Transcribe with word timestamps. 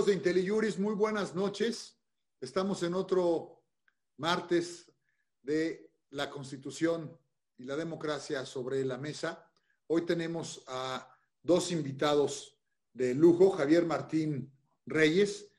Amigos 0.00 0.14
de 0.14 0.30
IntelliJuris, 0.30 0.78
muy 0.78 0.94
buenas 0.94 1.34
noches. 1.34 2.00
Estamos 2.40 2.82
en 2.84 2.94
otro 2.94 3.62
martes 4.16 4.90
de 5.42 5.92
la 6.08 6.30
Constitución 6.30 7.14
y 7.58 7.64
la 7.64 7.76
democracia 7.76 8.46
sobre 8.46 8.82
la 8.86 8.96
mesa. 8.96 9.46
Hoy 9.88 10.06
tenemos 10.06 10.64
a 10.68 11.06
dos 11.42 11.70
invitados 11.70 12.58
de 12.94 13.14
lujo, 13.14 13.50
Javier 13.50 13.84
Martín 13.84 14.50
Reyes, 14.86 15.52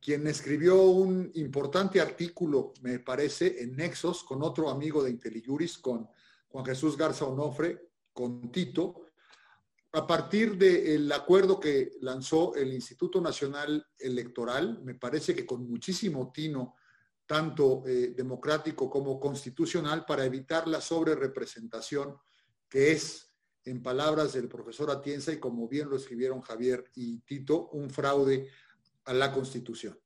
quien 0.00 0.28
escribió 0.28 0.80
un 0.80 1.32
importante 1.34 2.00
artículo, 2.00 2.74
me 2.82 3.00
parece, 3.00 3.64
en 3.64 3.74
Nexos 3.74 4.22
con 4.22 4.44
otro 4.44 4.70
amigo 4.70 5.02
de 5.02 5.10
IntelliJuris, 5.10 5.76
con 5.78 6.08
Juan 6.50 6.64
Jesús 6.64 6.96
Garza 6.96 7.24
Onofre, 7.24 7.90
con 8.12 8.52
Tito, 8.52 9.07
a 9.92 10.06
partir 10.06 10.56
del 10.58 11.10
acuerdo 11.12 11.58
que 11.58 11.92
lanzó 12.00 12.54
el 12.54 12.72
Instituto 12.72 13.20
Nacional 13.20 13.86
Electoral, 13.98 14.82
me 14.82 14.94
parece 14.94 15.34
que 15.34 15.46
con 15.46 15.68
muchísimo 15.68 16.30
tino, 16.32 16.74
tanto 17.26 17.82
eh, 17.86 18.14
democrático 18.16 18.90
como 18.90 19.18
constitucional, 19.18 20.04
para 20.04 20.24
evitar 20.24 20.68
la 20.68 20.80
sobrerepresentación 20.80 22.16
que 22.68 22.92
es, 22.92 23.32
en 23.64 23.82
palabras 23.82 24.32
del 24.34 24.48
profesor 24.48 24.90
Atienza, 24.90 25.32
y 25.32 25.38
como 25.38 25.68
bien 25.68 25.88
lo 25.88 25.96
escribieron 25.96 26.40
Javier 26.40 26.84
y 26.94 27.18
Tito, 27.20 27.68
un 27.70 27.90
fraude 27.90 28.48
a 29.04 29.12
la 29.12 29.32
Constitución. 29.32 29.98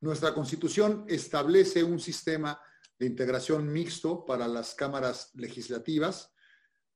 Nuestra 0.00 0.34
Constitución 0.34 1.04
establece 1.08 1.82
un 1.82 1.98
sistema 1.98 2.60
de 2.98 3.06
integración 3.06 3.70
mixto 3.72 4.24
para 4.24 4.46
las 4.48 4.74
cámaras 4.74 5.30
legislativas, 5.34 6.33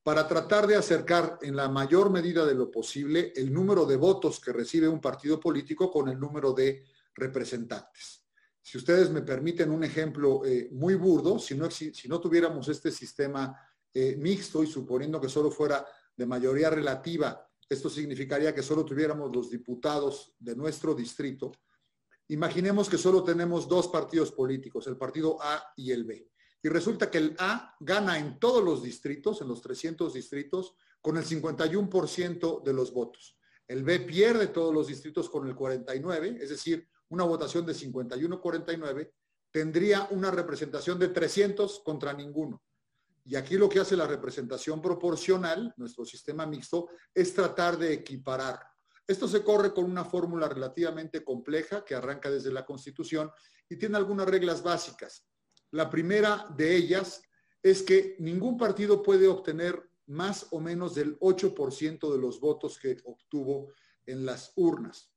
para 0.08 0.26
tratar 0.26 0.66
de 0.66 0.74
acercar 0.74 1.38
en 1.42 1.54
la 1.54 1.68
mayor 1.68 2.08
medida 2.08 2.46
de 2.46 2.54
lo 2.54 2.70
posible 2.70 3.30
el 3.36 3.52
número 3.52 3.84
de 3.84 3.98
votos 3.98 4.40
que 4.40 4.54
recibe 4.54 4.88
un 4.88 5.02
partido 5.02 5.38
político 5.38 5.90
con 5.90 6.08
el 6.08 6.18
número 6.18 6.54
de 6.54 6.82
representantes. 7.12 8.24
Si 8.62 8.78
ustedes 8.78 9.10
me 9.10 9.20
permiten 9.20 9.70
un 9.70 9.84
ejemplo 9.84 10.46
eh, 10.46 10.70
muy 10.72 10.94
burdo, 10.94 11.38
si 11.38 11.54
no, 11.54 11.70
si 11.70 12.08
no, 12.08 12.18
tuviéramos 12.22 12.66
este 12.68 12.90
sistema 12.90 13.54
eh, 13.92 14.16
mixto 14.16 14.62
y 14.62 14.66
suponiendo 14.66 15.20
que 15.20 15.28
solo 15.28 15.50
fuera 15.50 15.86
de 16.16 16.24
mayoría 16.24 16.70
relativa, 16.70 17.46
esto 17.68 17.90
significaría 17.90 18.54
que 18.54 18.62
solo 18.62 18.86
tuviéramos 18.86 19.30
los 19.36 19.50
diputados 19.50 20.32
de 20.38 20.56
nuestro 20.56 20.94
distrito. 20.94 21.52
Imaginemos 22.28 22.88
que 22.88 22.96
solo 22.96 23.22
tenemos 23.22 23.68
dos 23.68 23.88
partidos 23.88 24.32
políticos, 24.32 24.86
el 24.86 24.96
partido 24.96 25.36
A 25.42 25.62
y 25.76 25.90
el 25.90 26.04
B. 26.04 26.30
Y 26.62 26.68
resulta 26.68 27.10
que 27.10 27.18
el 27.18 27.36
A 27.38 27.76
gana 27.80 28.18
en 28.18 28.38
todos 28.38 28.62
los 28.64 28.82
distritos, 28.82 29.40
en 29.40 29.48
los 29.48 29.62
300 29.62 30.12
distritos, 30.12 30.74
con 31.00 31.16
el 31.16 31.24
51% 31.24 32.62
de 32.62 32.72
los 32.72 32.92
votos. 32.92 33.38
El 33.66 33.84
B 33.84 34.00
pierde 34.00 34.48
todos 34.48 34.74
los 34.74 34.88
distritos 34.88 35.28
con 35.28 35.46
el 35.46 35.54
49, 35.54 36.38
es 36.40 36.50
decir, 36.50 36.88
una 37.10 37.24
votación 37.24 37.64
de 37.64 37.74
51-49 37.74 39.12
tendría 39.50 40.06
una 40.10 40.30
representación 40.30 40.98
de 40.98 41.08
300 41.08 41.80
contra 41.84 42.12
ninguno. 42.12 42.62
Y 43.24 43.36
aquí 43.36 43.56
lo 43.56 43.68
que 43.68 43.80
hace 43.80 43.96
la 43.96 44.06
representación 44.06 44.80
proporcional, 44.80 45.74
nuestro 45.76 46.04
sistema 46.04 46.46
mixto, 46.46 46.88
es 47.14 47.34
tratar 47.34 47.76
de 47.76 47.92
equiparar. 47.92 48.60
Esto 49.06 49.28
se 49.28 49.42
corre 49.42 49.72
con 49.72 49.84
una 49.84 50.04
fórmula 50.04 50.48
relativamente 50.48 51.24
compleja 51.24 51.84
que 51.84 51.94
arranca 51.94 52.30
desde 52.30 52.52
la 52.52 52.64
Constitución 52.64 53.30
y 53.68 53.76
tiene 53.76 53.96
algunas 53.96 54.28
reglas 54.28 54.62
básicas. 54.62 55.26
La 55.70 55.90
primera 55.90 56.46
de 56.56 56.76
ellas 56.76 57.22
es 57.62 57.82
que 57.82 58.16
ningún 58.18 58.56
partido 58.56 59.02
puede 59.02 59.28
obtener 59.28 59.90
más 60.06 60.46
o 60.50 60.60
menos 60.60 60.94
del 60.94 61.18
8% 61.18 62.12
de 62.12 62.18
los 62.18 62.40
votos 62.40 62.78
que 62.78 62.96
obtuvo 63.04 63.72
en 64.06 64.24
las 64.24 64.52
urnas. 64.56 65.12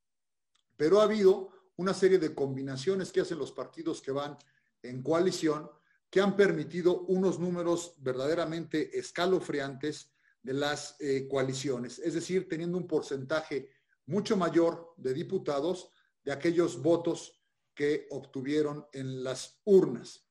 Pero 0.75 0.99
ha 0.99 1.03
habido 1.03 1.49
una 1.77 1.93
serie 1.93 2.19
de 2.19 2.35
combinaciones 2.35 3.11
que 3.11 3.21
hacen 3.21 3.39
los 3.39 3.51
partidos 3.51 4.01
que 4.01 4.11
van 4.11 4.37
en 4.83 5.01
coalición 5.01 5.69
que 6.11 6.19
han 6.19 6.35
permitido 6.35 7.03
unos 7.03 7.39
números 7.39 7.95
verdaderamente 7.99 8.99
escalofriantes 8.99 10.11
de 10.43 10.53
las 10.53 10.97
eh, 10.99 11.27
coaliciones, 11.29 11.99
es 11.99 12.15
decir, 12.15 12.49
teniendo 12.49 12.77
un 12.77 12.85
porcentaje 12.85 13.69
mucho 14.07 14.35
mayor 14.35 14.93
de 14.97 15.13
diputados 15.13 15.89
de 16.23 16.33
aquellos 16.33 16.81
votos 16.81 17.41
que 17.73 18.07
obtuvieron 18.11 18.85
en 18.91 19.23
las 19.23 19.61
urnas. 19.63 20.27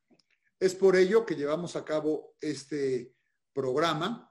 Es 0.61 0.75
por 0.75 0.95
ello 0.95 1.25
que 1.25 1.37
llevamos 1.37 1.75
a 1.75 1.85
cabo 1.87 2.37
este 2.39 3.17
programa 3.51 4.31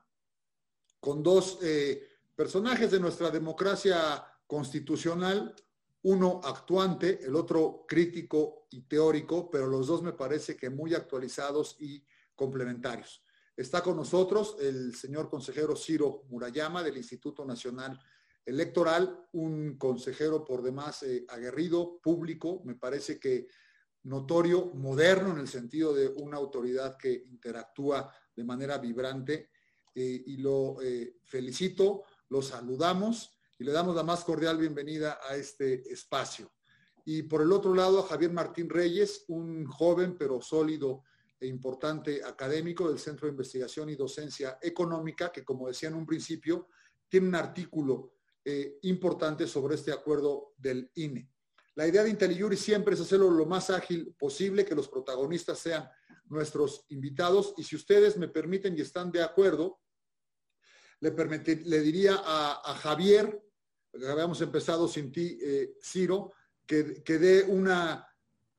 con 0.99 1.23
dos 1.23 1.57
eh, 1.63 2.07
personajes 2.35 2.91
de 2.91 2.99
nuestra 2.99 3.31
democracia 3.31 4.23
constitucional, 4.45 5.55
uno 6.03 6.39
actuante, 6.43 7.25
el 7.25 7.35
otro 7.35 7.83
crítico 7.87 8.67
y 8.69 8.81
teórico, 8.81 9.49
pero 9.49 9.65
los 9.65 9.87
dos 9.87 10.03
me 10.03 10.13
parece 10.13 10.55
que 10.55 10.69
muy 10.69 10.93
actualizados 10.93 11.75
y 11.79 12.05
complementarios. 12.35 13.23
Está 13.57 13.81
con 13.81 13.97
nosotros 13.97 14.55
el 14.59 14.95
señor 14.95 15.31
consejero 15.31 15.75
Ciro 15.75 16.25
Murayama 16.29 16.83
del 16.83 16.97
Instituto 16.97 17.43
Nacional 17.43 17.99
Electoral, 18.45 19.27
un 19.33 19.79
consejero 19.79 20.45
por 20.45 20.61
demás 20.61 21.01
eh, 21.01 21.25
aguerrido, 21.27 21.99
público, 22.01 22.61
me 22.65 22.75
parece 22.75 23.19
que 23.19 23.47
notorio, 24.09 24.71
moderno 24.73 25.31
en 25.31 25.37
el 25.37 25.47
sentido 25.47 25.93
de 25.93 26.07
una 26.07 26.37
autoridad 26.37 26.97
que 26.97 27.13
interactúa 27.13 28.11
de 28.35 28.43
manera 28.43 28.77
vibrante 28.79 29.51
eh, 29.93 30.23
y 30.25 30.37
lo 30.37 30.81
eh, 30.81 31.17
felicito, 31.23 32.03
lo 32.29 32.41
saludamos 32.41 33.37
y 33.57 33.63
le 33.63 33.71
damos 33.71 33.95
la 33.95 34.03
más 34.03 34.23
cordial 34.23 34.57
bienvenida 34.57 35.19
a 35.29 35.35
este 35.35 35.91
espacio. 35.91 36.51
Y 37.05 37.23
por 37.23 37.41
el 37.41 37.51
otro 37.51 37.73
lado, 37.73 37.99
a 37.99 38.07
Javier 38.07 38.31
Martín 38.31 38.69
Reyes, 38.69 39.25
un 39.27 39.65
joven 39.65 40.15
pero 40.17 40.41
sólido 40.41 41.03
e 41.39 41.47
importante 41.47 42.23
académico 42.23 42.89
del 42.89 42.99
Centro 42.99 43.27
de 43.27 43.31
Investigación 43.31 43.89
y 43.89 43.95
Docencia 43.95 44.57
Económica, 44.61 45.31
que 45.31 45.43
como 45.43 45.67
decía 45.67 45.89
en 45.89 45.95
un 45.95 46.05
principio, 46.05 46.67
tiene 47.07 47.27
un 47.27 47.35
artículo 47.35 48.13
eh, 48.43 48.79
importante 48.83 49.47
sobre 49.47 49.75
este 49.75 49.91
acuerdo 49.91 50.53
del 50.57 50.91
INE. 50.95 51.29
La 51.79 51.87
idea 51.87 52.03
de 52.03 52.09
IntelliJury 52.09 52.57
siempre 52.57 52.93
es 52.93 52.99
hacerlo 52.99 53.31
lo 53.31 53.45
más 53.45 53.69
ágil 53.69 54.13
posible, 54.19 54.65
que 54.65 54.75
los 54.75 54.89
protagonistas 54.89 55.59
sean 55.59 55.89
nuestros 56.25 56.85
invitados. 56.89 57.53
Y 57.55 57.63
si 57.63 57.77
ustedes 57.77 58.17
me 58.17 58.27
permiten 58.27 58.77
y 58.77 58.81
están 58.81 59.13
de 59.13 59.23
acuerdo, 59.23 59.79
le, 60.99 61.11
le 61.11 61.79
diría 61.79 62.21
a, 62.21 62.75
Javier, 62.81 63.41
que 63.97 64.05
habíamos 64.05 64.41
empezado 64.41 64.89
sin 64.89 65.09
ti, 65.09 65.39
eh, 65.41 65.77
Ciro, 65.81 66.33
que, 66.65 67.01
dé 67.05 67.43
una, 67.43 68.05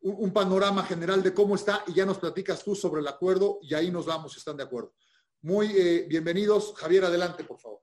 un, 0.01 0.33
panorama 0.33 0.83
general 0.85 1.23
de 1.23 1.35
cómo 1.35 1.57
está 1.57 1.85
y 1.89 1.93
ya 1.93 2.07
nos 2.07 2.17
platicas 2.17 2.65
tú 2.65 2.75
sobre 2.75 3.03
el 3.03 3.07
acuerdo 3.09 3.59
y 3.61 3.75
ahí 3.75 3.91
nos 3.91 4.07
vamos 4.07 4.33
si 4.33 4.39
están 4.39 4.57
de 4.57 4.63
acuerdo. 4.63 4.95
Muy 5.43 5.67
eh, 5.77 6.07
bienvenidos. 6.09 6.73
Javier, 6.75 7.05
adelante, 7.05 7.45
por 7.45 7.61
favor. 7.61 7.80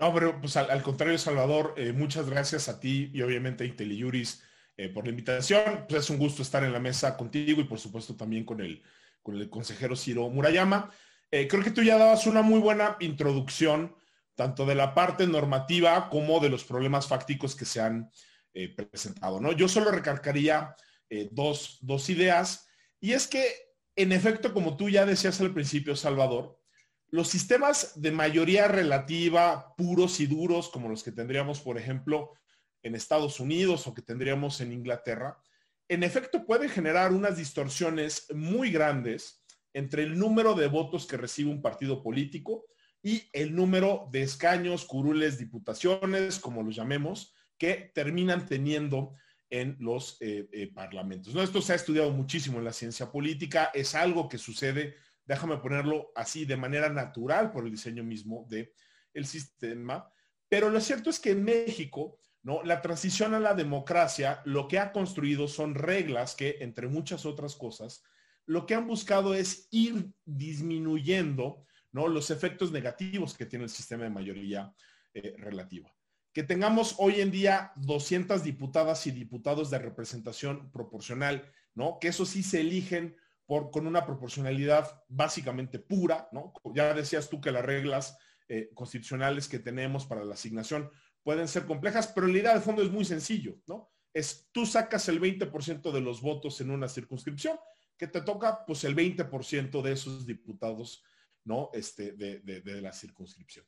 No, 0.00 0.14
pero 0.14 0.40
pues 0.40 0.56
al, 0.56 0.82
contrario, 0.82 1.18
Salvador, 1.18 1.74
eh, 1.76 1.92
muchas 1.92 2.28
gracias 2.28 2.70
a 2.70 2.80
ti 2.80 3.10
y 3.12 3.20
obviamente 3.20 3.64
a 3.64 3.66
IntelliJuris 3.66 4.42
eh, 4.78 4.88
por 4.88 5.04
la 5.04 5.10
invitación. 5.10 5.84
Pues 5.86 6.04
es 6.04 6.10
un 6.10 6.16
gusto 6.16 6.40
estar 6.40 6.64
en 6.64 6.72
la 6.72 6.80
mesa 6.80 7.18
contigo 7.18 7.60
y 7.60 7.64
por 7.64 7.78
supuesto 7.78 8.16
también 8.16 8.46
con 8.46 8.62
el, 8.62 8.82
con 9.22 9.36
el 9.36 9.50
consejero 9.50 9.94
Ciro 9.94 10.30
Murayama. 10.30 10.90
Eh, 11.30 11.46
creo 11.46 11.62
que 11.62 11.70
tú 11.70 11.82
ya 11.82 11.98
dabas 11.98 12.26
una 12.26 12.40
muy 12.40 12.60
buena 12.60 12.96
introducción, 13.00 13.94
tanto 14.34 14.64
de 14.64 14.74
la 14.74 14.94
parte 14.94 15.26
normativa 15.26 16.08
como 16.08 16.40
de 16.40 16.48
los 16.48 16.64
problemas 16.64 17.06
fácticos 17.06 17.54
que 17.54 17.66
se 17.66 17.82
han 17.82 18.10
presentado. 18.74 19.38
¿no? 19.38 19.52
Yo 19.52 19.68
solo 19.68 19.90
recalcaría 19.90 20.74
dos, 21.30 21.78
dos 21.82 22.08
ideas, 22.08 22.68
y 23.00 23.12
es 23.12 23.28
que, 23.28 23.44
en 23.96 24.12
efecto, 24.12 24.52
como 24.52 24.76
tú 24.76 24.88
ya 24.88 25.06
decías 25.06 25.40
al 25.40 25.52
principio, 25.52 25.94
Salvador, 25.94 26.59
los 27.10 27.28
sistemas 27.28 28.00
de 28.00 28.12
mayoría 28.12 28.68
relativa, 28.68 29.74
puros 29.76 30.20
y 30.20 30.26
duros, 30.26 30.68
como 30.68 30.88
los 30.88 31.02
que 31.02 31.12
tendríamos, 31.12 31.60
por 31.60 31.76
ejemplo, 31.76 32.32
en 32.82 32.94
Estados 32.94 33.40
Unidos 33.40 33.86
o 33.86 33.94
que 33.94 34.02
tendríamos 34.02 34.60
en 34.60 34.72
Inglaterra, 34.72 35.38
en 35.88 36.04
efecto 36.04 36.46
pueden 36.46 36.68
generar 36.68 37.12
unas 37.12 37.36
distorsiones 37.36 38.26
muy 38.32 38.70
grandes 38.70 39.42
entre 39.72 40.04
el 40.04 40.18
número 40.18 40.54
de 40.54 40.68
votos 40.68 41.06
que 41.06 41.16
recibe 41.16 41.50
un 41.50 41.62
partido 41.62 42.02
político 42.02 42.64
y 43.02 43.28
el 43.32 43.54
número 43.54 44.08
de 44.12 44.22
escaños, 44.22 44.84
curules, 44.84 45.38
diputaciones, 45.38 46.38
como 46.38 46.62
los 46.62 46.76
llamemos, 46.76 47.34
que 47.58 47.90
terminan 47.94 48.46
teniendo 48.46 49.14
en 49.48 49.76
los 49.80 50.16
eh, 50.20 50.48
eh, 50.52 50.70
parlamentos. 50.72 51.34
Esto 51.34 51.60
se 51.60 51.72
ha 51.72 51.76
estudiado 51.76 52.10
muchísimo 52.12 52.58
en 52.58 52.64
la 52.64 52.72
ciencia 52.72 53.10
política, 53.10 53.70
es 53.74 53.94
algo 53.96 54.28
que 54.28 54.38
sucede 54.38 54.94
déjame 55.30 55.58
ponerlo 55.58 56.10
así, 56.16 56.44
de 56.44 56.56
manera 56.56 56.88
natural 56.88 57.52
por 57.52 57.64
el 57.64 57.70
diseño 57.70 58.02
mismo 58.02 58.46
del 58.48 58.72
el 59.14 59.26
sistema. 59.26 60.12
Pero 60.48 60.70
lo 60.70 60.80
cierto 60.80 61.08
es 61.08 61.20
que 61.20 61.30
en 61.30 61.44
México, 61.44 62.18
¿no? 62.42 62.64
La 62.64 62.82
transición 62.82 63.34
a 63.34 63.38
la 63.38 63.54
democracia 63.54 64.42
lo 64.44 64.66
que 64.66 64.80
ha 64.80 64.90
construido 64.90 65.46
son 65.46 65.76
reglas 65.76 66.34
que, 66.34 66.56
entre 66.58 66.88
muchas 66.88 67.26
otras 67.26 67.54
cosas, 67.54 68.02
lo 68.46 68.66
que 68.66 68.74
han 68.74 68.88
buscado 68.88 69.32
es 69.32 69.68
ir 69.70 70.10
disminuyendo 70.24 71.64
¿no? 71.92 72.08
los 72.08 72.32
efectos 72.32 72.72
negativos 72.72 73.32
que 73.34 73.46
tiene 73.46 73.66
el 73.66 73.70
sistema 73.70 74.02
de 74.02 74.10
mayoría 74.10 74.74
eh, 75.14 75.36
relativa. 75.38 75.94
que 76.32 76.42
tengamos 76.42 76.96
hoy 76.98 77.20
en 77.20 77.30
día 77.30 77.72
200 77.76 78.42
diputadas 78.42 79.06
y 79.06 79.12
diputados 79.12 79.70
de 79.70 79.78
representación 79.78 80.72
proporcional, 80.72 81.48
¿no? 81.74 81.98
Que 82.00 82.08
eso 82.08 82.24
sí 82.24 82.42
se 82.42 82.60
eligen 82.60 83.16
con 83.70 83.86
una 83.86 84.06
proporcionalidad 84.06 85.04
básicamente 85.08 85.78
pura, 85.78 86.28
¿no? 86.32 86.52
Ya 86.74 86.94
decías 86.94 87.28
tú 87.28 87.40
que 87.40 87.50
las 87.50 87.64
reglas 87.64 88.16
eh, 88.48 88.70
constitucionales 88.74 89.48
que 89.48 89.58
tenemos 89.58 90.06
para 90.06 90.24
la 90.24 90.34
asignación 90.34 90.90
pueden 91.22 91.48
ser 91.48 91.66
complejas, 91.66 92.08
pero 92.08 92.26
la 92.26 92.38
idea 92.38 92.54
de 92.54 92.60
fondo 92.60 92.82
es 92.82 92.90
muy 92.90 93.04
sencillo, 93.04 93.56
¿no? 93.66 93.90
Es 94.12 94.48
tú 94.52 94.66
sacas 94.66 95.08
el 95.08 95.20
20% 95.20 95.92
de 95.92 96.00
los 96.00 96.20
votos 96.20 96.60
en 96.60 96.70
una 96.70 96.88
circunscripción, 96.88 97.58
que 97.96 98.06
te 98.06 98.22
toca 98.22 98.64
pues 98.66 98.84
el 98.84 98.96
20% 98.96 99.82
de 99.82 99.92
esos 99.92 100.26
diputados. 100.26 101.04
Este, 101.72 102.12
de, 102.12 102.80
la 102.80 102.92
circunscripción. 102.92 103.66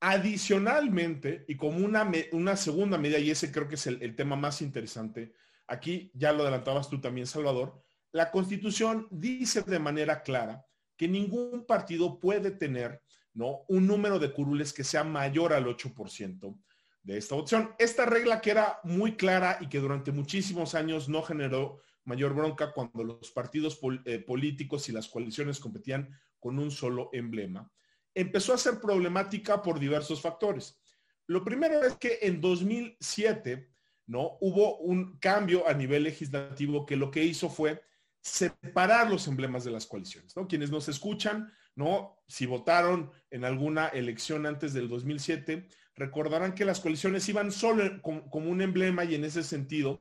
Adicionalmente, 0.00 1.44
y 1.48 1.56
como 1.56 1.78
una 1.78 2.56
segunda 2.56 2.98
medida, 2.98 3.18
y 3.18 3.30
ese 3.30 3.50
creo 3.50 3.68
que 3.68 3.76
es 3.76 3.86
el, 3.86 4.14
tema 4.14 4.36
más 4.36 4.60
interesante, 4.60 5.32
aquí 5.66 6.10
ya 6.14 6.32
lo 6.32 6.42
adelantabas 6.42 6.90
tú 6.90 7.00
también, 7.00 7.26
Salvador, 7.26 7.82
la 8.12 8.30
Constitución 8.30 9.08
dice 9.10 9.62
de 9.62 9.78
manera 9.78 10.22
clara 10.22 10.64
que 10.96 11.08
ningún 11.08 11.66
partido 11.66 12.18
puede 12.18 12.50
tener 12.50 13.02
¿no? 13.34 13.64
un 13.68 13.86
número 13.86 14.18
de 14.18 14.32
curules 14.32 14.72
que 14.72 14.84
sea 14.84 15.04
mayor 15.04 15.52
al 15.52 15.66
8% 15.66 16.58
de 17.02 17.18
esta 17.18 17.34
opción. 17.34 17.74
Esta 17.78 18.06
regla 18.06 18.40
que 18.40 18.50
era 18.50 18.80
muy 18.84 19.16
clara 19.16 19.58
y 19.60 19.68
que 19.68 19.78
durante 19.78 20.12
muchísimos 20.12 20.74
años 20.74 21.08
no 21.08 21.22
generó 21.22 21.80
mayor 22.04 22.34
bronca 22.34 22.72
cuando 22.72 23.04
los 23.04 23.30
partidos 23.30 23.78
eh, 24.04 24.18
políticos 24.20 24.88
y 24.88 24.92
las 24.92 25.08
coaliciones 25.08 25.60
competían 25.60 26.10
con 26.38 26.58
un 26.58 26.70
solo 26.70 27.10
emblema 27.12 27.70
empezó 28.16 28.54
a 28.54 28.58
ser 28.58 28.80
problemática 28.80 29.62
por 29.62 29.78
diversos 29.78 30.20
factores. 30.22 30.80
Lo 31.26 31.44
primero 31.44 31.84
es 31.84 31.96
que 31.96 32.18
en 32.22 32.40
2007, 32.40 33.68
¿no? 34.06 34.38
Hubo 34.40 34.78
un 34.78 35.18
cambio 35.18 35.68
a 35.68 35.74
nivel 35.74 36.04
legislativo 36.04 36.86
que 36.86 36.96
lo 36.96 37.10
que 37.10 37.22
hizo 37.22 37.50
fue 37.50 37.82
separar 38.26 39.08
los 39.08 39.28
emblemas 39.28 39.62
de 39.62 39.70
las 39.70 39.86
coaliciones, 39.86 40.36
¿no? 40.36 40.48
Quienes 40.48 40.70
nos 40.72 40.88
escuchan, 40.88 41.52
¿no? 41.76 42.18
Si 42.26 42.44
votaron 42.44 43.12
en 43.30 43.44
alguna 43.44 43.86
elección 43.86 44.46
antes 44.46 44.72
del 44.72 44.88
2007, 44.88 45.68
recordarán 45.94 46.52
que 46.52 46.64
las 46.64 46.80
coaliciones 46.80 47.28
iban 47.28 47.52
solo 47.52 48.02
como 48.02 48.50
un 48.50 48.62
emblema 48.62 49.04
y 49.04 49.14
en 49.14 49.24
ese 49.24 49.44
sentido 49.44 50.00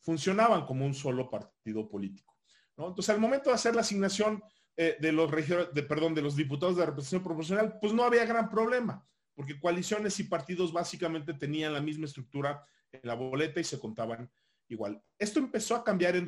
funcionaban 0.00 0.66
como 0.66 0.84
un 0.84 0.92
solo 0.92 1.30
partido 1.30 1.88
político. 1.88 2.36
Entonces, 2.76 3.08
al 3.08 3.20
momento 3.20 3.48
de 3.48 3.54
hacer 3.54 3.74
la 3.74 3.80
asignación 3.80 4.42
eh, 4.76 4.98
de 5.00 5.12
los 5.12 5.30
de, 5.30 5.82
perdón, 5.82 6.14
de 6.14 6.22
los 6.22 6.36
diputados 6.36 6.76
de 6.76 6.84
representación 6.84 7.22
proporcional, 7.22 7.78
pues 7.80 7.94
no 7.94 8.04
había 8.04 8.26
gran 8.26 8.50
problema, 8.50 9.06
porque 9.34 9.58
coaliciones 9.58 10.20
y 10.20 10.24
partidos 10.24 10.72
básicamente 10.74 11.32
tenían 11.32 11.72
la 11.72 11.80
misma 11.80 12.04
estructura 12.04 12.62
en 12.90 13.00
la 13.04 13.14
boleta 13.14 13.60
y 13.60 13.64
se 13.64 13.80
contaban 13.80 14.30
igual. 14.68 15.02
Esto 15.18 15.38
empezó 15.38 15.74
a 15.74 15.84
cambiar 15.84 16.16
en 16.16 16.26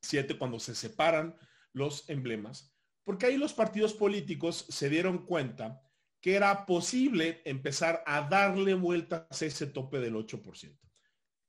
2007 0.00 0.38
cuando 0.38 0.58
se 0.58 0.74
separan 0.74 1.36
los 1.72 2.08
emblemas, 2.08 2.74
porque 3.04 3.26
ahí 3.26 3.36
los 3.36 3.52
partidos 3.52 3.94
políticos 3.94 4.66
se 4.68 4.88
dieron 4.88 5.24
cuenta 5.26 5.82
que 6.20 6.34
era 6.34 6.66
posible 6.66 7.40
empezar 7.44 8.02
a 8.06 8.28
darle 8.28 8.74
vueltas 8.74 9.42
a 9.42 9.46
ese 9.46 9.66
tope 9.66 10.00
del 10.00 10.14
8%. 10.14 10.78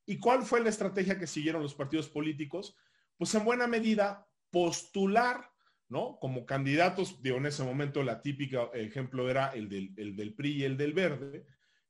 ¿Y 0.06 0.18
cuál 0.18 0.44
fue 0.44 0.62
la 0.62 0.70
estrategia 0.70 1.20
que 1.20 1.28
siguieron 1.28 1.62
los 1.62 1.76
partidos 1.76 2.10
políticos? 2.10 2.76
Pues 3.18 3.34
en 3.36 3.46
buena 3.46 3.68
medida 3.68 4.28
postular 4.50 5.50
¿no? 5.90 6.18
Como 6.22 6.46
candidatos, 6.46 7.22
digo, 7.22 7.36
en 7.36 7.48
ese 7.48 7.66
momento 7.66 8.02
la 8.02 8.22
típica 8.22 8.70
ejemplo 8.74 9.30
era 9.30 9.50
el 9.50 9.68
del, 9.68 9.94
el 9.98 10.16
del 10.16 10.34
PRI 10.34 10.54
y 10.54 10.64
el 10.64 10.78
del 10.78 10.94
Verde, 10.94 11.46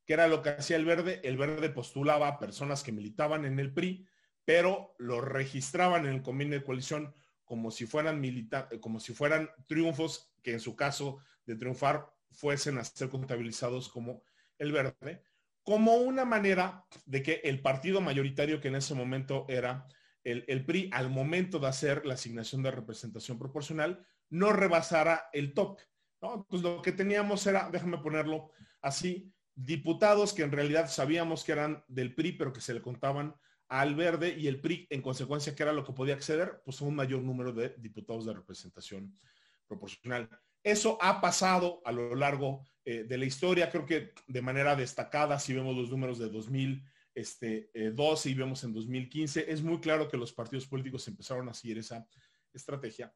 que 0.08 0.14
era 0.14 0.28
lo 0.28 0.42
que 0.42 0.50
hacía 0.50 0.76
el 0.78 0.86
Verde. 0.86 1.22
El 1.24 1.38
Verde 1.38 1.70
postulaba 1.70 2.28
a 2.28 2.40
personas 2.40 2.82
que 2.82 2.92
militaban 2.92 3.46
en 3.46 3.60
el 3.60 3.72
PRI, 3.72 4.08
pero 4.46 4.96
lo 4.98 5.22
registraban 5.22 6.06
en 6.06 6.14
el 6.14 6.22
convenio 6.22 6.60
de 6.60 6.66
coalición 6.66 7.14
como 7.46 7.72
si 7.72 7.86
fueran 7.86 8.22
milita 8.22 8.70
como 8.80 9.00
si 9.00 9.14
fueran 9.14 9.50
triunfos 9.68 10.32
que 10.42 10.54
en 10.54 10.60
su 10.60 10.76
caso 10.76 11.20
de 11.46 11.56
triunfar 11.56 12.12
fuesen 12.32 12.78
a 12.78 12.84
ser 12.84 13.10
contabilizados 13.10 13.90
como 13.90 14.24
el 14.58 14.72
verde, 14.72 15.24
como 15.64 15.96
una 15.96 16.26
manera 16.26 16.86
de 17.06 17.22
que 17.22 17.42
el 17.44 17.62
partido 17.62 18.02
mayoritario 18.02 18.62
que 18.62 18.70
en 18.70 18.76
ese 18.76 18.96
momento 18.96 19.46
era 19.50 19.88
el, 20.24 20.66
PRI 20.66 20.90
al 20.94 21.10
momento 21.10 21.60
de 21.60 21.68
hacer 21.68 22.06
la 22.06 22.14
asignación 22.14 22.62
de 22.62 22.72
representación 22.72 23.40
proporcional 23.40 24.06
no 24.30 24.54
rebasara 24.54 25.30
el 25.34 25.54
tope. 25.54 25.84
¿no? 26.22 26.46
Pues 26.48 26.62
lo 26.62 26.82
que 26.82 26.92
teníamos 26.92 27.46
era, 27.48 27.70
déjame 27.72 27.98
ponerlo 27.98 28.52
así, 28.82 29.34
diputados 29.56 30.34
que 30.34 30.44
en 30.44 30.52
realidad 30.52 30.90
sabíamos 30.90 31.44
que 31.44 31.52
eran 31.52 31.84
del 31.88 32.14
PRI, 32.14 32.34
pero 32.34 32.54
que 32.54 32.62
se 32.62 32.74
le 32.74 32.82
contaban 32.82 33.36
al 33.72 33.96
verde 33.96 34.38
y 34.38 34.48
el 34.48 34.60
PRI, 34.60 34.86
en 34.90 35.02
consecuencia, 35.02 35.56
que 35.56 35.64
era 35.64 35.72
lo 35.72 35.86
que 35.86 35.94
podía 35.94 36.14
acceder, 36.14 36.62
pues 36.66 36.82
un 36.82 36.94
mayor 36.94 37.22
número 37.22 37.54
de 37.54 37.70
diputados 37.78 38.26
de 38.26 38.34
representación 38.34 39.18
proporcional. 39.66 40.30
Eso 40.62 40.98
ha 41.02 41.22
pasado 41.22 41.82
a 41.86 41.94
lo 41.94 42.14
largo 42.14 42.66
eh, 42.84 43.06
de 43.06 43.18
la 43.18 43.24
historia, 43.24 43.72
creo 43.72 43.86
que 43.86 44.12
de 44.28 44.42
manera 44.42 44.76
destacada, 44.76 45.40
si 45.40 45.54
vemos 45.54 45.74
los 45.74 45.90
números 45.90 46.20
de 46.20 46.28
2000 46.28 46.84
este, 47.16 47.72
12 47.94 48.28
eh, 48.28 48.32
y 48.34 48.36
vemos 48.36 48.62
en 48.66 48.74
2015, 48.74 49.50
es 49.50 49.62
muy 49.64 49.80
claro 49.80 50.10
que 50.10 50.18
los 50.18 50.34
partidos 50.34 50.68
políticos 50.68 51.08
empezaron 51.08 51.48
a 51.48 51.54
seguir 51.54 51.78
esa 51.78 52.06
estrategia. 52.52 53.14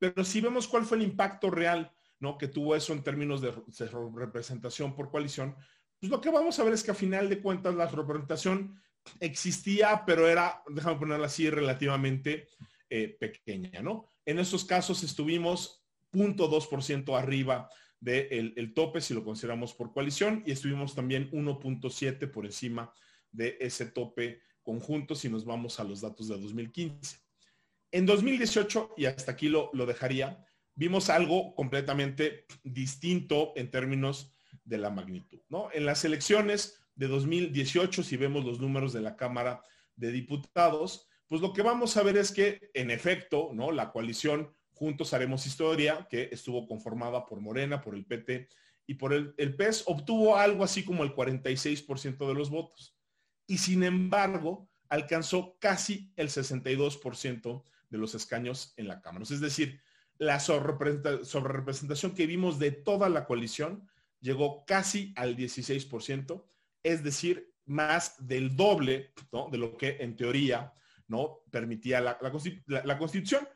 Pero 0.00 0.24
si 0.24 0.40
vemos 0.40 0.66
cuál 0.66 0.84
fue 0.84 0.96
el 0.96 1.04
impacto 1.04 1.48
real 1.48 1.92
¿no? 2.18 2.36
que 2.36 2.48
tuvo 2.48 2.74
eso 2.74 2.92
en 2.92 3.04
términos 3.04 3.40
de, 3.40 3.52
representación 4.16 4.96
por 4.96 5.12
coalición, 5.12 5.54
pues 6.00 6.10
lo 6.10 6.20
que 6.20 6.30
vamos 6.30 6.58
a 6.58 6.64
ver 6.64 6.72
es 6.72 6.82
que 6.82 6.90
a 6.90 6.94
final 6.94 7.28
de 7.28 7.40
cuentas 7.40 7.76
la 7.76 7.86
representación 7.86 8.82
existía, 9.20 10.04
pero 10.06 10.28
era, 10.28 10.62
déjame 10.68 10.98
ponerla 10.98 11.26
así, 11.26 11.48
relativamente 11.50 12.48
eh, 12.90 13.16
pequeña, 13.18 13.82
¿no? 13.82 14.06
En 14.24 14.38
esos 14.38 14.64
casos 14.64 15.02
estuvimos 15.02 15.84
0.2% 16.12 17.18
arriba 17.18 17.68
del 18.00 18.52
el 18.56 18.74
tope 18.74 19.00
si 19.00 19.14
lo 19.14 19.24
consideramos 19.24 19.74
por 19.74 19.92
coalición 19.92 20.42
y 20.44 20.52
estuvimos 20.52 20.94
también 20.94 21.30
1.7 21.30 22.30
por 22.30 22.44
encima 22.44 22.92
de 23.30 23.56
ese 23.60 23.86
tope 23.86 24.40
conjunto 24.62 25.14
si 25.14 25.28
nos 25.28 25.44
vamos 25.44 25.80
a 25.80 25.84
los 25.84 26.00
datos 26.00 26.28
de 26.28 26.38
2015. 26.38 27.18
En 27.92 28.06
2018, 28.06 28.94
y 28.96 29.06
hasta 29.06 29.32
aquí 29.32 29.48
lo, 29.48 29.70
lo 29.72 29.86
dejaría, 29.86 30.44
vimos 30.74 31.10
algo 31.10 31.54
completamente 31.54 32.46
distinto 32.64 33.52
en 33.56 33.70
términos 33.70 34.32
de 34.64 34.78
la 34.78 34.90
magnitud. 34.90 35.40
¿no? 35.48 35.68
En 35.72 35.84
las 35.86 36.04
elecciones 36.04 36.81
de 36.94 37.08
2018, 37.08 38.02
si 38.02 38.16
vemos 38.16 38.44
los 38.44 38.60
números 38.60 38.92
de 38.92 39.00
la 39.00 39.16
Cámara 39.16 39.62
de 39.96 40.12
Diputados, 40.12 41.08
pues 41.26 41.40
lo 41.40 41.52
que 41.52 41.62
vamos 41.62 41.96
a 41.96 42.02
ver 42.02 42.16
es 42.16 42.32
que, 42.32 42.70
en 42.74 42.90
efecto, 42.90 43.50
¿no? 43.52 43.72
la 43.72 43.90
coalición 43.90 44.52
Juntos 44.72 45.14
Haremos 45.14 45.46
Historia, 45.46 46.06
que 46.10 46.28
estuvo 46.32 46.66
conformada 46.66 47.24
por 47.26 47.40
Morena, 47.40 47.80
por 47.80 47.94
el 47.94 48.04
PT 48.04 48.48
y 48.86 48.94
por 48.94 49.12
el, 49.12 49.34
el 49.36 49.54
PES, 49.54 49.84
obtuvo 49.86 50.36
algo 50.36 50.64
así 50.64 50.84
como 50.84 51.04
el 51.04 51.14
46% 51.14 52.26
de 52.26 52.34
los 52.34 52.50
votos 52.50 52.96
y 53.46 53.58
sin 53.58 53.82
embargo 53.82 54.68
alcanzó 54.88 55.56
casi 55.58 56.12
el 56.16 56.28
62% 56.28 57.62
de 57.90 57.98
los 57.98 58.14
escaños 58.14 58.74
en 58.76 58.88
la 58.88 59.00
Cámara. 59.00 59.24
Es 59.24 59.40
decir, 59.40 59.80
la 60.18 60.40
sobrerepresentación 60.40 62.14
que 62.14 62.26
vimos 62.26 62.58
de 62.58 62.72
toda 62.72 63.08
la 63.08 63.24
coalición 63.24 63.88
llegó 64.20 64.64
casi 64.66 65.12
al 65.16 65.36
16%, 65.36 66.44
es 66.82 67.02
decir, 67.02 67.52
más 67.64 68.14
del 68.26 68.56
doble 68.56 69.12
de 69.50 69.58
lo 69.58 69.76
que 69.76 69.98
en 70.00 70.16
teoría 70.16 70.72
no 71.08 71.40
permitía 71.50 72.00
la, 72.00 72.18
Constitución 72.98 73.48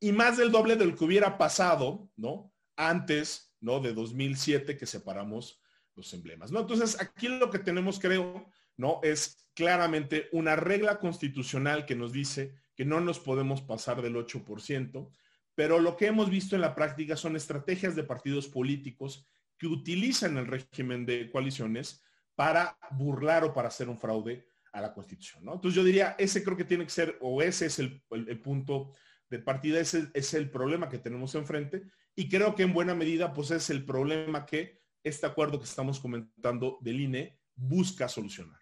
y 0.00 0.12
más 0.12 0.36
del 0.36 0.50
doble 0.50 0.76
de 0.76 0.86
lo 0.86 0.96
que 0.96 1.04
hubiera 1.04 1.38
pasado 1.38 2.10
¿no? 2.16 2.52
antes 2.76 3.54
¿no? 3.60 3.80
de 3.80 3.92
2007 3.92 4.76
que 4.76 4.86
separamos 4.86 5.60
los 5.94 6.12
emblemas. 6.14 6.50
¿no? 6.50 6.60
Entonces, 6.60 7.00
aquí 7.00 7.28
lo 7.28 7.50
que 7.50 7.58
tenemos, 7.58 8.00
creo, 8.00 8.46
¿no? 8.76 9.00
Es 9.02 9.48
claramente 9.54 10.28
una 10.32 10.56
regla 10.56 10.98
constitucional 10.98 11.84
que 11.84 11.94
nos 11.94 12.12
dice 12.12 12.54
que 12.74 12.84
no 12.84 13.00
nos 13.00 13.20
podemos 13.20 13.60
pasar 13.60 14.00
del 14.00 14.16
8%, 14.16 15.10
pero 15.54 15.78
lo 15.78 15.96
que 15.96 16.06
hemos 16.06 16.30
visto 16.30 16.54
en 16.54 16.62
la 16.62 16.74
práctica 16.74 17.16
son 17.16 17.36
estrategias 17.36 17.94
de 17.94 18.04
partidos 18.04 18.48
políticos 18.48 19.26
que 19.58 19.66
utilizan 19.66 20.38
el 20.38 20.46
régimen 20.46 21.04
de 21.04 21.30
coaliciones 21.30 22.02
para 22.34 22.78
burlar 22.92 23.44
o 23.44 23.52
para 23.52 23.68
hacer 23.68 23.88
un 23.88 23.98
fraude 23.98 24.46
a 24.72 24.80
la 24.80 24.92
Constitución. 24.92 25.44
¿no? 25.44 25.54
Entonces 25.54 25.76
yo 25.76 25.84
diría, 25.84 26.16
ese 26.18 26.42
creo 26.42 26.56
que 26.56 26.64
tiene 26.64 26.84
que 26.84 26.90
ser, 26.90 27.18
o 27.20 27.42
ese 27.42 27.66
es 27.66 27.78
el, 27.78 28.02
punto 28.42 28.92
de 29.28 29.38
partida, 29.38 29.80
ese 29.80 30.08
es 30.14 30.34
el 30.34 30.50
problema 30.50 30.88
que 30.88 30.98
tenemos 30.98 31.34
enfrente, 31.34 31.82
y 32.14 32.28
creo 32.28 32.54
que 32.54 32.62
en 32.62 32.72
buena 32.72 32.94
medida, 32.94 33.32
pues 33.32 33.50
es 33.50 33.70
el 33.70 33.84
problema 33.84 34.46
que 34.46 34.80
este 35.02 35.26
acuerdo 35.26 35.58
que 35.58 35.64
estamos 35.64 36.00
comentando 36.00 36.78
del 36.80 37.00
INE 37.00 37.38
busca 37.54 38.08
solucionar. 38.08 38.60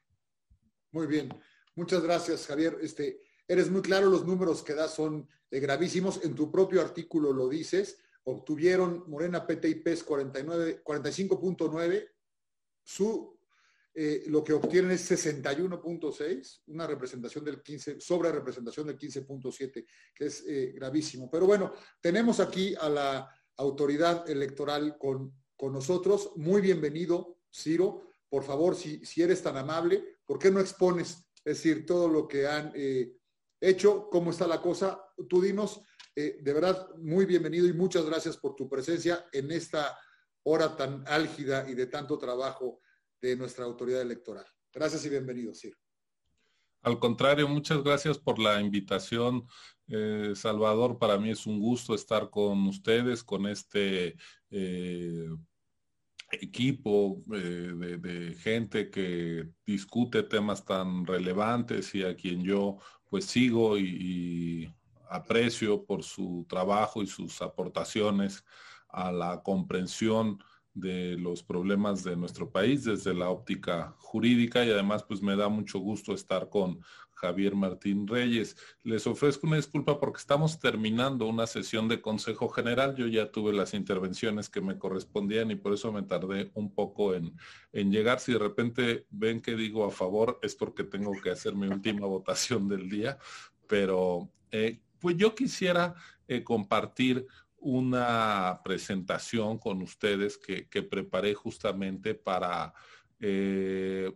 Muy 0.93 1.07
bien. 1.07 1.29
Muchas 1.75 2.03
gracias, 2.03 2.47
Javier. 2.47 2.79
Este, 2.81 3.21
eres 3.47 3.71
muy 3.71 3.83
claro, 3.83 4.09
los 4.09 4.27
números 4.27 4.63
que 4.63 4.75
das 4.75 4.95
son 4.95 5.29
eh, 5.51 5.61
gravísimos. 5.61 6.25
En 6.25 6.35
tu 6.35 6.51
propio 6.51 6.81
artículo 6.81 7.33
lo 7.33 7.49
dices. 7.49 7.99
Obtuvieron 8.25 9.05
Morena, 9.09 9.47
PT 9.47 9.69
y 9.69 9.75
PES 9.77 10.07
45.9. 10.07 12.09
Su 12.83 13.40
eh, 13.93 14.25
lo 14.29 14.45
que 14.45 14.53
obtienen 14.53 14.93
es 14.93 15.11
61.6, 15.11 16.63
una 16.67 16.87
representación 16.87 17.45
del 17.45 17.61
15, 17.61 18.01
sobre 18.01 18.31
representación 18.31 18.87
del 18.87 18.97
15.7, 18.97 19.85
que 20.15 20.27
es 20.27 20.45
eh, 20.47 20.73
gravísimo. 20.75 21.29
Pero 21.29 21.47
bueno, 21.47 21.73
tenemos 22.01 22.39
aquí 22.39 22.75
a 22.81 22.89
la 22.89 23.29
autoridad 23.57 24.29
electoral 24.31 24.97
con, 24.97 25.35
con 25.57 25.73
nosotros. 25.73 26.33
Muy 26.37 26.61
bienvenido, 26.61 27.39
Ciro. 27.53 28.13
Por 28.29 28.45
favor, 28.45 28.77
si, 28.77 29.05
si 29.05 29.23
eres 29.23 29.43
tan 29.43 29.57
amable, 29.57 30.19
¿por 30.25 30.39
qué 30.39 30.53
no 30.53 30.61
expones, 30.61 31.27
es 31.45 31.57
decir, 31.57 31.85
todo 31.85 32.09
lo 32.09 32.29
que 32.29 32.47
han 32.47 32.71
eh, 32.77 33.17
hecho, 33.61 34.09
cómo 34.09 34.31
está 34.31 34.47
la 34.47 34.63
cosa? 34.63 35.03
Tú 35.29 35.43
dinos, 35.43 35.83
de 36.15 36.53
verdad, 36.53 36.95
muy 36.99 37.25
bienvenido 37.25 37.67
y 37.67 37.73
muchas 37.73 38.05
gracias 38.05 38.37
por 38.37 38.55
tu 38.55 38.69
presencia 38.69 39.27
en 39.33 39.51
esta 39.51 39.99
hora 40.43 40.77
tan 40.77 41.03
álgida 41.07 41.69
y 41.69 41.75
de 41.75 41.87
tanto 41.87 42.19
trabajo 42.19 42.81
de 43.21 43.37
nuestra 43.37 43.65
autoridad 43.65 44.03
electoral. 44.03 44.47
Gracias 44.73 45.05
y 45.05 45.09
bienvenido, 45.09 45.55
Ciro. 45.55 45.77
Al 46.83 46.99
contrario, 46.99 47.47
muchas 47.47 47.83
gracias 47.83 48.19
por 48.19 48.39
la 48.39 48.61
invitación, 48.61 49.47
eh, 49.89 50.33
Salvador. 50.35 50.99
Para 50.99 51.19
mí 51.19 51.31
es 51.31 51.47
un 51.47 51.61
gusto 51.61 51.95
estar 51.95 52.31
con 52.31 52.67
ustedes, 52.67 53.23
con 53.23 53.47
este 53.47 54.17
eh, 54.51 55.29
equipo 56.33 57.23
eh, 57.35 57.99
de, 58.01 58.35
gente 58.37 58.91
que 58.91 59.51
discute 59.67 60.23
temas 60.23 60.65
tan 60.65 61.05
relevantes 61.05 61.95
y 61.95 62.03
a 62.03 62.17
quien 62.17 62.43
yo 62.43 62.79
pues 63.11 63.27
sigo 63.27 63.77
y 63.77 64.73
aprecio 65.11 65.85
por 65.85 66.05
su 66.05 66.47
trabajo 66.49 67.03
y 67.03 67.07
sus 67.07 67.43
aportaciones 67.43 68.45
a 68.89 69.13
la 69.13 69.43
comprensión 69.43 70.39
de 70.75 71.17
los 71.19 71.43
problemas 71.43 72.05
de 72.05 72.17
nuestro 72.17 72.51
país 72.51 72.85
desde 72.85 73.13
la 73.13 73.29
óptica 73.29 73.95
jurídica 73.99 74.65
y 74.65 74.71
además 74.71 75.03
pues 75.03 75.21
me 75.21 75.37
da 75.37 75.49
mucho 75.49 75.79
gusto 75.79 76.15
estar 76.15 76.49
con 76.49 76.81
Javier 77.21 77.55
Martín 77.55 78.07
Reyes. 78.07 78.57
Les 78.83 79.07
ofrezco 79.07 79.47
una 79.47 79.57
disculpa 79.57 80.01
porque 80.01 80.19
estamos 80.19 80.59
terminando 80.59 81.27
una 81.27 81.47
sesión 81.47 81.87
de 81.87 82.01
Consejo 82.01 82.49
General. 82.49 82.97
Yo 82.97 83.07
ya 83.07 83.31
tuve 83.31 83.53
las 83.53 83.75
intervenciones 83.75 84.49
que 84.49 84.63
me 84.63 84.79
correspondían 84.79 85.51
y 85.51 85.57
por 85.57 85.75
eso 85.75 85.93
me 85.93 86.03
tardé 86.03 86.51
un 86.55 86.75
poco 86.75 87.15
en, 87.15 87.35
llegar. 87.73 88.21
Si 88.21 88.33
de 88.33 88.39
repente 88.39 89.07
ven 89.11 89.41
que 89.41 89.55
digo 89.55 89.85
a 89.85 89.91
favor 89.91 90.39
es 90.43 90.55
porque 90.55 90.85
tengo 90.85 91.13
que 91.23 91.31
hacer 91.31 91.55
mi 91.55 91.67
última 91.67 92.07
votación 92.07 92.69
del 92.69 92.89
día, 92.89 93.19
pero 93.67 94.31
eh, 94.51 94.81
pues 94.99 95.17
yo 95.17 95.35
quisiera 95.35 95.95
eh, 96.27 96.43
compartir 96.43 97.27
una 97.61 98.61
presentación 98.65 99.59
con 99.59 99.83
ustedes 99.83 100.39
que, 100.39 100.83
preparé 100.83 101.35
justamente 101.35 102.15
para 102.15 102.73
eh, 103.19 104.13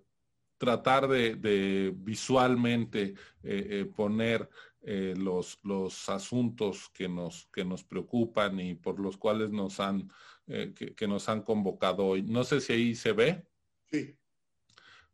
tratar 0.58 1.08
de, 1.08 1.92
visualmente 1.94 3.14
eh, 3.42 3.66
eh, 3.70 3.84
poner 3.94 4.48
los, 4.86 5.58
los, 5.62 6.10
asuntos 6.10 6.90
que 6.92 7.08
nos, 7.08 7.48
que 7.50 7.64
nos 7.64 7.82
preocupan 7.84 8.60
y 8.60 8.74
por 8.74 9.00
los 9.00 9.16
cuales 9.16 9.50
nos 9.50 9.80
han, 9.80 10.10
que, 10.46 11.08
nos 11.08 11.30
han 11.30 11.40
convocado 11.40 12.04
hoy. 12.04 12.22
No 12.22 12.44
sé 12.44 12.60
si 12.60 12.74
ahí 12.74 12.94
se 12.94 13.12
ve. 13.12 13.46
Sí. 13.90 14.14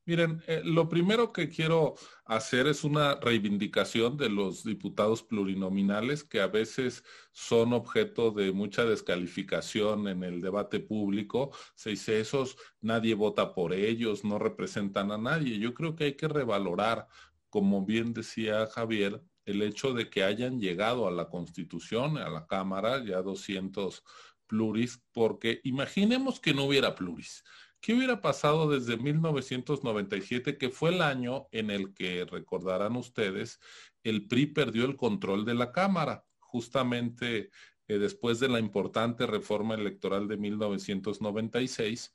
Miren, 0.07 0.43
eh, 0.47 0.63
lo 0.65 0.89
primero 0.89 1.33
que 1.33 1.49
quiero 1.49 1.95
hacer 2.25 2.67
es 2.67 2.85
una 2.85 3.17
reivindicación 3.17 4.17
de 4.17 4.31
los 4.31 4.65
diputados 4.65 5.23
plurinominales 5.23 6.25
que 6.25 6.41
a 6.41 6.47
veces 6.47 7.05
son 7.33 7.75
objeto 7.75 8.31
de 8.31 8.51
mucha 8.51 8.85
descalificación 8.85 10.09
en 10.09 10.25
el 10.25 10.41
debate 10.41 10.81
público. 10.81 11.51
Se 11.75 11.91
dice 11.91 12.19
esos, 12.19 12.57
nadie 12.81 13.15
vota 13.15 13.55
por 13.55 13.75
ellos, 13.75 14.25
no 14.25 14.39
representan 14.39 15.13
a 15.13 15.19
nadie. 15.19 15.59
Yo 15.59 15.75
creo 15.75 15.95
que 15.95 16.05
hay 16.05 16.15
que 16.15 16.29
revalorar, 16.29 17.07
como 17.51 17.85
bien 17.85 18.15
decía 18.15 18.67
Javier, 18.67 19.23
el 19.45 19.61
hecho 19.63 19.93
de 19.93 20.09
que 20.09 20.25
hayan 20.25 20.61
llegado 20.61 21.09
a 21.09 21.11
la 21.11 21.29
Constitución, 21.29 22.17
a 22.17 22.31
la 22.31 22.47
Cámara, 22.47 23.05
ya 23.05 23.21
200 23.21 24.03
pluris, 24.47 25.03
porque 25.13 25.61
imaginemos 25.63 26.41
que 26.41 26.55
no 26.55 26.65
hubiera 26.65 26.95
pluris 26.95 27.45
¿Qué 27.81 27.95
hubiera 27.95 28.21
pasado 28.21 28.69
desde 28.69 28.99
1997, 28.99 30.59
que 30.59 30.69
fue 30.69 30.91
el 30.91 31.01
año 31.01 31.49
en 31.51 31.71
el 31.71 31.95
que, 31.95 32.27
recordarán 32.27 32.95
ustedes, 32.97 33.59
el 34.03 34.29
PRI 34.29 34.47
perdió 34.47 34.85
el 34.85 34.97
control 34.97 35.47
de 35.47 35.55
la 35.55 35.73
Cámara? 35.73 36.27
Justamente 36.41 37.51
eh, 37.89 37.99
después 37.99 38.39
de 38.39 38.49
la 38.49 38.61
importante 38.61 39.27
reforma 39.27 39.75
electoral 39.75 40.29
de 40.29 40.37
1996, 40.37 42.15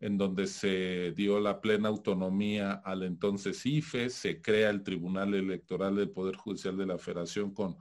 en 0.00 0.18
donde 0.18 0.46
se 0.46 1.12
dio 1.12 1.40
la 1.40 1.60
plena 1.60 1.88
autonomía 1.88 2.74
al 2.84 3.02
entonces 3.02 3.64
IFE, 3.64 4.10
se 4.10 4.42
crea 4.42 4.70
el 4.70 4.82
Tribunal 4.82 5.34
Electoral 5.34 5.96
del 5.96 6.10
Poder 6.10 6.36
Judicial 6.36 6.76
de 6.76 6.86
la 6.86 6.98
Federación 6.98 7.54
con 7.54 7.76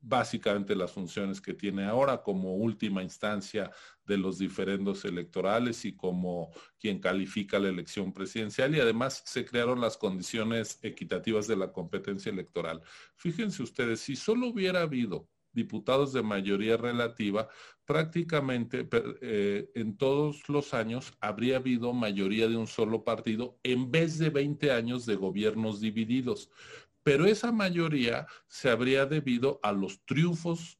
básicamente 0.00 0.74
las 0.74 0.92
funciones 0.92 1.40
que 1.40 1.54
tiene 1.54 1.84
ahora 1.84 2.22
como 2.22 2.54
última 2.54 3.02
instancia 3.02 3.70
de 4.04 4.16
los 4.16 4.38
diferendos 4.38 5.04
electorales 5.04 5.84
y 5.84 5.94
como 5.94 6.50
quien 6.78 6.98
califica 6.98 7.58
la 7.58 7.68
elección 7.68 8.12
presidencial 8.12 8.74
y 8.74 8.80
además 8.80 9.22
se 9.26 9.44
crearon 9.44 9.80
las 9.80 9.96
condiciones 9.96 10.78
equitativas 10.82 11.46
de 11.46 11.56
la 11.56 11.72
competencia 11.72 12.32
electoral. 12.32 12.82
Fíjense 13.16 13.62
ustedes, 13.62 14.00
si 14.00 14.16
solo 14.16 14.48
hubiera 14.48 14.82
habido 14.82 15.28
diputados 15.52 16.12
de 16.12 16.22
mayoría 16.22 16.76
relativa, 16.76 17.48
prácticamente 17.84 18.88
eh, 19.20 19.70
en 19.74 19.96
todos 19.96 20.48
los 20.48 20.74
años 20.74 21.12
habría 21.20 21.56
habido 21.56 21.92
mayoría 21.92 22.48
de 22.48 22.56
un 22.56 22.68
solo 22.68 23.02
partido 23.02 23.58
en 23.64 23.90
vez 23.90 24.18
de 24.18 24.30
20 24.30 24.70
años 24.70 25.06
de 25.06 25.16
gobiernos 25.16 25.80
divididos 25.80 26.50
pero 27.02 27.26
esa 27.26 27.52
mayoría 27.52 28.26
se 28.48 28.70
habría 28.70 29.06
debido 29.06 29.60
a 29.62 29.72
los 29.72 30.04
triunfos 30.04 30.78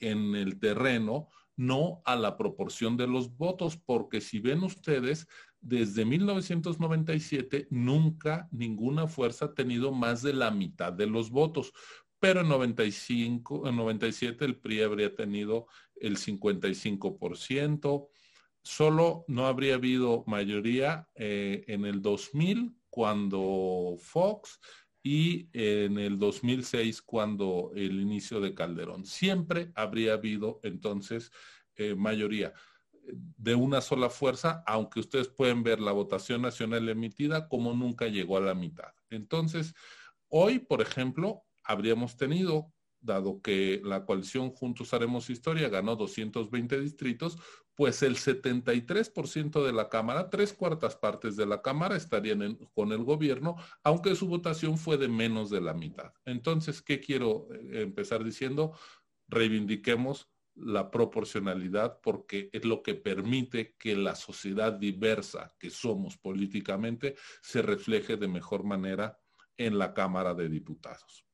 en 0.00 0.34
el 0.34 0.58
terreno, 0.58 1.28
no 1.56 2.02
a 2.04 2.16
la 2.16 2.36
proporción 2.36 2.96
de 2.96 3.06
los 3.06 3.36
votos, 3.36 3.76
porque 3.76 4.20
si 4.20 4.40
ven 4.40 4.62
ustedes, 4.62 5.28
desde 5.60 6.04
1997 6.04 7.68
nunca 7.70 8.48
ninguna 8.50 9.06
fuerza 9.06 9.46
ha 9.46 9.54
tenido 9.54 9.92
más 9.92 10.22
de 10.22 10.32
la 10.32 10.50
mitad 10.50 10.92
de 10.92 11.06
los 11.06 11.30
votos, 11.30 11.72
pero 12.18 12.40
en 12.40 12.48
95, 12.48 13.68
en 13.68 13.76
97 13.76 14.44
el 14.44 14.56
PRI 14.56 14.82
habría 14.82 15.14
tenido 15.14 15.66
el 15.96 16.16
55%, 16.16 18.08
solo 18.62 19.24
no 19.28 19.46
habría 19.46 19.74
habido 19.74 20.24
mayoría 20.26 21.08
eh, 21.14 21.64
en 21.66 21.84
el 21.84 22.02
2000 22.02 22.76
cuando 22.90 23.96
Fox 23.98 24.60
y 25.02 25.48
en 25.52 25.98
el 25.98 26.18
2006 26.18 27.02
cuando 27.02 27.72
el 27.74 28.00
inicio 28.00 28.40
de 28.40 28.54
Calderón. 28.54 29.04
Siempre 29.04 29.72
habría 29.74 30.14
habido 30.14 30.60
entonces 30.62 31.32
eh, 31.76 31.94
mayoría 31.94 32.52
de 33.04 33.54
una 33.54 33.80
sola 33.80 34.10
fuerza, 34.10 34.62
aunque 34.66 35.00
ustedes 35.00 35.28
pueden 35.28 35.62
ver 35.62 35.80
la 35.80 35.92
votación 35.92 36.42
nacional 36.42 36.88
emitida 36.88 37.48
como 37.48 37.72
nunca 37.72 38.06
llegó 38.06 38.36
a 38.36 38.40
la 38.40 38.54
mitad. 38.54 38.92
Entonces, 39.10 39.74
hoy, 40.28 40.60
por 40.60 40.80
ejemplo, 40.80 41.44
habríamos 41.64 42.16
tenido 42.16 42.72
dado 43.02 43.42
que 43.42 43.80
la 43.84 44.04
coalición 44.04 44.50
Juntos 44.50 44.94
Haremos 44.94 45.28
Historia 45.28 45.68
ganó 45.68 45.96
220 45.96 46.80
distritos, 46.80 47.36
pues 47.74 48.02
el 48.02 48.16
73% 48.16 49.64
de 49.64 49.72
la 49.72 49.88
Cámara, 49.88 50.30
tres 50.30 50.52
cuartas 50.52 50.96
partes 50.96 51.36
de 51.36 51.46
la 51.46 51.62
Cámara 51.62 51.96
estarían 51.96 52.56
con 52.74 52.92
el 52.92 53.04
gobierno, 53.04 53.56
aunque 53.82 54.14
su 54.14 54.26
votación 54.28 54.78
fue 54.78 54.98
de 54.98 55.08
menos 55.08 55.50
de 55.50 55.60
la 55.60 55.74
mitad. 55.74 56.12
Entonces, 56.24 56.82
¿qué 56.82 57.00
quiero 57.00 57.48
eh, 57.52 57.82
empezar 57.82 58.24
diciendo? 58.24 58.72
Reivindiquemos 59.28 60.30
la 60.54 60.90
proporcionalidad 60.90 62.00
porque 62.02 62.50
es 62.52 62.64
lo 62.64 62.82
que 62.82 62.94
permite 62.94 63.74
que 63.78 63.96
la 63.96 64.14
sociedad 64.14 64.72
diversa 64.72 65.54
que 65.58 65.70
somos 65.70 66.18
políticamente 66.18 67.16
se 67.40 67.62
refleje 67.62 68.16
de 68.16 68.28
mejor 68.28 68.64
manera 68.64 69.18
en 69.56 69.78
la 69.78 69.94
Cámara 69.94 70.34
de 70.34 70.48
Diputados. 70.48 71.26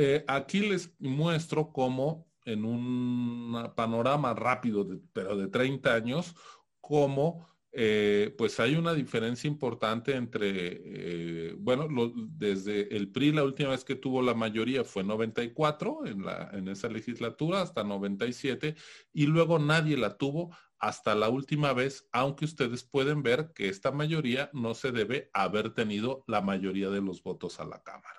Eh, 0.00 0.24
aquí 0.28 0.60
les 0.60 0.94
muestro 1.00 1.72
cómo 1.72 2.28
en 2.44 2.64
un 2.64 3.72
panorama 3.74 4.32
rápido, 4.32 4.86
pero 5.12 5.36
de 5.36 5.48
30 5.48 5.92
años, 5.92 6.36
cómo 6.80 7.48
eh, 7.72 8.32
pues 8.38 8.60
hay 8.60 8.76
una 8.76 8.94
diferencia 8.94 9.48
importante 9.48 10.14
entre, 10.14 11.50
eh, 11.50 11.54
bueno, 11.58 11.88
desde 12.14 12.96
el 12.96 13.10
PRI 13.10 13.32
la 13.32 13.42
última 13.42 13.70
vez 13.70 13.82
que 13.84 13.96
tuvo 13.96 14.22
la 14.22 14.34
mayoría 14.34 14.84
fue 14.84 15.02
94 15.02 16.06
en, 16.06 16.24
la, 16.24 16.48
en 16.52 16.68
esa 16.68 16.88
legislatura 16.88 17.60
hasta 17.60 17.82
97 17.82 18.76
y 19.12 19.26
luego 19.26 19.58
nadie 19.58 19.96
la 19.96 20.16
tuvo 20.16 20.56
hasta 20.78 21.16
la 21.16 21.28
última 21.28 21.72
vez, 21.72 22.08
aunque 22.12 22.44
ustedes 22.44 22.84
pueden 22.84 23.24
ver 23.24 23.50
que 23.52 23.68
esta 23.68 23.90
mayoría 23.90 24.48
no 24.52 24.74
se 24.74 24.92
debe 24.92 25.28
haber 25.32 25.74
tenido 25.74 26.22
la 26.28 26.40
mayoría 26.40 26.88
de 26.88 27.00
los 27.00 27.20
votos 27.24 27.58
a 27.58 27.64
la 27.64 27.82
Cámara. 27.82 28.17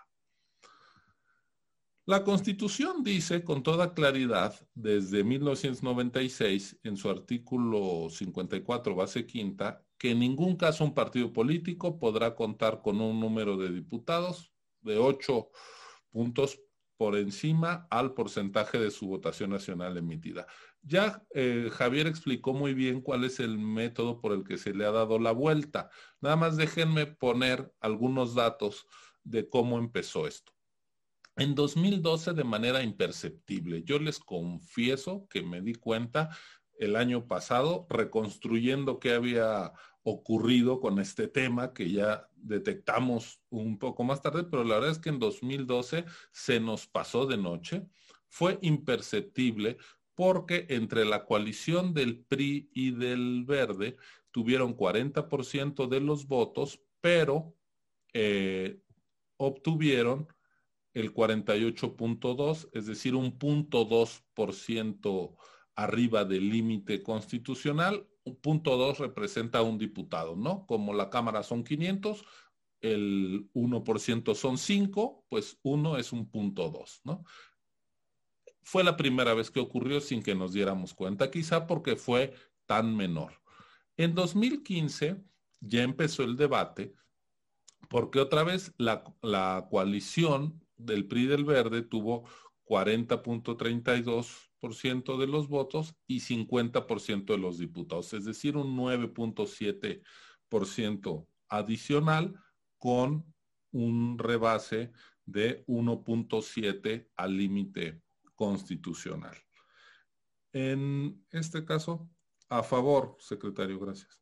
La 2.09 2.23
Constitución 2.23 3.03
dice 3.03 3.43
con 3.43 3.61
toda 3.61 3.93
claridad 3.93 4.55
desde 4.73 5.23
1996 5.23 6.79
en 6.81 6.97
su 6.97 7.07
artículo 7.07 8.09
54, 8.09 8.95
base 8.95 9.27
quinta, 9.27 9.85
que 9.95 10.09
en 10.09 10.19
ningún 10.21 10.55
caso 10.55 10.83
un 10.83 10.95
partido 10.95 11.31
político 11.31 11.99
podrá 11.99 12.33
contar 12.33 12.81
con 12.81 12.99
un 12.99 13.19
número 13.19 13.57
de 13.57 13.71
diputados 13.71 14.51
de 14.81 14.97
ocho 14.97 15.51
puntos 16.09 16.59
por 16.97 17.15
encima 17.15 17.85
al 17.91 18.15
porcentaje 18.15 18.79
de 18.79 18.89
su 18.89 19.05
votación 19.05 19.51
nacional 19.51 19.95
emitida. 19.95 20.47
Ya 20.81 21.23
eh, 21.35 21.69
Javier 21.71 22.07
explicó 22.07 22.55
muy 22.55 22.73
bien 22.73 23.01
cuál 23.01 23.23
es 23.23 23.39
el 23.39 23.59
método 23.59 24.19
por 24.19 24.31
el 24.31 24.43
que 24.43 24.57
se 24.57 24.73
le 24.73 24.83
ha 24.87 24.91
dado 24.91 25.19
la 25.19 25.31
vuelta. 25.31 25.91
Nada 26.21 26.37
más 26.37 26.57
déjenme 26.57 27.05
poner 27.05 27.71
algunos 27.79 28.33
datos 28.33 28.87
de 29.23 29.47
cómo 29.47 29.77
empezó 29.77 30.25
esto. 30.25 30.58
En 31.39 31.55
2012, 31.55 32.33
de 32.33 32.43
manera 32.43 32.83
imperceptible, 32.83 33.83
yo 33.83 33.97
les 33.97 34.19
confieso 34.19 35.25
que 35.29 35.41
me 35.41 35.61
di 35.61 35.73
cuenta 35.73 36.29
el 36.77 36.97
año 36.97 37.27
pasado 37.27 37.87
reconstruyendo 37.89 38.99
qué 38.99 39.13
había 39.13 39.71
ocurrido 40.03 40.81
con 40.81 40.99
este 40.99 41.29
tema 41.29 41.73
que 41.73 41.91
ya 41.91 42.27
detectamos 42.35 43.41
un 43.49 43.79
poco 43.79 44.03
más 44.03 44.21
tarde, 44.21 44.43
pero 44.43 44.65
la 44.65 44.75
verdad 44.75 44.91
es 44.91 44.99
que 44.99 45.11
en 45.11 45.19
2012 45.19 46.03
se 46.33 46.59
nos 46.59 46.87
pasó 46.87 47.25
de 47.25 47.37
noche. 47.37 47.87
Fue 48.27 48.59
imperceptible 48.61 49.77
porque 50.15 50.65
entre 50.67 51.05
la 51.05 51.23
coalición 51.23 51.93
del 51.93 52.19
PRI 52.19 52.69
y 52.73 52.91
del 52.91 53.45
Verde 53.45 53.95
tuvieron 54.31 54.75
40% 54.75 55.87
de 55.87 56.01
los 56.01 56.27
votos, 56.27 56.81
pero 56.99 57.55
eh, 58.11 58.81
obtuvieron 59.37 60.27
el 60.93 61.13
48.2, 61.13 62.69
es 62.73 62.85
decir, 62.85 63.15
un 63.15 63.37
punto 63.37 63.87
2% 63.87 65.35
arriba 65.75 66.25
del 66.25 66.49
límite 66.49 67.03
constitucional. 67.03 68.07
Un 68.23 68.35
punto 68.35 68.77
2 68.77 68.99
representa 68.99 69.61
un 69.61 69.77
diputado, 69.77 70.35
¿no? 70.35 70.65
Como 70.65 70.93
la 70.93 71.09
Cámara 71.09 71.43
son 71.43 71.63
500, 71.63 72.25
el 72.81 73.49
1% 73.53 74.35
son 74.35 74.57
5, 74.57 75.25
pues 75.29 75.57
1 75.63 75.97
es 75.97 76.11
un 76.11 76.29
punto 76.29 76.69
2, 76.69 77.01
¿no? 77.05 77.23
Fue 78.61 78.83
la 78.83 78.97
primera 78.97 79.33
vez 79.33 79.49
que 79.49 79.59
ocurrió 79.59 79.99
sin 80.01 80.21
que 80.21 80.35
nos 80.35 80.53
diéramos 80.53 80.93
cuenta, 80.93 81.31
quizá 81.31 81.65
porque 81.65 81.95
fue 81.95 82.33
tan 82.65 82.95
menor. 82.95 83.41
En 83.97 84.13
2015 84.13 85.23
ya 85.61 85.83
empezó 85.83 86.23
el 86.23 86.35
debate 86.37 86.93
porque 87.89 88.19
otra 88.19 88.43
vez 88.43 88.73
la, 88.77 89.03
la 89.21 89.67
coalición 89.69 90.63
del 90.79 91.07
PRI 91.07 91.27
del 91.27 91.45
Verde 91.45 91.83
tuvo 91.83 92.27
40.32% 92.65 95.17
de 95.17 95.27
los 95.27 95.47
votos 95.47 95.95
y 96.07 96.21
50% 96.21 97.25
de 97.25 97.37
los 97.37 97.57
diputados, 97.57 98.13
es 98.13 98.25
decir, 98.25 98.57
un 98.57 98.77
9.7% 98.77 101.27
adicional 101.49 102.39
con 102.77 103.25
un 103.71 104.17
rebase 104.17 104.91
de 105.25 105.65
1.7 105.67 107.07
al 107.15 107.37
límite 107.37 108.01
constitucional. 108.35 109.37
En 110.51 111.23
este 111.31 111.63
caso, 111.65 112.09
a 112.49 112.63
favor, 112.63 113.15
secretario, 113.19 113.79
gracias. 113.79 114.19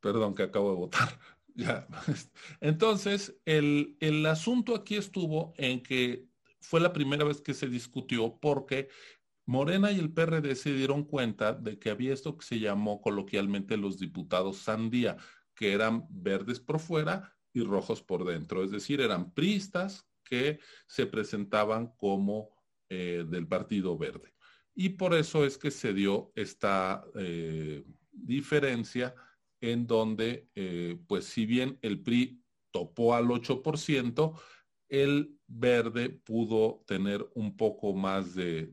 Perdón 0.00 0.34
que 0.34 0.44
acabo 0.44 0.70
de 0.70 0.76
votar. 0.76 1.18
Entonces, 2.60 3.40
el, 3.44 3.96
el 4.00 4.24
asunto 4.26 4.74
aquí 4.74 4.96
estuvo 4.96 5.54
en 5.56 5.82
que 5.82 6.26
fue 6.60 6.80
la 6.80 6.92
primera 6.92 7.24
vez 7.24 7.40
que 7.40 7.54
se 7.54 7.68
discutió 7.68 8.38
porque 8.40 8.88
Morena 9.46 9.90
y 9.90 9.98
el 9.98 10.12
PRD 10.12 10.54
se 10.54 10.72
dieron 10.72 11.04
cuenta 11.04 11.52
de 11.52 11.78
que 11.78 11.90
había 11.90 12.12
esto 12.12 12.36
que 12.36 12.46
se 12.46 12.60
llamó 12.60 13.00
coloquialmente 13.00 13.76
los 13.76 13.98
diputados 13.98 14.58
sandía, 14.58 15.16
que 15.54 15.72
eran 15.72 16.06
verdes 16.08 16.60
por 16.60 16.78
fuera 16.78 17.36
y 17.52 17.62
rojos 17.62 18.02
por 18.02 18.24
dentro, 18.24 18.62
es 18.62 18.70
decir, 18.70 19.00
eran 19.00 19.32
priistas 19.32 20.06
que 20.22 20.60
se 20.86 21.06
presentaban 21.06 21.88
como 21.96 22.50
eh, 22.88 23.24
del 23.28 23.48
Partido 23.48 23.98
Verde. 23.98 24.34
Y 24.74 24.90
por 24.90 25.14
eso 25.14 25.44
es 25.44 25.58
que 25.58 25.72
se 25.72 25.92
dio 25.92 26.32
esta 26.36 27.04
eh, 27.16 27.84
diferencia 28.12 29.14
en 29.60 29.86
donde, 29.86 30.48
eh, 30.54 30.98
pues 31.06 31.26
si 31.26 31.44
bien 31.46 31.78
el 31.82 32.02
PRI 32.02 32.42
topó 32.70 33.14
al 33.14 33.26
8%, 33.26 34.40
el 34.88 35.36
verde 35.46 36.08
pudo 36.10 36.82
tener 36.86 37.28
un 37.34 37.56
poco 37.56 37.94
más 37.94 38.34
de, 38.34 38.66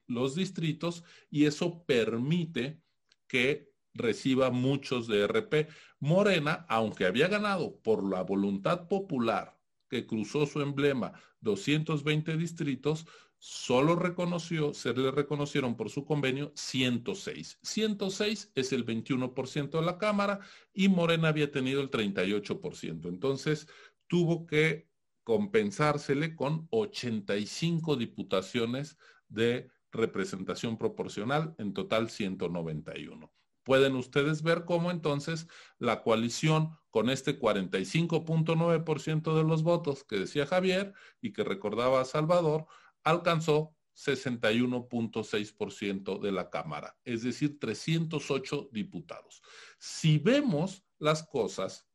los 0.07 0.35
distritos 0.35 1.03
y 1.29 1.45
eso 1.45 1.83
permite 1.85 2.81
que 3.27 3.71
reciba 3.93 4.51
muchos 4.51 5.07
de 5.07 5.23
RP. 5.27 5.67
Morena, 5.99 6.65
aunque 6.69 7.05
había 7.05 7.27
ganado 7.27 7.79
por 7.81 8.09
la 8.09 8.21
voluntad 8.21 8.87
popular 8.87 9.57
que 9.89 10.05
cruzó 10.05 10.45
su 10.45 10.61
emblema 10.61 11.13
220 11.41 12.37
distritos, 12.37 13.05
solo 13.39 13.95
reconoció, 13.95 14.73
se 14.73 14.93
le 14.93 15.11
reconocieron 15.11 15.75
por 15.75 15.89
su 15.89 16.05
convenio 16.05 16.51
106. 16.55 17.59
106 17.61 18.51
es 18.55 18.73
el 18.73 18.85
21% 18.85 19.79
de 19.79 19.85
la 19.85 19.97
Cámara 19.97 20.39
y 20.73 20.89
Morena 20.89 21.29
había 21.29 21.51
tenido 21.51 21.81
el 21.81 21.89
38%. 21.89 23.07
Entonces, 23.07 23.67
tuvo 24.07 24.45
que 24.45 24.89
compensársele 25.23 26.35
con 26.35 26.67
85 26.71 27.97
diputaciones 27.97 28.97
de 29.27 29.69
representación 29.91 30.77
proporcional, 30.77 31.55
en 31.57 31.73
total 31.73 32.09
191. 32.09 33.33
Pueden 33.63 33.95
ustedes 33.95 34.43
ver 34.43 34.63
cómo 34.63 34.91
entonces 34.91 35.47
la 35.77 36.01
coalición 36.01 36.69
con 36.89 37.09
este 37.09 37.37
45.9% 37.37 39.35
de 39.35 39.43
los 39.43 39.63
votos 39.63 40.05
que 40.05 40.19
decía 40.19 40.45
Javier 40.45 40.93
y 41.19 41.33
que 41.33 41.43
recordaba 41.43 41.99
a 41.99 42.05
Salvador, 42.05 42.67
alcanzó 43.03 43.75
61.6% 43.97 46.21
de 46.21 46.31
la 46.31 46.49
Cámara, 46.49 46.97
es 47.03 47.23
decir, 47.23 47.59
308 47.59 48.69
diputados. 48.71 49.41
Si 49.79 50.17
vemos 50.17 50.85
las 50.99 51.23
cosas 51.23 51.89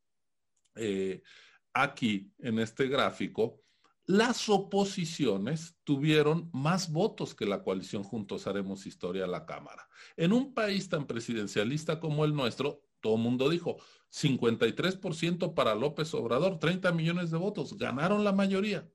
eh, 0.74 1.22
aquí 1.72 2.34
en 2.38 2.58
este 2.58 2.88
gráfico, 2.88 3.61
las 4.06 4.48
oposiciones 4.48 5.76
tuvieron 5.84 6.50
más 6.52 6.90
votos 6.90 7.34
que 7.34 7.46
la 7.46 7.62
coalición 7.62 8.02
Juntos 8.02 8.46
Haremos 8.46 8.86
Historia 8.86 9.24
a 9.24 9.28
la 9.28 9.46
Cámara. 9.46 9.88
En 10.16 10.32
un 10.32 10.54
país 10.54 10.88
tan 10.88 11.06
presidencialista 11.06 12.00
como 12.00 12.24
el 12.24 12.34
nuestro, 12.34 12.82
todo 13.00 13.16
el 13.16 13.22
mundo 13.22 13.48
dijo 13.48 13.76
53% 14.10 15.54
para 15.54 15.74
López 15.74 16.12
Obrador, 16.14 16.58
30 16.58 16.92
millones 16.92 17.30
de 17.30 17.38
votos, 17.38 17.76
ganaron 17.78 18.24
la 18.24 18.32
mayoría. 18.32 18.90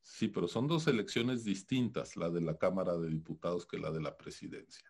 Sí, 0.00 0.28
pero 0.28 0.48
son 0.48 0.66
dos 0.66 0.86
elecciones 0.86 1.44
distintas, 1.44 2.16
la 2.16 2.28
de 2.28 2.40
la 2.40 2.58
Cámara 2.58 2.96
de 2.96 3.08
Diputados 3.08 3.66
que 3.66 3.78
la 3.78 3.90
de 3.90 4.00
la 4.00 4.16
presidencia. 4.16 4.84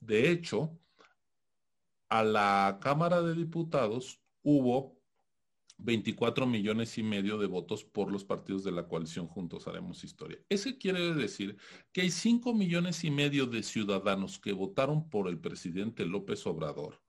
De 0.00 0.30
hecho, 0.30 0.78
a 2.08 2.24
la 2.24 2.78
Cámara 2.80 3.22
de 3.22 3.34
Diputados 3.34 4.20
hubo 4.42 5.01
24 5.84 6.46
millones 6.46 6.96
y 6.96 7.02
medio 7.02 7.38
de 7.38 7.46
votos 7.46 7.84
por 7.84 8.10
los 8.12 8.24
partidos 8.24 8.62
de 8.62 8.72
la 8.72 8.86
coalición 8.86 9.26
Juntos 9.26 9.66
Haremos 9.66 10.04
Historia. 10.04 10.38
Eso 10.48 10.70
quiere 10.78 11.12
decir 11.14 11.56
que 11.92 12.02
hay 12.02 12.10
5 12.10 12.54
millones 12.54 13.02
y 13.04 13.10
medio 13.10 13.46
de 13.46 13.62
ciudadanos 13.62 14.38
que 14.38 14.52
votaron 14.52 15.10
por 15.10 15.28
el 15.28 15.38
presidente 15.38 16.06
López 16.06 16.46
Obrador 16.46 17.02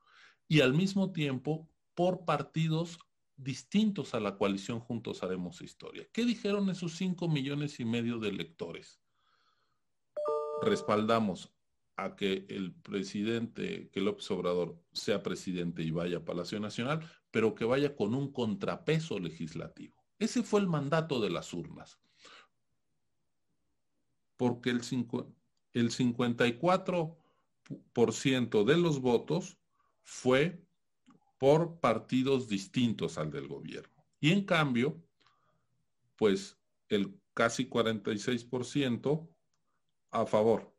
y 0.48 0.62
al 0.62 0.74
mismo 0.74 1.12
tiempo 1.12 1.70
por 1.94 2.26
partidos 2.26 3.00
distintos 3.36 4.14
a 4.14 4.20
la 4.20 4.38
coalición 4.38 4.80
Juntos 4.80 5.22
Haremos 5.22 5.62
Historia. 5.62 6.08
¿Qué 6.12 6.26
dijeron 6.26 6.70
esos 6.70 6.96
5 6.96 7.28
millones 7.28 7.80
y 7.80 7.86
medio 7.86 8.18
de 8.18 8.30
electores? 8.30 9.00
Respaldamos 10.64 11.53
a 11.96 12.16
que 12.16 12.46
el 12.50 12.74
presidente, 12.74 13.90
que 13.92 14.02
López 14.02 14.30
Obrador 14.32 14.82
sea 14.92 15.22
presidente 15.22 15.84
y 15.84 15.92
vaya 15.92 16.18
a 16.18 16.26
Palacio 16.26 16.60
Nacional, 16.60 17.08
pero 17.32 17.54
que 17.56 17.66
vaya 17.66 17.96
con 17.96 18.16
un 18.16 18.32
contrapeso 18.32 19.20
legislativo. 19.20 20.04
Ese 20.20 20.44
fue 20.44 20.60
el 20.62 20.68
mandato 20.68 21.20
de 21.20 21.30
las 21.30 21.54
urnas. 21.54 22.00
Porque 24.38 24.72
el, 24.72 24.82
el 25.74 25.92
54% 25.92 28.66
de 28.66 28.78
los 28.78 29.02
votos 29.02 29.58
fue 30.02 30.66
por 31.38 31.80
partidos 31.80 32.48
distintos 32.48 33.18
al 33.18 33.32
del 33.32 33.48
gobierno. 33.48 34.06
Y 34.20 34.32
en 34.32 34.46
cambio, 34.46 35.04
pues 36.16 36.58
el 36.90 37.20
casi 37.34 37.70
46% 37.70 39.30
a 40.12 40.26
favor. 40.26 40.73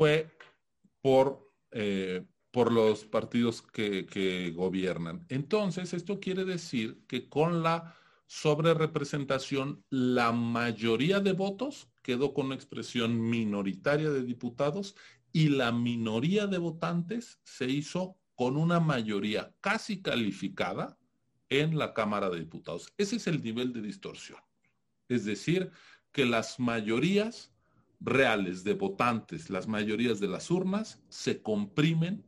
Fue 0.00 0.30
por 1.02 1.52
eh, 1.72 2.24
por 2.50 2.72
los 2.72 3.04
partidos 3.04 3.60
que, 3.60 4.52
gobiernan. 4.56 5.26
Entonces, 5.28 5.92
esto 5.92 6.20
quiere 6.20 6.46
decir 6.46 7.04
que 7.06 7.28
con 7.28 7.62
la 7.62 7.94
sobrerepresentación, 8.26 9.84
la 9.90 10.32
mayoría 10.32 11.20
de 11.20 11.32
votos 11.32 11.90
quedó 12.02 12.32
con 12.32 12.46
una 12.46 12.54
expresión 12.54 13.20
minoritaria 13.28 14.08
de 14.08 14.22
diputados 14.22 14.96
y 15.32 15.50
la 15.50 15.70
minoría 15.70 16.46
de 16.46 16.56
votantes 16.56 17.38
se 17.44 17.66
hizo 17.66 18.16
con 18.34 18.56
una 18.56 18.80
mayoría 18.80 19.54
casi 19.60 20.00
calificada 20.00 20.98
en 21.50 21.76
la 21.76 21.92
Cámara 21.92 22.30
de 22.30 22.40
Diputados. 22.40 22.90
Ese 22.96 23.16
es 23.16 23.26
el 23.26 23.42
nivel 23.42 23.74
de 23.74 23.82
distorsión. 23.82 24.40
Es 25.08 25.26
decir, 25.26 25.70
que 26.10 26.24
las 26.24 26.58
mayorías 26.58 27.52
reales 28.00 28.64
de 28.64 28.74
votantes, 28.74 29.50
las 29.50 29.68
mayorías 29.68 30.20
de 30.20 30.28
las 30.28 30.50
urnas, 30.50 31.02
se 31.08 31.42
comprimen 31.42 32.24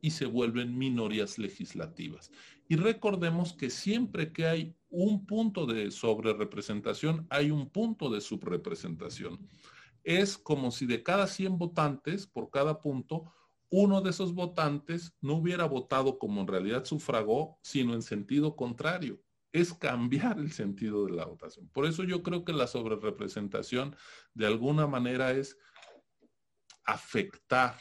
y 0.00 0.10
se 0.10 0.26
vuelven 0.26 0.76
minorías 0.76 1.38
legislativas. 1.38 2.30
Y 2.68 2.76
recordemos 2.76 3.54
que 3.54 3.70
siempre 3.70 4.32
que 4.32 4.46
hay 4.46 4.76
un 4.90 5.24
punto 5.26 5.66
de 5.66 5.90
sobrerepresentación, 5.90 7.26
hay 7.30 7.50
un 7.50 7.70
punto 7.70 8.10
de 8.10 8.20
subrepresentación. 8.20 9.48
Es 10.02 10.36
como 10.36 10.70
si 10.70 10.84
de 10.84 11.02
cada 11.02 11.26
100 11.26 11.56
votantes, 11.58 12.26
por 12.26 12.50
cada 12.50 12.82
punto, 12.82 13.32
uno 13.70 14.02
de 14.02 14.10
esos 14.10 14.34
votantes 14.34 15.16
no 15.22 15.34
hubiera 15.34 15.64
votado 15.64 16.18
como 16.18 16.42
en 16.42 16.46
realidad 16.46 16.84
sufragó, 16.84 17.58
sino 17.62 17.94
en 17.94 18.02
sentido 18.02 18.54
contrario 18.56 19.23
es 19.54 19.72
cambiar 19.72 20.40
el 20.40 20.50
sentido 20.50 21.06
de 21.06 21.12
la 21.12 21.26
votación. 21.26 21.68
Por 21.68 21.86
eso 21.86 22.02
yo 22.02 22.24
creo 22.24 22.44
que 22.44 22.52
la 22.52 22.66
sobrerepresentación 22.66 23.94
de 24.34 24.46
alguna 24.46 24.88
manera 24.88 25.30
es 25.30 25.56
afectar, 26.84 27.78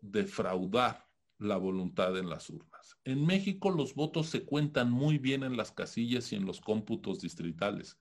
defraudar 0.00 1.06
la 1.36 1.58
voluntad 1.58 2.16
en 2.16 2.30
las 2.30 2.48
urnas. 2.48 2.96
En 3.04 3.26
México 3.26 3.70
los 3.70 3.94
votos 3.94 4.28
se 4.28 4.46
cuentan 4.46 4.90
muy 4.90 5.18
bien 5.18 5.42
en 5.42 5.58
las 5.58 5.72
casillas 5.72 6.32
y 6.32 6.36
en 6.36 6.46
los 6.46 6.58
cómputos 6.58 7.20
distritales, 7.20 7.98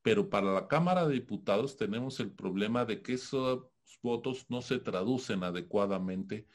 pero 0.00 0.30
para 0.30 0.54
la 0.54 0.68
Cámara 0.68 1.08
de 1.08 1.14
Diputados 1.14 1.76
tenemos 1.76 2.20
el 2.20 2.30
problema 2.30 2.84
de 2.84 3.02
que 3.02 3.14
esos 3.14 3.66
votos 4.02 4.46
no 4.48 4.62
se 4.62 4.78
traducen 4.78 5.42
adecuadamente 5.42 6.46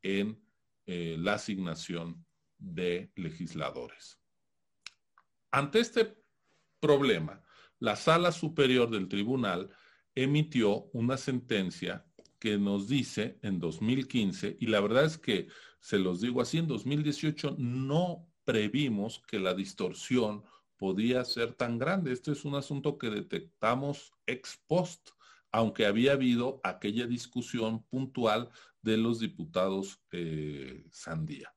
en 0.00 0.40
eh, 0.86 1.16
la 1.18 1.34
asignación 1.34 2.24
de 2.56 3.10
legisladores. 3.16 4.23
Ante 5.54 5.78
este 5.78 6.16
problema, 6.80 7.40
la 7.78 7.94
sala 7.94 8.32
superior 8.32 8.90
del 8.90 9.06
tribunal 9.06 9.70
emitió 10.12 10.86
una 10.92 11.16
sentencia 11.16 12.04
que 12.40 12.58
nos 12.58 12.88
dice 12.88 13.38
en 13.40 13.60
2015, 13.60 14.56
y 14.58 14.66
la 14.66 14.80
verdad 14.80 15.04
es 15.04 15.16
que 15.16 15.46
se 15.78 15.98
los 15.98 16.20
digo 16.20 16.40
así, 16.40 16.58
en 16.58 16.66
2018 16.66 17.54
no 17.56 18.26
previmos 18.42 19.22
que 19.28 19.38
la 19.38 19.54
distorsión 19.54 20.42
podía 20.76 21.24
ser 21.24 21.54
tan 21.54 21.78
grande. 21.78 22.10
Este 22.10 22.32
es 22.32 22.44
un 22.44 22.56
asunto 22.56 22.98
que 22.98 23.10
detectamos 23.10 24.10
ex 24.26 24.60
post, 24.66 25.10
aunque 25.52 25.86
había 25.86 26.14
habido 26.14 26.60
aquella 26.64 27.06
discusión 27.06 27.84
puntual 27.84 28.50
de 28.82 28.96
los 28.96 29.20
diputados 29.20 30.00
eh, 30.10 30.84
Sandía. 30.90 31.53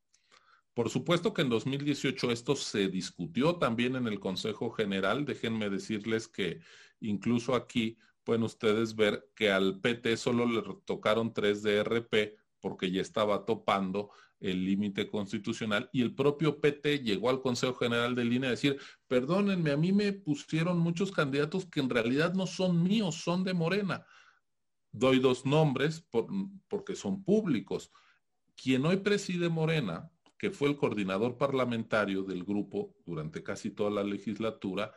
Por 0.77 0.91
supuesto 0.91 1.33
que 1.33 1.41
en 1.41 1.49
2018 1.49 2.29
esto 2.29 2.55
se 2.55 2.87
discutió 2.87 3.55
también 3.55 3.95
en 3.95 4.05
el 4.05 4.19
Consejo 4.19 4.69
General. 4.69 5.25
Déjenme 5.25 5.71
decirles 5.71 6.27
que 6.27 6.59
incluso 6.99 7.55
aquí 7.55 7.97
pueden 8.23 8.43
ustedes 8.43 8.95
ver 8.95 9.27
que 9.33 9.49
al 9.49 9.79
PT 9.79 10.17
solo 10.17 10.45
le 10.45 10.61
tocaron 10.85 11.33
tres 11.33 11.63
DRP 11.63 12.37
porque 12.59 12.91
ya 12.91 13.01
estaba 13.01 13.43
topando 13.43 14.11
el 14.39 14.65
límite 14.65 15.07
constitucional 15.07 15.89
y 15.91 16.03
el 16.03 16.13
propio 16.13 16.61
PT 16.61 16.99
llegó 16.99 17.31
al 17.31 17.41
Consejo 17.41 17.73
General 17.73 18.13
de 18.13 18.25
Línea 18.25 18.49
a 18.49 18.51
decir, 18.51 18.77
perdónenme, 19.07 19.71
a 19.71 19.77
mí 19.77 19.91
me 19.91 20.13
pusieron 20.13 20.77
muchos 20.77 21.11
candidatos 21.11 21.65
que 21.65 21.79
en 21.79 21.89
realidad 21.89 22.35
no 22.35 22.45
son 22.45 22.83
míos, 22.83 23.15
son 23.15 23.43
de 23.43 23.55
Morena. 23.55 24.05
Doy 24.91 25.17
dos 25.17 25.43
nombres 25.43 26.05
porque 26.67 26.95
son 26.95 27.23
públicos. 27.23 27.91
Quien 28.55 28.85
hoy 28.85 28.97
preside 28.97 29.49
Morena, 29.49 30.11
que 30.37 30.51
fue 30.51 30.69
el 30.69 30.77
coordinador 30.77 31.37
parlamentario 31.37 32.23
del 32.23 32.43
grupo 32.43 32.95
durante 33.05 33.43
casi 33.43 33.71
toda 33.71 33.89
la 33.89 34.03
legislatura, 34.03 34.93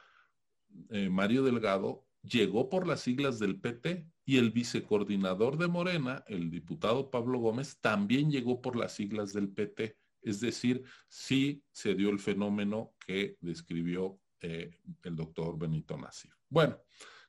eh, 0.90 1.08
Mario 1.08 1.42
Delgado, 1.42 2.06
llegó 2.22 2.68
por 2.68 2.86
las 2.86 3.00
siglas 3.00 3.38
del 3.38 3.58
PT 3.58 4.06
y 4.24 4.36
el 4.36 4.50
vicecoordinador 4.50 5.56
de 5.56 5.68
Morena, 5.68 6.24
el 6.28 6.50
diputado 6.50 7.10
Pablo 7.10 7.38
Gómez, 7.38 7.78
también 7.80 8.30
llegó 8.30 8.60
por 8.60 8.76
las 8.76 8.92
siglas 8.92 9.32
del 9.32 9.48
PT. 9.48 9.96
Es 10.22 10.40
decir, 10.40 10.84
sí 11.08 11.64
se 11.72 11.94
dio 11.94 12.10
el 12.10 12.18
fenómeno 12.18 12.94
que 13.04 13.36
describió 13.40 14.20
eh, 14.40 14.70
el 15.02 15.16
doctor 15.16 15.58
Benito 15.58 15.96
Nasif. 15.96 16.32
Bueno, 16.48 16.78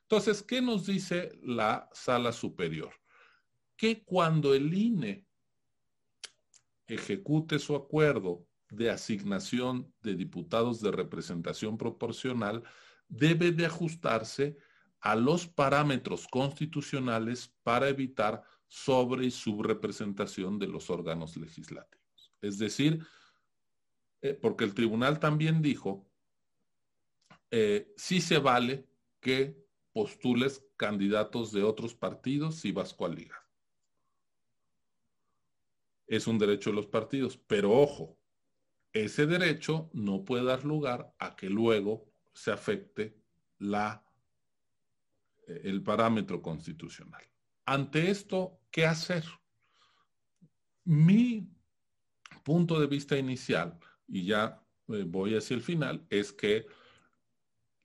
entonces, 0.02 0.42
¿qué 0.42 0.60
nos 0.60 0.86
dice 0.86 1.32
la 1.42 1.88
sala 1.92 2.32
superior? 2.32 2.92
Que 3.76 4.04
cuando 4.04 4.54
el 4.54 4.72
INE 4.74 5.26
ejecute 6.94 7.58
su 7.58 7.74
acuerdo 7.74 8.46
de 8.70 8.90
asignación 8.90 9.92
de 10.02 10.14
diputados 10.14 10.80
de 10.80 10.90
representación 10.90 11.76
proporcional, 11.76 12.62
debe 13.08 13.52
de 13.52 13.66
ajustarse 13.66 14.56
a 15.00 15.14
los 15.16 15.46
parámetros 15.46 16.26
constitucionales 16.28 17.52
para 17.62 17.88
evitar 17.88 18.42
sobre 18.66 19.26
y 19.26 19.30
subrepresentación 19.30 20.58
de 20.58 20.68
los 20.68 20.88
órganos 20.88 21.36
legislativos. 21.36 22.32
Es 22.40 22.58
decir, 22.58 23.04
eh, 24.22 24.34
porque 24.34 24.64
el 24.64 24.72
tribunal 24.72 25.18
también 25.18 25.60
dijo, 25.60 26.08
eh, 27.50 27.92
sí 27.96 28.20
se 28.20 28.38
vale 28.38 28.86
que 29.20 29.62
postules 29.92 30.64
candidatos 30.76 31.52
de 31.52 31.62
otros 31.62 31.94
partidos 31.94 32.56
si 32.56 32.72
vas 32.72 32.94
coaliga 32.94 33.41
es 36.06 36.26
un 36.26 36.38
derecho 36.38 36.70
de 36.70 36.76
los 36.76 36.86
partidos. 36.86 37.36
Pero 37.36 37.72
ojo, 37.72 38.18
ese 38.92 39.26
derecho 39.26 39.90
no 39.92 40.24
puede 40.24 40.44
dar 40.44 40.64
lugar 40.64 41.14
a 41.18 41.34
que 41.34 41.48
luego 41.48 42.10
se 42.32 42.50
afecte 42.50 43.16
la, 43.58 44.04
eh, 45.46 45.60
el 45.64 45.82
parámetro 45.82 46.42
constitucional. 46.42 47.22
Ante 47.64 48.10
esto, 48.10 48.60
¿qué 48.70 48.86
hacer? 48.86 49.24
Mi 50.84 51.48
punto 52.42 52.80
de 52.80 52.86
vista 52.86 53.16
inicial, 53.16 53.78
y 54.08 54.26
ya 54.26 54.62
eh, 54.88 55.04
voy 55.06 55.36
hacia 55.36 55.54
el 55.54 55.62
final, 55.62 56.06
es 56.10 56.32
que 56.32 56.66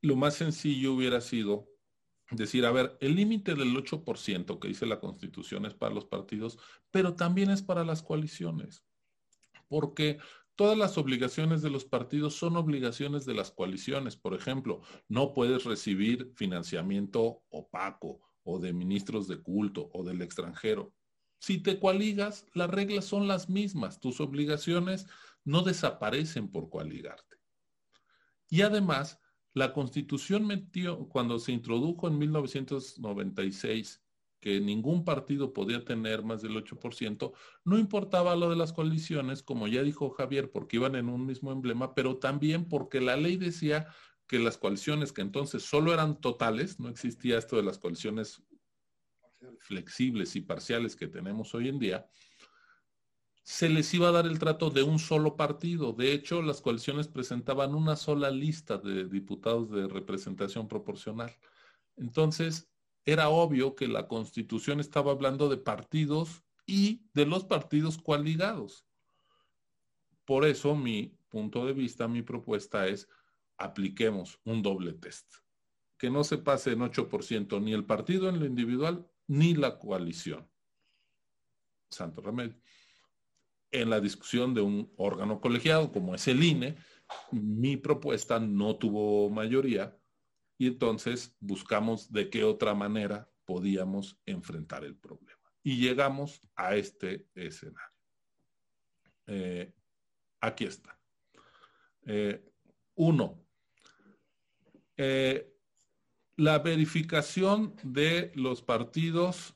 lo 0.02 0.16
más 0.16 0.36
sencillo 0.36 0.94
hubiera 0.94 1.22
sido 1.22 1.70
decir, 2.32 2.66
a 2.66 2.72
ver, 2.72 2.98
el 3.00 3.16
límite 3.16 3.56
del 3.56 3.76
8% 3.76 4.60
que 4.60 4.68
dice 4.68 4.86
la 4.86 5.00
Constitución 5.00 5.66
es 5.66 5.74
para 5.74 5.94
los 5.94 6.06
partidos, 6.06 6.58
pero 6.92 7.16
también 7.16 7.50
es 7.50 7.62
para 7.62 7.86
las 7.86 8.02
coaliciones, 8.02 8.84
porque 9.68 10.20
todas 10.56 10.78
las 10.78 10.98
obligaciones 10.98 11.62
de 11.62 11.70
los 11.70 11.86
partidos 11.86 12.36
son 12.36 12.58
obligaciones 12.58 13.26
de 13.26 13.34
las 13.34 13.52
coaliciones. 13.52 14.18
Por 14.18 14.34
ejemplo, 14.34 14.82
no 15.08 15.34
puedes 15.34 15.64
recibir 15.64 16.34
financiamiento 16.36 17.44
opaco 17.50 18.22
o 18.44 18.60
de 18.60 18.74
ministros 18.74 19.28
de 19.28 19.42
culto 19.42 19.90
o 19.94 20.04
del 20.04 20.22
extranjero. 20.22 20.94
Si 21.40 21.60
te 21.60 21.80
coaligas, 21.80 22.46
las 22.54 22.70
reglas 22.70 23.06
son 23.06 23.28
las 23.28 23.50
mismas. 23.50 24.00
Tus 24.00 24.20
obligaciones 24.20 25.06
no 25.44 25.62
desaparecen 25.62 26.50
por 26.50 26.70
coaligarte. 26.70 27.38
Y 28.50 28.62
además, 28.62 29.20
la 29.58 29.74
constitución 29.74 30.46
metió, 30.46 31.10
cuando 31.10 31.40
se 31.40 31.52
introdujo 31.52 32.08
en 32.08 32.20
1996, 32.20 34.04
que 34.40 34.62
ningún 34.62 35.04
partido 35.04 35.52
podía 35.52 35.84
tener 35.84 36.24
más 36.24 36.44
del 36.44 36.56
8%, 36.56 37.34
no 37.66 37.80
importaba 37.80 38.36
lo 38.36 38.52
de 38.52 38.56
las 38.56 38.72
coaliciones, 38.72 39.42
como 39.42 39.68
ya 39.68 39.82
dijo 39.82 40.12
Javier, 40.12 40.52
porque 40.52 40.78
iban 40.78 40.96
en 40.96 41.10
un 41.10 41.26
mismo 41.26 41.52
emblema, 41.52 41.96
pero 41.96 42.18
también 42.18 42.70
porque 42.70 43.02
la 43.02 43.18
ley 43.18 43.38
decía 43.38 43.88
que 44.28 44.38
las 44.38 44.58
coaliciones 44.58 45.12
que 45.12 45.22
entonces 45.22 45.64
solo 45.64 45.92
eran 45.92 46.22
totales, 46.22 46.80
no 46.80 46.90
existía 46.90 47.40
esto 47.40 47.56
de 47.56 47.64
las 47.64 47.80
coaliciones 47.80 48.44
flexibles 49.60 50.36
y 50.36 50.42
parciales 50.42 50.96
que 50.96 51.08
tenemos 51.08 51.56
hoy 51.56 51.70
en 51.70 51.80
día, 51.80 52.08
se 53.48 53.70
les 53.70 53.94
iba 53.94 54.10
a 54.10 54.12
dar 54.12 54.26
el 54.26 54.40
trato 54.40 54.70
de 54.70 54.84
un 54.84 55.00
solo 55.00 55.38
partido. 55.38 55.94
De 55.94 56.12
hecho, 56.12 56.42
las 56.42 56.60
coaliciones 56.60 57.08
presentaban 57.08 57.76
una 57.76 57.96
sola 57.96 58.30
lista 58.30 58.78
de 58.78 59.06
diputados 59.06 59.72
de 59.72 59.88
representación 59.88 60.68
proporcional. 60.68 61.34
Entonces, 61.96 62.70
era 63.06 63.30
obvio 63.30 63.74
que 63.74 63.88
la 63.88 64.10
constitución 64.10 64.82
estaba 64.82 65.14
hablando 65.14 65.48
de 65.48 65.56
partidos 65.56 66.44
y 66.66 67.08
de 67.14 67.26
los 67.26 67.46
partidos 67.46 67.98
coaligados. 67.98 68.86
Por 70.26 70.44
eso 70.44 70.76
mi 70.76 71.18
punto 71.30 71.66
de 71.66 71.72
vista, 71.72 72.10
mi 72.10 72.24
propuesta 72.24 72.86
es 72.88 73.08
apliquemos 73.56 74.42
un 74.44 74.62
doble 74.62 74.92
test. 74.92 75.36
Que 75.98 76.10
no 76.10 76.26
se 76.26 76.38
pase 76.38 76.74
en 76.74 76.80
8% 76.80 77.62
ni 77.62 77.72
el 77.72 77.86
partido 77.86 78.28
en 78.28 78.42
lo 78.42 78.46
individual 78.46 79.10
ni 79.26 79.56
la 79.56 79.80
coalición. 79.80 80.52
Santo 81.90 82.22
remedio 82.22 82.58
en 83.72 83.90
la 83.90 84.00
discusión 84.00 84.54
de 84.54 84.62
un 84.62 84.92
órgano 84.98 85.42
colegiado 85.42 85.92
como 85.92 86.16
es 86.16 86.28
el 86.28 86.44
INE, 86.44 86.78
mi 87.32 87.78
propuesta 87.78 88.40
no 88.40 88.76
tuvo 88.76 89.30
mayoría 89.30 89.98
y 90.58 90.68
entonces 90.68 91.36
buscamos 91.40 92.12
de 92.12 92.30
qué 92.30 92.44
otra 92.44 92.74
manera 92.74 93.30
podíamos 93.46 94.20
enfrentar 94.26 94.84
el 94.84 94.96
problema. 94.96 95.40
Y 95.64 95.78
llegamos 95.78 96.42
a 96.56 96.76
este 96.76 97.28
escenario. 97.36 97.98
Eh, 99.28 99.74
aquí 100.42 100.66
está. 100.66 101.00
Eh, 102.06 102.44
uno, 102.96 103.46
eh, 104.96 105.54
la 106.38 106.60
verificación 106.60 107.76
de 107.84 108.32
los 108.36 108.62
partidos 108.62 109.56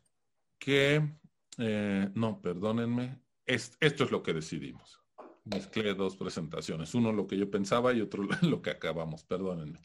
que, 0.59 1.17
no, 1.57 2.41
perdónenme, 2.41 3.19
esto 3.53 4.03
es 4.03 4.11
lo 4.11 4.23
que 4.23 4.33
decidimos. 4.33 4.99
Mezclé 5.43 5.95
dos 5.95 6.15
presentaciones, 6.15 6.93
uno 6.93 7.11
lo 7.11 7.25
que 7.25 7.37
yo 7.37 7.49
pensaba 7.49 7.93
y 7.93 8.01
otro 8.01 8.23
lo 8.41 8.61
que 8.61 8.69
acabamos, 8.69 9.23
perdónenme. 9.23 9.79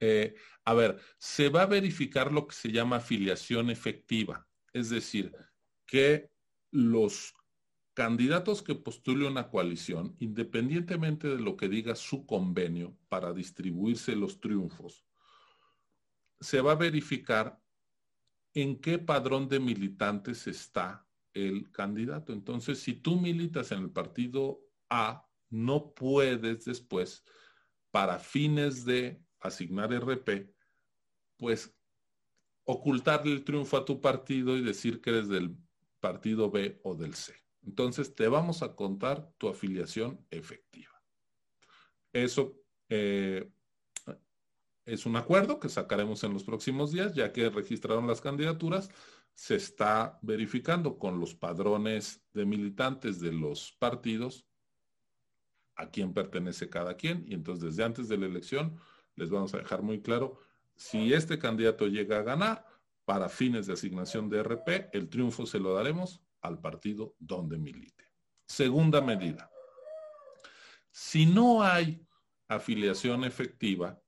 Eh, 0.00 0.34
a 0.64 0.74
ver, 0.74 0.98
se 1.18 1.48
va 1.48 1.62
a 1.62 1.66
verificar 1.66 2.32
lo 2.32 2.46
que 2.46 2.54
se 2.54 2.72
llama 2.72 2.96
afiliación 2.96 3.70
efectiva, 3.70 4.46
es 4.72 4.88
decir, 4.90 5.32
que 5.86 6.30
los 6.70 7.34
candidatos 7.94 8.62
que 8.62 8.74
postule 8.74 9.26
una 9.26 9.50
coalición, 9.50 10.16
independientemente 10.18 11.28
de 11.28 11.40
lo 11.40 11.56
que 11.56 11.68
diga 11.68 11.94
su 11.94 12.24
convenio 12.24 12.96
para 13.08 13.34
distribuirse 13.34 14.16
los 14.16 14.40
triunfos, 14.40 15.04
se 16.40 16.60
va 16.60 16.72
a 16.72 16.76
verificar 16.76 17.60
en 18.54 18.80
qué 18.80 18.98
padrón 18.98 19.48
de 19.48 19.60
militantes 19.60 20.46
está 20.46 21.06
el 21.34 21.70
candidato. 21.70 22.32
Entonces, 22.32 22.80
si 22.80 22.94
tú 22.94 23.20
militas 23.20 23.72
en 23.72 23.80
el 23.80 23.90
partido 23.90 24.60
A, 24.90 25.26
no 25.50 25.92
puedes 25.94 26.64
después, 26.64 27.24
para 27.90 28.18
fines 28.18 28.84
de 28.84 29.22
asignar 29.40 29.92
RP, 29.92 30.54
pues 31.36 31.76
ocultarle 32.64 33.32
el 33.32 33.44
triunfo 33.44 33.76
a 33.76 33.84
tu 33.84 34.00
partido 34.00 34.56
y 34.56 34.62
decir 34.62 35.00
que 35.00 35.10
eres 35.10 35.28
del 35.28 35.56
partido 36.00 36.50
B 36.50 36.80
o 36.84 36.94
del 36.94 37.14
C. 37.14 37.34
Entonces, 37.64 38.14
te 38.14 38.28
vamos 38.28 38.62
a 38.62 38.74
contar 38.74 39.32
tu 39.38 39.48
afiliación 39.48 40.24
efectiva. 40.30 40.92
Eso 42.12 42.60
eh, 42.88 43.50
es 44.84 45.06
un 45.06 45.16
acuerdo 45.16 45.60
que 45.60 45.68
sacaremos 45.68 46.24
en 46.24 46.32
los 46.32 46.44
próximos 46.44 46.92
días, 46.92 47.14
ya 47.14 47.32
que 47.32 47.48
registraron 47.50 48.06
las 48.06 48.20
candidaturas 48.20 48.90
se 49.34 49.56
está 49.56 50.18
verificando 50.22 50.98
con 50.98 51.18
los 51.18 51.34
padrones 51.34 52.22
de 52.32 52.44
militantes 52.44 53.20
de 53.20 53.32
los 53.32 53.72
partidos 53.78 54.46
a 55.76 55.90
quién 55.90 56.12
pertenece 56.12 56.68
cada 56.68 56.96
quien 56.96 57.24
y 57.26 57.34
entonces 57.34 57.64
desde 57.70 57.84
antes 57.84 58.08
de 58.08 58.18
la 58.18 58.26
elección 58.26 58.78
les 59.16 59.30
vamos 59.30 59.54
a 59.54 59.58
dejar 59.58 59.82
muy 59.82 60.00
claro 60.02 60.38
si 60.76 61.12
este 61.12 61.38
candidato 61.38 61.86
llega 61.86 62.18
a 62.18 62.22
ganar 62.22 62.66
para 63.04 63.28
fines 63.28 63.66
de 63.66 63.74
asignación 63.74 64.28
de 64.28 64.42
RP, 64.42 64.90
el 64.92 65.08
triunfo 65.08 65.46
se 65.46 65.58
lo 65.58 65.74
daremos 65.74 66.22
al 66.40 66.60
partido 66.60 67.14
donde 67.18 67.58
milite. 67.58 68.04
Segunda 68.46 69.00
medida. 69.00 69.50
Si 70.90 71.26
no 71.26 71.62
hay 71.62 72.06
afiliación 72.48 73.24
efectiva, 73.24 74.00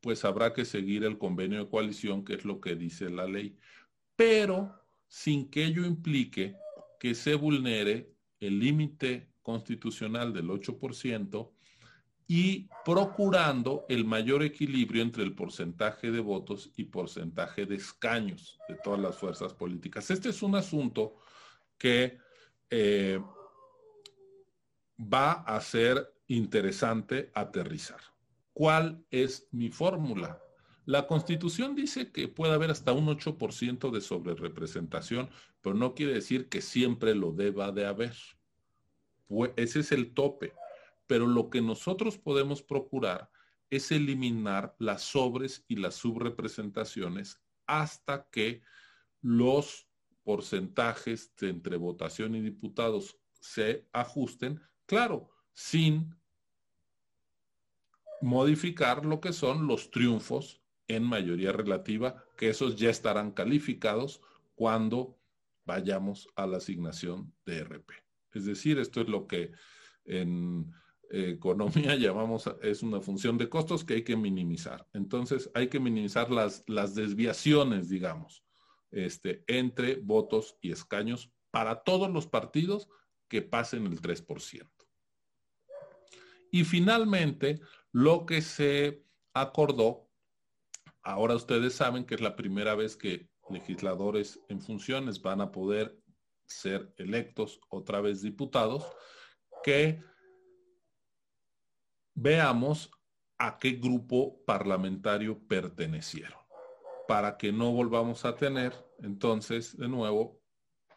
pues 0.00 0.24
habrá 0.24 0.52
que 0.52 0.64
seguir 0.64 1.04
el 1.04 1.18
convenio 1.18 1.60
de 1.60 1.70
coalición, 1.70 2.24
que 2.24 2.34
es 2.34 2.44
lo 2.44 2.60
que 2.60 2.76
dice 2.76 3.08
la 3.10 3.26
ley 3.26 3.56
pero 4.16 4.74
sin 5.08 5.50
que 5.50 5.64
ello 5.64 5.84
implique 5.84 6.56
que 6.98 7.14
se 7.14 7.34
vulnere 7.34 8.14
el 8.40 8.58
límite 8.58 9.32
constitucional 9.42 10.32
del 10.32 10.48
8% 10.48 11.52
y 12.26 12.68
procurando 12.84 13.84
el 13.88 14.04
mayor 14.04 14.42
equilibrio 14.42 15.02
entre 15.02 15.22
el 15.22 15.34
porcentaje 15.34 16.10
de 16.10 16.20
votos 16.20 16.70
y 16.76 16.84
porcentaje 16.84 17.66
de 17.66 17.74
escaños 17.76 18.58
de 18.68 18.76
todas 18.76 19.00
las 19.00 19.16
fuerzas 19.16 19.52
políticas. 19.52 20.10
Este 20.10 20.30
es 20.30 20.42
un 20.42 20.54
asunto 20.54 21.16
que 21.76 22.18
eh, 22.70 23.20
va 24.98 25.32
a 25.32 25.60
ser 25.60 26.14
interesante 26.28 27.30
aterrizar. 27.34 28.00
¿Cuál 28.52 29.04
es 29.10 29.48
mi 29.50 29.70
fórmula? 29.70 30.40
La 30.84 31.06
constitución 31.06 31.76
dice 31.76 32.10
que 32.10 32.26
puede 32.26 32.54
haber 32.54 32.70
hasta 32.70 32.92
un 32.92 33.06
8% 33.06 33.90
de 33.90 34.00
sobrerepresentación, 34.00 35.30
pero 35.60 35.76
no 35.76 35.94
quiere 35.94 36.14
decir 36.14 36.48
que 36.48 36.60
siempre 36.60 37.14
lo 37.14 37.32
deba 37.32 37.70
de 37.70 37.86
haber. 37.86 38.16
ese 39.56 39.80
es 39.80 39.92
el 39.92 40.12
tope. 40.12 40.54
Pero 41.06 41.26
lo 41.26 41.50
que 41.50 41.62
nosotros 41.62 42.18
podemos 42.18 42.62
procurar 42.62 43.30
es 43.70 43.92
eliminar 43.92 44.74
las 44.78 45.02
sobres 45.02 45.64
y 45.68 45.76
las 45.76 45.94
subrepresentaciones 45.94 47.40
hasta 47.66 48.28
que 48.30 48.62
los 49.20 49.86
porcentajes 50.24 51.32
entre 51.40 51.76
votación 51.76 52.34
y 52.34 52.40
diputados 52.40 53.18
se 53.40 53.88
ajusten, 53.92 54.60
claro, 54.86 55.30
sin 55.52 56.14
modificar 58.20 59.04
lo 59.04 59.20
que 59.20 59.32
son 59.32 59.66
los 59.66 59.90
triunfos 59.90 60.61
en 60.88 61.04
mayoría 61.04 61.52
relativa, 61.52 62.24
que 62.36 62.50
esos 62.50 62.76
ya 62.76 62.90
estarán 62.90 63.32
calificados 63.32 64.20
cuando 64.54 65.18
vayamos 65.64 66.28
a 66.36 66.46
la 66.46 66.58
asignación 66.58 67.32
de 67.46 67.64
RP. 67.64 67.92
Es 68.32 68.44
decir, 68.44 68.78
esto 68.78 69.00
es 69.00 69.08
lo 69.08 69.26
que 69.26 69.52
en 70.04 70.72
economía 71.12 71.94
llamamos, 71.96 72.50
es 72.62 72.82
una 72.82 73.00
función 73.00 73.38
de 73.38 73.48
costos 73.48 73.84
que 73.84 73.94
hay 73.94 74.02
que 74.02 74.16
minimizar. 74.16 74.86
Entonces, 74.92 75.50
hay 75.54 75.68
que 75.68 75.80
minimizar 75.80 76.30
las, 76.30 76.64
las 76.66 76.94
desviaciones, 76.94 77.88
digamos, 77.88 78.44
este, 78.90 79.44
entre 79.46 79.96
votos 79.96 80.56
y 80.60 80.72
escaños 80.72 81.30
para 81.50 81.82
todos 81.82 82.10
los 82.10 82.26
partidos 82.26 82.88
que 83.28 83.42
pasen 83.42 83.86
el 83.86 84.00
3%. 84.00 84.68
Y 86.50 86.64
finalmente, 86.64 87.60
lo 87.92 88.26
que 88.26 88.42
se 88.42 89.04
acordó 89.32 90.10
ahora 91.02 91.34
ustedes 91.34 91.74
saben 91.74 92.04
que 92.04 92.14
es 92.14 92.20
la 92.20 92.36
primera 92.36 92.74
vez 92.74 92.96
que 92.96 93.28
legisladores 93.50 94.40
en 94.48 94.60
funciones 94.60 95.20
van 95.20 95.40
a 95.40 95.50
poder 95.50 95.98
ser 96.46 96.92
electos 96.96 97.60
otra 97.68 98.00
vez 98.00 98.22
diputados, 98.22 98.84
que 99.62 100.02
veamos 102.14 102.90
a 103.38 103.58
qué 103.58 103.72
grupo 103.72 104.44
parlamentario 104.44 105.40
pertenecieron, 105.48 106.38
para 107.08 107.36
que 107.36 107.52
no 107.52 107.72
volvamos 107.72 108.24
a 108.24 108.36
tener 108.36 108.72
entonces 108.98 109.76
de 109.76 109.88
nuevo 109.88 110.40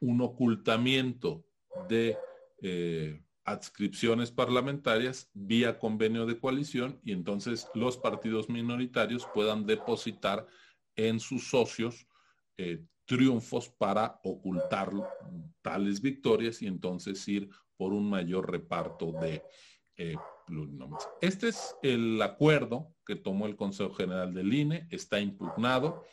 un 0.02 0.22
ocultamiento 0.22 1.46
de 1.90 2.18
eh, 2.62 3.25
adscripciones 3.46 4.32
parlamentarias 4.32 5.30
vía 5.34 5.80
convenio 5.80 6.26
de 6.26 6.40
coalición 6.40 7.00
y 7.04 7.12
entonces 7.12 7.68
los 7.76 7.98
partidos 7.98 8.50
minoritarios 8.50 9.28
puedan 9.34 9.66
depositar 9.66 10.48
en 10.96 11.20
sus 11.20 11.50
socios 11.50 12.08
eh, 12.58 12.84
triunfos 13.06 13.70
para 13.70 14.20
ocultar 14.24 14.92
tales 15.62 16.02
victorias 16.02 16.62
y 16.62 16.68
entonces 16.68 17.28
ir 17.28 17.50
por 17.78 17.94
un 17.94 18.10
mayor 18.10 18.52
reparto 18.52 19.12
de 19.12 19.44
eh. 19.98 20.16
Este 21.22 21.48
es 21.48 21.76
el 21.82 22.22
acuerdo 22.22 22.94
que 23.06 23.16
tomó 23.16 23.48
el 23.48 23.56
Consejo 23.56 23.94
General 23.96 24.32
del 24.32 24.54
INE, 24.54 24.88
está 24.92 25.20
impugnado. 25.20 26.04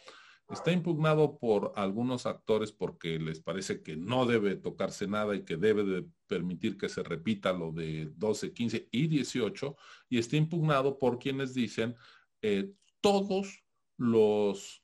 Está 0.48 0.70
impugnado 0.70 1.38
por 1.38 1.72
algunos 1.76 2.26
actores 2.26 2.72
porque 2.72 3.18
les 3.18 3.40
parece 3.40 3.82
que 3.82 3.96
no 3.96 4.26
debe 4.26 4.56
tocarse 4.56 5.06
nada 5.06 5.34
y 5.34 5.44
que 5.44 5.56
debe 5.56 5.84
de 5.84 6.06
permitir 6.26 6.76
que 6.76 6.88
se 6.88 7.02
repita 7.02 7.52
lo 7.52 7.72
de 7.72 8.10
12, 8.16 8.52
15 8.52 8.88
y 8.90 9.06
18. 9.06 9.76
Y 10.10 10.18
está 10.18 10.36
impugnado 10.36 10.98
por 10.98 11.18
quienes 11.18 11.54
dicen 11.54 11.96
eh, 12.42 12.72
todos 13.00 13.64
los 13.96 14.82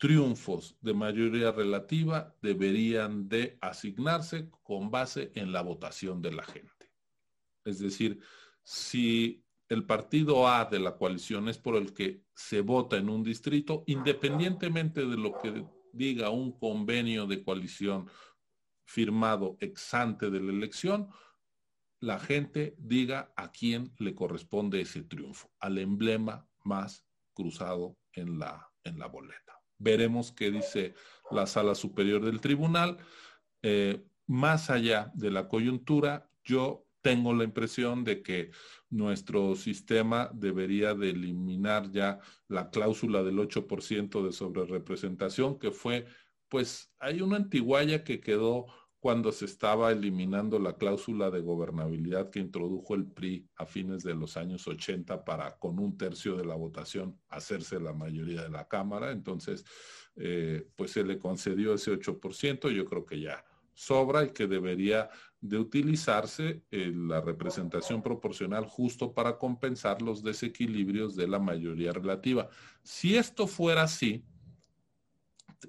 triunfos 0.00 0.76
de 0.80 0.94
mayoría 0.94 1.52
relativa 1.52 2.34
deberían 2.40 3.28
de 3.28 3.58
asignarse 3.60 4.48
con 4.62 4.90
base 4.90 5.30
en 5.34 5.52
la 5.52 5.60
votación 5.60 6.22
de 6.22 6.32
la 6.32 6.42
gente. 6.42 6.90
Es 7.64 7.78
decir, 7.78 8.18
si 8.62 9.44
el 9.68 9.84
partido 9.84 10.48
A 10.48 10.64
de 10.64 10.80
la 10.80 10.96
coalición 10.96 11.48
es 11.48 11.58
por 11.58 11.76
el 11.76 11.92
que 11.92 12.24
se 12.40 12.62
vota 12.62 12.96
en 12.96 13.10
un 13.10 13.22
distrito, 13.22 13.84
independientemente 13.86 15.04
de 15.04 15.16
lo 15.16 15.38
que 15.38 15.66
diga 15.92 16.30
un 16.30 16.58
convenio 16.58 17.26
de 17.26 17.42
coalición 17.44 18.08
firmado 18.86 19.56
ex 19.60 19.92
ante 19.92 20.30
de 20.30 20.40
la 20.40 20.50
elección, 20.50 21.10
la 22.00 22.18
gente 22.18 22.74
diga 22.78 23.30
a 23.36 23.52
quién 23.52 23.92
le 23.98 24.14
corresponde 24.14 24.80
ese 24.80 25.02
triunfo, 25.02 25.52
al 25.60 25.76
emblema 25.76 26.48
más 26.64 27.04
cruzado 27.34 27.98
en 28.14 28.38
la, 28.38 28.72
en 28.84 28.98
la 28.98 29.06
boleta. 29.06 29.60
Veremos 29.78 30.32
qué 30.32 30.50
dice 30.50 30.94
la 31.30 31.46
sala 31.46 31.74
superior 31.74 32.24
del 32.24 32.40
tribunal. 32.40 32.96
Eh, 33.62 34.02
más 34.26 34.70
allá 34.70 35.12
de 35.14 35.30
la 35.30 35.46
coyuntura, 35.46 36.30
yo 36.42 36.86
tengo 37.02 37.32
la 37.34 37.44
impresión 37.44 38.04
de 38.04 38.22
que 38.22 38.50
nuestro 38.88 39.54
sistema 39.56 40.30
debería 40.34 40.94
de 40.94 41.10
eliminar 41.10 41.90
ya 41.90 42.18
la 42.48 42.70
cláusula 42.70 43.22
del 43.22 43.38
8% 43.38 44.24
de 44.24 44.32
sobrerepresentación, 44.32 45.58
que 45.58 45.70
fue, 45.70 46.06
pues 46.48 46.92
hay 46.98 47.22
una 47.22 47.36
antiguaya 47.36 48.04
que 48.04 48.20
quedó 48.20 48.66
cuando 49.00 49.32
se 49.32 49.46
estaba 49.46 49.90
eliminando 49.92 50.58
la 50.58 50.76
cláusula 50.76 51.30
de 51.30 51.40
gobernabilidad 51.40 52.28
que 52.28 52.38
introdujo 52.38 52.94
el 52.94 53.06
PRI 53.06 53.48
a 53.56 53.64
fines 53.64 54.02
de 54.02 54.14
los 54.14 54.36
años 54.36 54.68
80 54.68 55.24
para 55.24 55.56
con 55.58 55.78
un 55.78 55.96
tercio 55.96 56.36
de 56.36 56.44
la 56.44 56.54
votación 56.54 57.18
hacerse 57.30 57.80
la 57.80 57.94
mayoría 57.94 58.42
de 58.42 58.50
la 58.50 58.68
Cámara. 58.68 59.10
Entonces, 59.10 59.64
eh, 60.16 60.68
pues 60.76 60.90
se 60.90 61.02
le 61.02 61.18
concedió 61.18 61.72
ese 61.72 61.92
8%. 61.92 62.70
Yo 62.70 62.84
creo 62.84 63.06
que 63.06 63.20
ya 63.20 63.42
sobra 63.80 64.24
y 64.24 64.32
que 64.32 64.46
debería 64.46 65.08
de 65.40 65.56
utilizarse 65.56 66.62
eh, 66.70 66.92
la 66.94 67.22
representación 67.22 68.02
proporcional 68.02 68.66
justo 68.66 69.14
para 69.14 69.38
compensar 69.38 70.02
los 70.02 70.22
desequilibrios 70.22 71.16
de 71.16 71.26
la 71.26 71.38
mayoría 71.38 71.90
relativa. 71.92 72.50
Si 72.82 73.16
esto 73.16 73.46
fuera 73.46 73.84
así, 73.84 74.22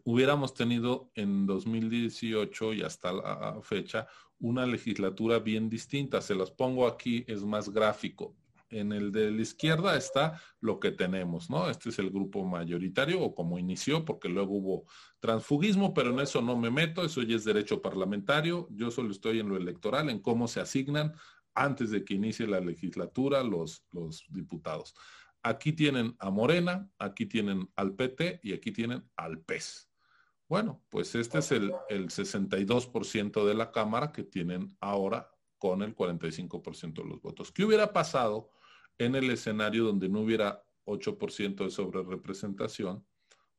hubiéramos 0.04 0.54
tenido 0.54 1.10
en 1.16 1.46
2018 1.46 2.74
y 2.74 2.82
hasta 2.82 3.14
la 3.14 3.62
fecha 3.64 4.08
una 4.40 4.66
legislatura 4.66 5.40
bien 5.40 5.70
distinta. 5.70 6.20
Se 6.20 6.36
las 6.36 6.52
pongo 6.52 6.86
aquí, 6.86 7.24
es 7.28 7.44
más 7.44 7.70
gráfico 7.70 8.36
en 8.72 8.92
el 8.94 9.12
de 9.12 9.32
la 9.32 9.42
izquierda 9.42 9.96
está 9.96 10.42
lo 10.60 10.80
que 10.80 10.92
tenemos, 10.92 11.50
¿no? 11.50 11.70
Este 11.70 11.90
es 11.90 12.00
el 12.00 12.10
grupo 12.10 12.44
mayoritario 12.46 13.22
o 13.22 13.36
como 13.36 13.60
inició, 13.60 14.06
porque 14.06 14.30
luego 14.30 14.56
hubo 14.56 14.86
transfugismo, 15.20 15.94
pero 15.94 16.12
en 16.12 16.20
eso 16.20 16.42
no 16.42 16.58
me 16.58 16.72
meto, 16.72 17.04
eso 17.04 17.22
ya 17.22 17.36
es 17.36 17.44
derecho 17.44 17.82
parlamentario, 17.82 18.68
yo 18.72 18.90
solo 18.90 19.12
estoy 19.12 19.40
en 19.40 19.50
lo 19.50 19.58
electoral, 19.58 20.10
en 20.10 20.20
cómo 20.20 20.48
se 20.48 20.62
asignan 20.62 21.14
antes 21.54 21.92
de 21.92 22.04
que 22.04 22.14
inicie 22.14 22.48
la 22.48 22.62
legislatura 22.62 23.44
los, 23.44 23.86
diputados. 24.30 24.96
Aquí 25.44 25.74
tienen 25.74 26.16
a 26.20 26.30
Morena, 26.30 26.90
aquí 26.98 27.26
tienen 27.26 27.70
al 27.76 27.94
PT 27.96 28.40
y 28.44 28.54
aquí 28.54 28.72
tienen 28.72 29.10
al 29.16 29.40
PES. 29.40 29.90
Bueno, 30.48 30.84
pues 30.90 31.16
este 31.16 31.40
es 31.40 31.52
el 31.52 31.72
62% 31.90 33.46
de 33.46 33.54
la 33.54 33.72
Cámara 33.72 34.12
que 34.12 34.24
tienen 34.24 34.76
ahora 34.80 35.30
con 35.58 35.84
el 35.84 35.96
45% 35.96 37.04
de 37.04 37.08
los 37.08 37.22
votos. 37.22 37.52
¿Qué 37.52 37.64
hubiera 37.64 37.94
pasado 37.94 38.50
en 38.98 39.16
el 39.16 39.30
escenario 39.30 39.86
donde 39.86 40.10
no 40.10 40.22
hubiera 40.22 40.64
8% 40.86 41.64
de 41.64 41.70
sobrerepresentación, 41.70 43.06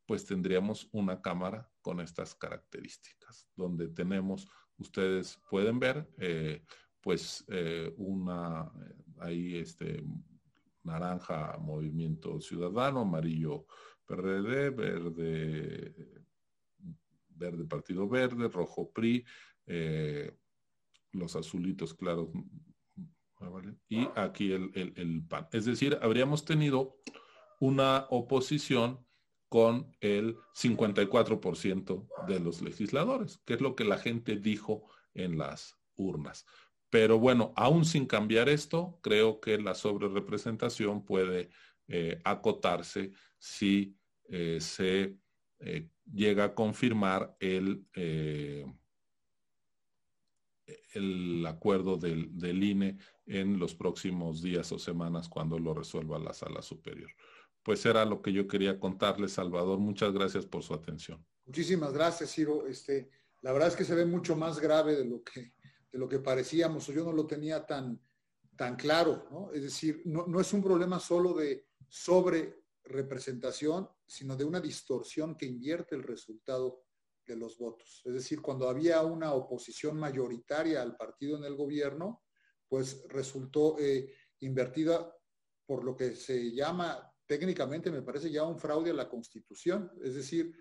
pues 0.07 0.27
tendríamos 0.27 0.89
una 0.93 1.21
cámara 1.21 1.71
con 1.81 2.01
estas 2.01 2.35
características, 2.35 3.49
donde 3.57 3.89
tenemos, 3.89 4.49
ustedes 4.79 5.41
pueden 5.49 5.79
ver, 5.79 6.09
eh, 6.19 6.65
pues 7.01 7.45
eh, 7.49 7.93
una, 7.97 8.71
eh, 8.81 8.95
ahí 9.21 9.57
este, 9.57 10.05
naranja 10.83 11.57
Movimiento 11.59 12.41
Ciudadano, 12.41 13.01
amarillo 13.01 13.67
PRD, 14.05 14.71
verde, 14.71 15.95
verde 17.29 17.65
Partido 17.65 18.09
Verde, 18.09 18.49
rojo 18.49 18.91
PRI, 18.93 19.25
los 21.13 21.37
azulitos 21.37 21.95
claros 21.95 22.29
y 23.89 24.09
aquí 24.15 24.53
el, 24.53 25.25
PAN. 25.29 25.49
Es 25.53 25.65
decir, 25.65 25.99
habríamos 26.03 26.45
tenido 26.45 26.97
una 27.61 28.07
oposición 28.11 29.05
con 29.49 29.95
el 30.01 30.37
54% 30.55 32.09
de 32.27 32.41
los 32.41 32.63
legisladores, 32.63 33.39
que 33.45 33.55
es 33.55 33.61
lo 33.61 33.77
que 33.77 33.85
la 33.85 33.99
gente 33.99 34.37
dijo 34.37 34.89
en 35.15 35.39
las 35.39 35.79
urnas. 35.97 36.47
Pero 36.91 37.19
bueno, 37.19 37.53
aún 37.57 37.85
sin 37.85 38.07
cambiar 38.07 38.49
esto, 38.49 38.99
creo 39.03 39.41
que 39.41 39.59
la 39.59 39.75
sobrerepresentación 39.75 41.05
puede 41.05 41.51
eh, 41.89 42.21
acotarse 42.25 43.13
si 43.39 43.97
eh, 44.29 44.59
se 44.61 45.17
eh, 45.59 45.89
llega 46.13 46.45
a 46.45 46.55
confirmar 46.55 47.37
el, 47.41 47.87
el 50.95 51.45
acuerdo 51.47 51.97
del, 51.97 52.39
del, 52.39 52.63
INE 52.63 52.99
en 53.27 53.59
los 53.59 53.75
próximos 53.75 54.43
días 54.43 54.71
o 54.73 54.79
semanas 54.79 55.29
cuando 55.29 55.59
lo 55.59 55.75
resuelva 55.75 56.19
la 56.19 56.33
sala 56.33 56.63
superior. 56.63 57.11
Pues 57.63 57.85
era 57.87 58.05
lo 58.05 58.23
que 58.23 58.33
yo 58.33 58.47
quería 58.47 58.79
contarles, 58.79 59.33
Salvador. 59.33 59.79
Muchas 59.79 60.13
gracias 60.13 60.47
por 60.47 60.63
su 60.63 60.75
atención. 60.75 61.25
Muchísimas 61.47 61.93
gracias, 61.93 62.33
Ciro. 62.33 62.67
Este, 62.67 63.11
la 63.41 63.53
verdad 63.53 63.69
es 63.69 63.77
que 63.77 63.85
se 63.85 63.95
ve 63.95 64.05
mucho 64.05 64.37
más 64.37 64.59
grave 64.59 64.97
de 64.97 65.05
lo 65.05 65.23
que, 65.23 65.53
de 65.91 65.99
lo 65.99 66.09
que 66.09 66.19
parecíamos, 66.19 66.87
yo 66.87 67.05
no 67.05 67.13
lo 67.13 67.27
tenía 67.27 67.67
tan, 67.67 68.01
tan 68.57 68.77
claro, 68.77 69.29
¿no? 69.31 69.53
Es 69.53 69.63
decir, 69.63 70.03
no, 70.05 70.27
no 70.27 70.41
es 70.41 70.53
un 70.53 70.63
problema 70.63 70.99
solo 70.99 71.35
de 71.35 71.67
sobre 71.89 72.63
representación, 72.85 73.89
sino 74.07 74.37
de 74.37 74.45
una 74.45 74.61
distorsión 74.61 75.37
que 75.37 75.47
invierte 75.47 75.95
el 75.95 76.03
resultado 76.03 76.85
de 77.27 77.37
los 77.37 77.59
votos. 77.59 78.03
Es 78.05 78.15
decir, 78.15 78.41
cuando 78.41 78.69
había 78.69 79.03
una 79.03 79.33
oposición 79.33 79.97
mayoritaria 79.97 80.83
al 80.83 80.97
partido 80.97 81.37
en 81.37 81.45
el 81.45 81.57
gobierno, 81.57 82.23
pues 82.69 83.05
resultó 83.09 83.79
eh, 83.79 84.15
invertida 84.41 85.15
por 85.67 85.85
lo 85.85 85.97
que 85.97 86.17
se 86.17 86.53
llama 86.53 87.09
técnicamente, 87.27 87.91
me 87.91 88.03
parece 88.03 88.31
ya 88.31 88.45
un 88.45 88.59
fraude 88.59 88.91
a 88.91 88.95
la 88.95 89.09
Constitución. 89.09 89.91
Es 90.03 90.15
decir, 90.15 90.53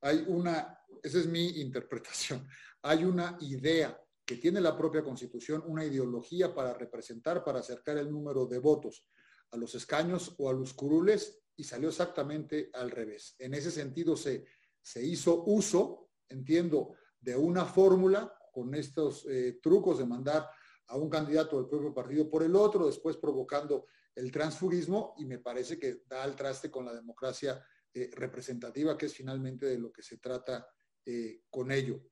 hay 0.00 0.24
una, 0.26 0.78
esa 1.02 1.18
es 1.18 1.26
mi 1.26 1.60
interpretación, 1.60 2.46
hay 2.82 3.04
una 3.04 3.36
idea 3.40 4.00
que 4.24 4.36
tiene 4.36 4.60
la 4.60 4.76
propia 4.76 5.04
Constitución, 5.04 5.62
una 5.66 5.84
ideología 5.84 6.52
para 6.52 6.74
representar, 6.74 7.44
para 7.44 7.60
acercar 7.60 7.96
el 7.98 8.10
número 8.10 8.46
de 8.46 8.58
votos 8.58 9.06
a 9.52 9.56
los 9.56 9.74
escaños 9.76 10.34
o 10.38 10.50
a 10.50 10.52
los 10.52 10.74
curules 10.74 11.44
y 11.54 11.62
salió 11.62 11.88
exactamente 11.88 12.70
al 12.74 12.90
revés. 12.90 13.36
En 13.38 13.54
ese 13.54 13.70
sentido 13.70 14.16
se, 14.16 14.44
se 14.82 15.04
hizo 15.04 15.44
uso 15.44 16.05
entiendo, 16.28 16.94
de 17.20 17.36
una 17.36 17.64
fórmula 17.64 18.32
con 18.52 18.74
estos 18.74 19.26
eh, 19.28 19.58
trucos 19.62 19.98
de 19.98 20.06
mandar 20.06 20.48
a 20.88 20.96
un 20.96 21.10
candidato 21.10 21.56
del 21.56 21.68
propio 21.68 21.92
partido 21.92 22.30
por 22.30 22.42
el 22.42 22.54
otro, 22.54 22.86
después 22.86 23.16
provocando 23.16 23.86
el 24.14 24.30
transfugismo 24.30 25.14
y 25.18 25.26
me 25.26 25.38
parece 25.38 25.78
que 25.78 26.02
da 26.06 26.22
al 26.22 26.34
traste 26.34 26.70
con 26.70 26.86
la 26.86 26.94
democracia 26.94 27.62
eh, 27.92 28.10
representativa, 28.14 28.96
que 28.96 29.06
es 29.06 29.14
finalmente 29.14 29.66
de 29.66 29.78
lo 29.78 29.92
que 29.92 30.02
se 30.02 30.18
trata 30.18 30.66
eh, 31.04 31.42
con 31.50 31.70
ello. 31.70 32.02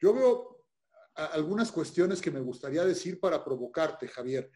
Yo 0.00 0.12
veo 0.12 0.66
algunas 1.14 1.70
cuestiones 1.70 2.20
que 2.20 2.30
me 2.30 2.40
gustaría 2.40 2.84
decir 2.84 3.20
para 3.20 3.44
provocarte, 3.44 4.08
Javier. 4.08 4.50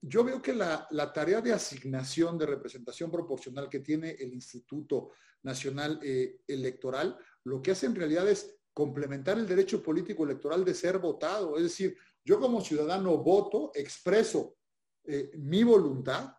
Yo 0.00 0.24
veo 0.24 0.40
que 0.40 0.54
la, 0.54 0.88
tarea 1.12 1.40
de 1.40 1.52
asignación 1.52 2.38
de 2.38 2.46
representación 2.46 3.10
proporcional 3.10 3.68
que 3.68 3.80
tiene 3.80 4.10
el 4.12 4.32
Instituto 4.32 5.10
Nacional 5.42 6.00
Electoral, 6.46 7.18
lo 7.44 7.60
que 7.60 7.72
hace 7.72 7.86
en 7.86 7.94
realidad 7.94 8.28
es 8.28 8.58
complementar 8.72 9.36
el 9.38 9.48
derecho 9.48 9.82
político 9.82 10.24
electoral 10.24 10.64
de 10.64 10.72
ser 10.72 10.98
votado. 10.98 11.56
Es 11.56 11.64
decir, 11.64 11.96
yo 12.24 12.38
como 12.38 12.60
ciudadano 12.60 13.18
voto, 13.18 13.72
expreso 13.74 14.58
eh, 15.04 15.30
mi 15.38 15.64
voluntad 15.64 16.32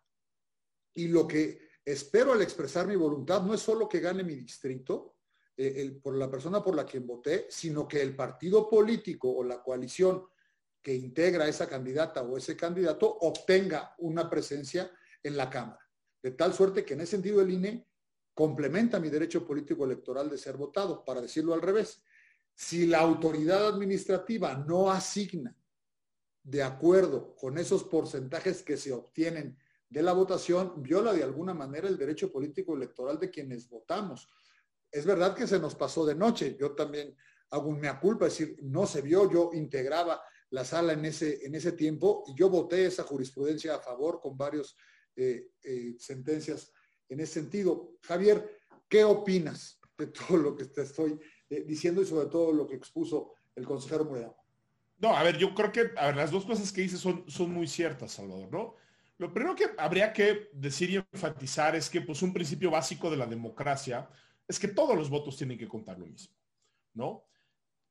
y 0.93 1.07
lo 1.07 1.27
que 1.27 1.71
espero 1.83 2.33
al 2.33 2.41
expresar 2.41 2.87
mi 2.87 2.95
voluntad 2.95 3.41
no 3.41 3.55
es 3.55 3.59
solo 3.59 3.89
que 3.89 3.99
gane 3.99 4.23
mi 4.23 4.35
distrito 4.35 5.15
eh, 5.57 5.99
por 6.01 6.15
la 6.15 6.29
persona 6.29 6.63
por 6.63 6.75
la 6.75 6.85
quien 6.85 7.07
voté, 7.07 7.47
sino 7.49 7.87
que 7.87 8.01
el 8.01 8.15
partido 8.15 8.69
político 8.69 9.29
o 9.29 9.43
la 9.43 9.61
coalición 9.61 10.23
que 10.81 10.93
integra 10.93 11.47
esa 11.47 11.67
candidata 11.67 12.21
o 12.21 12.37
ese 12.37 12.55
candidato 12.55 13.17
obtenga 13.21 13.95
una 13.99 14.29
presencia 14.29 14.91
en 15.21 15.35
la 15.35 15.49
Cámara. 15.49 15.79
De 16.21 16.31
tal 16.31 16.53
suerte 16.53 16.85
que 16.85 16.93
en 16.93 17.01
ese 17.01 17.11
sentido 17.11 17.41
el 17.41 17.51
INE 17.51 17.87
complementa 18.33 18.99
mi 18.99 19.09
derecho 19.09 19.45
político 19.45 19.85
electoral 19.85 20.29
de 20.29 20.37
ser 20.37 20.55
votado, 20.55 21.03
para 21.03 21.21
decirlo 21.21 21.53
al 21.53 21.61
revés. 21.61 22.01
Si 22.55 22.85
la 22.85 22.99
autoridad 22.99 23.67
administrativa 23.67 24.55
no 24.55 24.91
asigna 24.91 25.55
de 26.43 26.63
acuerdo 26.63 27.35
con 27.35 27.57
esos 27.57 27.83
porcentajes 27.83 28.63
que 28.63 28.77
se 28.77 28.93
obtienen 28.93 29.57
de 29.89 30.03
la 30.03 30.13
votación, 30.13 30.81
viola 30.81 31.13
de 31.13 31.23
alguna 31.23 31.53
manera 31.53 31.87
el 31.87 31.97
derecho 31.97 32.31
político 32.31 32.75
electoral 32.75 33.19
de 33.19 33.29
quienes 33.29 33.67
votamos. 33.69 34.29
Es 34.91 35.05
verdad 35.05 35.35
que 35.35 35.47
se 35.47 35.59
nos 35.59 35.75
pasó 35.75 36.05
de 36.05 36.15
noche, 36.15 36.55
yo 36.59 36.71
también 36.71 37.15
hago 37.51 37.69
un 37.69 37.79
mea 37.79 37.99
culpa, 37.99 38.25
decir, 38.25 38.57
no 38.61 38.85
se 38.85 39.01
vio, 39.01 39.29
yo 39.29 39.49
integraba 39.53 40.21
la 40.51 40.65
sala 40.65 40.93
en 40.93 41.05
ese, 41.05 41.45
en 41.45 41.55
ese 41.55 41.73
tiempo 41.73 42.23
y 42.27 42.35
yo 42.35 42.49
voté 42.49 42.85
esa 42.85 43.03
jurisprudencia 43.03 43.75
a 43.75 43.79
favor 43.79 44.19
con 44.19 44.37
varias 44.37 44.75
eh, 45.15 45.51
eh, 45.63 45.95
sentencias 45.99 46.71
en 47.07 47.19
ese 47.19 47.33
sentido. 47.33 47.97
Javier, 48.01 48.59
¿qué 48.87 49.03
opinas 49.03 49.79
de 49.97 50.07
todo 50.07 50.37
lo 50.37 50.55
que 50.55 50.65
te 50.65 50.81
estoy 50.81 51.19
eh, 51.49 51.63
diciendo 51.65 52.01
y 52.01 52.05
sobre 52.05 52.27
todo 52.27 52.51
lo 52.51 52.67
que 52.67 52.75
expuso 52.75 53.33
el 53.55 53.65
consejero 53.65 54.05
Moreno? 54.05 54.35
No, 54.97 55.15
a 55.15 55.23
ver, 55.23 55.37
yo 55.37 55.53
creo 55.53 55.71
que 55.71 55.91
a 55.95 56.07
ver, 56.07 56.15
las 56.15 56.31
dos 56.31 56.45
cosas 56.45 56.71
que 56.71 56.81
dices 56.81 56.99
son, 56.99 57.29
son 57.29 57.51
muy 57.51 57.67
ciertas, 57.67 58.11
Salvador, 58.11 58.51
¿no? 58.51 58.75
Lo 59.17 59.33
primero 59.33 59.55
que 59.55 59.67
habría 59.77 60.13
que 60.13 60.49
decir 60.53 60.89
y 60.89 60.95
enfatizar 60.95 61.75
es 61.75 61.89
que 61.89 62.01
pues 62.01 62.21
un 62.21 62.33
principio 62.33 62.71
básico 62.71 63.11
de 63.11 63.17
la 63.17 63.25
democracia 63.25 64.09
es 64.47 64.57
que 64.57 64.69
todos 64.69 64.95
los 64.95 65.09
votos 65.09 65.37
tienen 65.37 65.57
que 65.57 65.67
contar 65.67 65.99
lo 65.99 66.05
mismo, 66.05 66.33
¿no? 66.93 67.28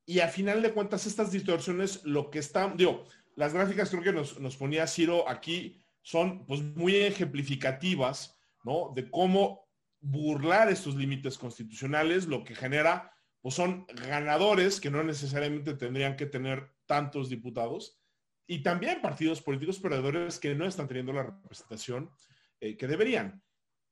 Y 0.09 0.21
a 0.21 0.27
final 0.27 0.63
de 0.63 0.73
cuentas 0.73 1.05
estas 1.05 1.31
distorsiones 1.31 2.03
lo 2.03 2.31
que 2.31 2.39
están, 2.39 2.75
digo, 2.75 3.03
las 3.35 3.53
gráficas 3.53 3.91
creo 3.91 4.01
que 4.01 4.11
nos, 4.11 4.39
nos 4.39 4.57
ponía 4.57 4.87
Ciro 4.87 5.29
aquí 5.29 5.79
son 6.01 6.47
pues 6.47 6.63
muy 6.63 6.95
ejemplificativas, 6.95 8.35
¿no? 8.63 8.91
De 8.95 9.07
cómo 9.11 9.69
burlar 9.99 10.67
estos 10.71 10.95
límites 10.95 11.37
constitucionales, 11.37 12.25
lo 12.25 12.43
que 12.43 12.55
genera 12.55 13.13
pues 13.39 13.53
son 13.53 13.85
ganadores 14.07 14.81
que 14.81 14.89
no 14.89 15.03
necesariamente 15.03 15.75
tendrían 15.75 16.15
que 16.15 16.25
tener 16.25 16.71
tantos 16.87 17.29
diputados 17.29 18.01
y 18.47 18.63
también 18.63 19.03
partidos 19.03 19.43
políticos 19.43 19.77
perdedores 19.77 20.39
que 20.39 20.55
no 20.55 20.65
están 20.65 20.87
teniendo 20.87 21.13
la 21.13 21.21
representación 21.21 22.09
eh, 22.59 22.75
que 22.77 22.87
deberían. 22.87 23.43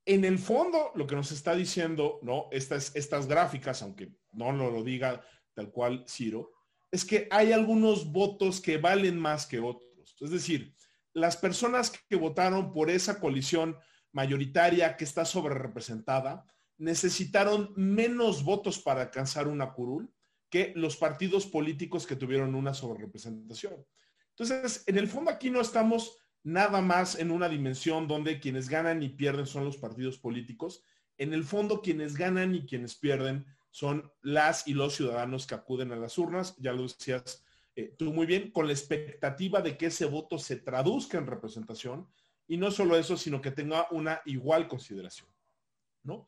En 0.03 0.26
el 0.26 0.39
fondo, 0.39 0.93
lo 0.95 1.05
que 1.05 1.15
nos 1.15 1.32
está 1.32 1.53
diciendo, 1.53 2.18
¿no? 2.24 2.47
Estas, 2.49 2.95
estas 2.95 3.28
gráficas, 3.28 3.84
aunque 3.84 4.13
no 4.32 4.51
lo, 4.51 4.72
lo 4.72 4.84
diga 4.84 5.22
tal 5.58 5.72
cual 5.72 6.05
Ciro, 6.08 6.51
es 6.91 7.03
que 7.03 7.28
hay 7.32 7.51
algunos 7.51 8.12
votos 8.12 8.62
que 8.62 8.78
valen 8.78 9.18
más 9.18 9.47
que 9.47 9.60
otros. 9.60 10.16
Es 10.22 10.30
decir, 10.30 10.76
las 11.14 11.36
personas 11.36 11.91
que 12.08 12.16
votaron 12.16 12.72
por 12.72 12.91
esa 12.91 13.20
coalición 13.20 13.76
mayoritaria 14.12 14.95
que 14.95 15.03
está 15.03 15.26
sobre 15.26 15.55
representada, 15.55 16.45
necesitaron 16.78 17.74
menos 17.76 18.43
votos 18.43 18.78
para 18.78 19.01
alcanzar 19.01 19.47
una 19.47 19.74
curul 19.74 20.14
que 20.47 20.74
los 20.76 20.95
partidos 20.95 21.47
políticos 21.47 22.05
que 22.05 22.16
tuvieron 22.16 22.53
una 22.53 22.76
sobrerepresentación. 22.76 23.84
Entonces, 24.30 24.84
en 24.86 24.99
el 24.99 25.08
fondo 25.08 25.32
aquí 25.32 25.49
no 25.49 25.60
estamos 25.60 26.20
nada 26.43 26.82
más 26.82 27.18
en 27.18 27.32
una 27.32 27.49
dimensión 27.49 28.08
donde 28.08 28.39
quienes 28.39 28.70
ganan 28.70 29.01
y 29.01 29.10
pierden 29.10 29.47
son 29.47 29.66
los 29.66 29.78
partidos 29.78 30.20
políticos. 30.20 30.84
En 31.18 31.34
el 31.34 31.43
fondo, 31.43 31.82
quienes 31.82 32.16
ganan 32.16 32.53
y 32.53 32.68
quienes 32.68 32.93
pierden 32.93 33.47
son 33.78 34.11
las 34.23 34.67
y 34.67 34.73
los 34.73 34.95
ciudadanos 34.95 35.45
que 35.45 35.53
acuden 35.53 35.91
a 35.91 35.95
las 35.95 36.17
urnas, 36.17 36.55
ya 36.57 36.73
lo 36.73 36.82
decías 36.82 37.45
eh, 37.75 37.93
tú 37.95 38.11
muy 38.11 38.25
bien, 38.25 38.49
con 38.49 38.65
la 38.65 38.73
expectativa 38.73 39.61
de 39.61 39.78
que 39.78 39.86
ese 39.86 40.05
voto 40.05 40.39
se 40.39 40.55
traduzca 40.55 41.19
en 41.19 41.28
representación 41.28 42.09
y 42.47 42.57
no 42.57 42.71
solo 42.71 42.97
eso, 42.97 43.15
sino 43.17 43.39
que 43.39 43.51
tenga 43.51 43.88
una 43.91 44.19
igual 44.25 44.67
consideración, 44.67 45.30
¿no? 46.01 46.28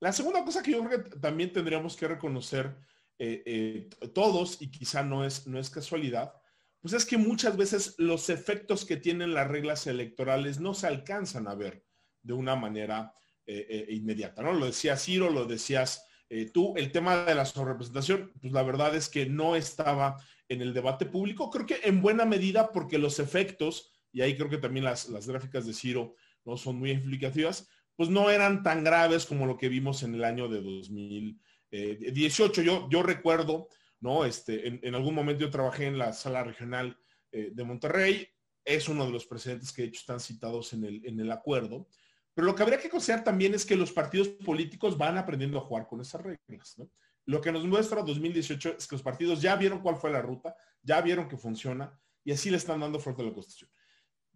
La 0.00 0.10
segunda 0.10 0.42
cosa 0.42 0.62
que 0.62 0.70
yo 0.70 0.82
creo 0.86 1.04
que 1.04 1.18
también 1.18 1.52
tendríamos 1.52 1.96
que 1.96 2.08
reconocer 2.08 2.74
eh, 3.18 3.42
eh, 3.44 4.08
todos, 4.14 4.62
y 4.62 4.70
quizá 4.70 5.02
no 5.02 5.22
es, 5.22 5.46
no 5.46 5.58
es 5.58 5.68
casualidad, 5.68 6.32
pues 6.80 6.94
es 6.94 7.04
que 7.04 7.18
muchas 7.18 7.58
veces 7.58 7.94
los 7.98 8.30
efectos 8.30 8.86
que 8.86 8.96
tienen 8.96 9.34
las 9.34 9.48
reglas 9.48 9.86
electorales 9.86 10.60
no 10.60 10.72
se 10.72 10.86
alcanzan 10.86 11.46
a 11.46 11.54
ver 11.54 11.84
de 12.22 12.32
una 12.32 12.56
manera 12.56 13.12
inmediata, 13.46 14.42
¿no? 14.42 14.54
Lo 14.54 14.64
decía 14.64 14.96
Ciro, 14.96 15.30
lo 15.30 15.44
decías 15.44 16.05
tú, 16.52 16.74
el 16.76 16.92
tema 16.92 17.24
de 17.24 17.34
la 17.34 17.44
sobrerepresentación, 17.44 18.32
pues 18.40 18.52
la 18.52 18.62
verdad 18.62 18.94
es 18.96 19.08
que 19.08 19.26
no 19.26 19.56
estaba 19.56 20.16
en 20.48 20.62
el 20.62 20.74
debate 20.74 21.06
público, 21.06 21.50
creo 21.50 21.66
que 21.66 21.80
en 21.84 22.02
buena 22.02 22.24
medida 22.24 22.72
porque 22.72 22.98
los 22.98 23.18
efectos, 23.18 23.92
y 24.12 24.20
ahí 24.20 24.36
creo 24.36 24.48
que 24.48 24.58
también 24.58 24.84
las, 24.84 25.08
las 25.08 25.26
gráficas 25.26 25.66
de 25.66 25.72
Ciro 25.72 26.14
no 26.44 26.56
son 26.56 26.78
muy 26.78 26.90
explicativas, 26.90 27.68
pues 27.96 28.10
no 28.10 28.30
eran 28.30 28.62
tan 28.62 28.84
graves 28.84 29.26
como 29.26 29.46
lo 29.46 29.56
que 29.56 29.68
vimos 29.68 30.02
en 30.02 30.14
el 30.14 30.24
año 30.24 30.48
de 30.48 30.60
2018. 30.60 32.62
Yo, 32.62 32.88
yo 32.90 33.02
recuerdo, 33.02 33.68
¿no? 34.00 34.24
Este, 34.24 34.68
en, 34.68 34.94
algún 34.94 35.14
momento 35.14 35.44
yo 35.44 35.50
trabajé 35.50 35.86
en 35.86 35.98
la 35.98 36.12
sala 36.12 36.44
regional 36.44 36.96
eh, 37.32 37.50
de 37.52 37.64
Monterrey, 37.64 38.28
es 38.64 38.88
uno 38.88 39.06
de 39.06 39.12
los 39.12 39.26
precedentes 39.26 39.72
que 39.72 39.82
de 39.82 39.88
hecho 39.88 40.00
están 40.00 40.20
citados 40.20 40.72
en 40.72 40.84
el, 40.84 41.06
en 41.06 41.18
el 41.20 41.32
acuerdo, 41.32 41.88
pero 42.36 42.48
lo 42.48 42.54
que 42.54 42.62
habría 42.62 42.78
que 42.78 42.90
considerar 42.90 43.24
también 43.24 43.54
es 43.54 43.64
que 43.64 43.76
los 43.76 43.92
partidos 43.92 44.28
políticos 44.28 44.98
van 44.98 45.16
aprendiendo 45.16 45.56
a 45.56 45.62
jugar 45.62 45.86
con 45.86 46.02
esas 46.02 46.20
reglas, 46.20 46.76
Lo 47.24 47.40
que 47.40 47.50
nos 47.50 47.64
muestra 47.64 48.02
2018 48.02 48.76
es 48.76 48.86
que 48.86 48.94
los 48.94 49.02
partidos 49.02 49.40
ya 49.40 49.56
vieron 49.56 49.80
cuál 49.80 49.96
fue 49.96 50.10
la 50.10 50.20
ruta, 50.20 50.54
ya 50.82 51.00
vieron 51.00 51.28
que 51.28 51.38
funciona 51.38 51.98
y 52.22 52.32
así 52.32 52.50
le 52.50 52.58
están 52.58 52.80
dando 52.80 53.00
fuerte 53.00 53.22
a 53.22 53.24
la 53.24 53.32
Constitución. 53.32 53.70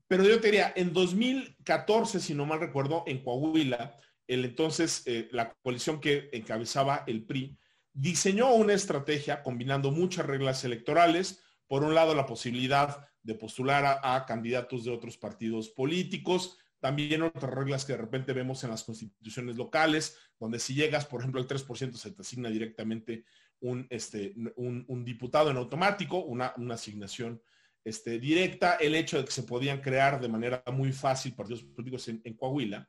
Pero 0.09 0.25
yo 0.25 0.41
te 0.41 0.47
diría, 0.47 0.73
en 0.75 0.95
2014, 0.95 2.21
si 2.21 2.33
no 2.33 2.47
mal 2.47 2.61
recuerdo, 2.61 3.05
en 3.07 3.23
Coahuila, 3.23 4.01
el 4.27 4.47
entonces, 4.47 5.03
eh, 5.05 5.29
la 5.31 5.53
coalición 5.63 6.01
que 6.01 6.31
encabezaba 6.33 7.05
el 7.07 7.27
PRI, 7.27 7.59
diseñó 7.93 8.55
una 8.55 8.73
estrategia 8.73 9.43
combinando 9.43 9.91
muchas 9.91 10.25
reglas 10.25 10.65
electorales. 10.65 11.43
Por 11.67 11.85
un 11.85 11.95
lado, 11.95 12.15
la 12.15 12.25
posibilidad 12.25 13.07
de 13.23 13.35
postular 13.35 14.01
a, 14.03 14.25
candidatos 14.25 14.85
de 14.85 14.91
otros 14.91 15.19
partidos 15.19 15.69
políticos, 15.69 16.57
también 16.81 17.23
otras 17.23 17.53
reglas 17.53 17.85
que 17.85 17.93
de 17.93 17.99
repente 17.99 18.33
vemos 18.33 18.65
en 18.65 18.71
las 18.71 18.85
constituciones 18.85 19.57
locales, 19.57 20.17
donde 20.39 20.59
si 20.59 20.75
llegas, 20.75 21.05
por 21.05 21.21
ejemplo, 21.21 21.41
al 21.41 21.47
3% 21.47 21.93
se 21.93 22.11
te 22.11 22.23
asigna 22.23 22.49
directamente 22.49 23.25
un, 23.61 23.87
este, 23.91 24.35
un, 24.57 25.05
diputado 25.05 25.51
en 25.51 25.59
automático, 25.59 26.19
una, 26.25 26.55
una 26.57 26.75
asignación 26.75 27.43
este, 27.85 28.19
directa. 28.19 28.77
El 28.77 28.95
hecho 28.95 29.19
de 29.19 29.27
que 29.27 29.31
se 29.31 29.43
podían 29.43 29.83
crear 29.83 30.21
de 30.21 30.29
manera 30.29 30.63
muy 30.73 30.93
fácil 30.93 31.35
partidos 31.35 31.63
políticos 31.63 32.09
en, 32.09 32.35
Coahuila. 32.35 32.89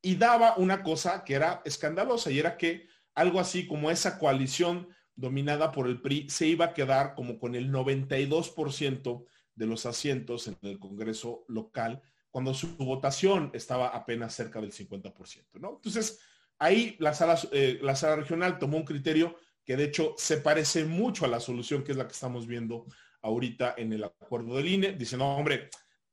Y 0.00 0.14
daba 0.14 0.56
una 0.56 0.84
cosa 0.84 1.24
que 1.24 1.34
era 1.34 1.62
escandalosa 1.64 2.30
y 2.30 2.38
era 2.38 2.56
que 2.56 2.86
algo 3.16 3.40
así 3.40 3.66
como 3.66 3.90
esa 3.90 4.18
coalición 4.18 4.88
dominada 5.16 5.72
por 5.72 5.88
el 5.88 6.00
PRI 6.00 6.30
se 6.30 6.46
iba 6.46 6.66
a 6.66 6.74
quedar 6.74 7.14
como 7.14 7.40
con 7.40 7.56
el 7.56 7.72
92% 7.72 9.24
de 9.56 9.66
los 9.66 9.86
asientos 9.86 10.46
en 10.46 10.58
el 10.62 10.78
Congreso 10.78 11.44
local 11.48 12.02
cuando 12.36 12.52
su 12.52 12.76
votación 12.76 13.50
estaba 13.54 13.88
apenas 13.88 14.34
cerca 14.34 14.60
del 14.60 14.70
50%, 14.70 15.58
¿no? 15.58 15.76
Entonces, 15.76 16.20
ahí 16.58 16.94
la 16.98 17.14
sala, 17.14 17.40
eh, 17.50 17.78
la 17.80 17.96
sala 17.96 18.16
regional 18.16 18.58
tomó 18.58 18.76
un 18.76 18.84
criterio 18.84 19.36
que 19.64 19.74
de 19.74 19.84
hecho 19.84 20.14
se 20.18 20.36
parece 20.36 20.84
mucho 20.84 21.24
a 21.24 21.28
la 21.28 21.40
solución 21.40 21.82
que 21.82 21.92
es 21.92 21.96
la 21.96 22.06
que 22.06 22.12
estamos 22.12 22.46
viendo 22.46 22.84
ahorita 23.22 23.76
en 23.78 23.94
el 23.94 24.04
acuerdo 24.04 24.54
del 24.56 24.68
INE, 24.68 24.92
dice, 24.92 25.16
no, 25.16 25.34
hombre, 25.34 25.70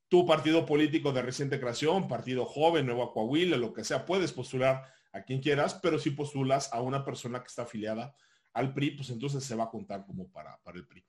tu 0.08 0.26
partido 0.26 0.66
político 0.66 1.12
de 1.12 1.24
reciente 1.24 1.60
creación, 1.60 2.08
partido 2.08 2.46
joven, 2.46 2.86
Nuevo 2.86 3.12
Coahuila, 3.12 3.58
lo 3.58 3.74
que 3.74 3.84
sea, 3.84 4.06
puedes 4.06 4.32
postular 4.32 4.82
a 5.12 5.24
quien 5.24 5.42
quieras, 5.42 5.78
pero 5.84 6.00
si 6.00 6.12
postulas 6.12 6.72
a 6.72 6.82
una 6.82 7.04
persona 7.04 7.42
que 7.42 7.48
está 7.48 7.64
afiliada 7.64 8.16
al 8.54 8.74
PRI, 8.74 8.92
pues 8.92 9.10
entonces 9.10 9.44
se 9.44 9.56
va 9.56 9.66
a 9.66 9.70
contar 9.70 10.06
como 10.06 10.32
para, 10.32 10.58
para 10.64 10.78
el 10.78 10.88
PRI. 10.88 11.04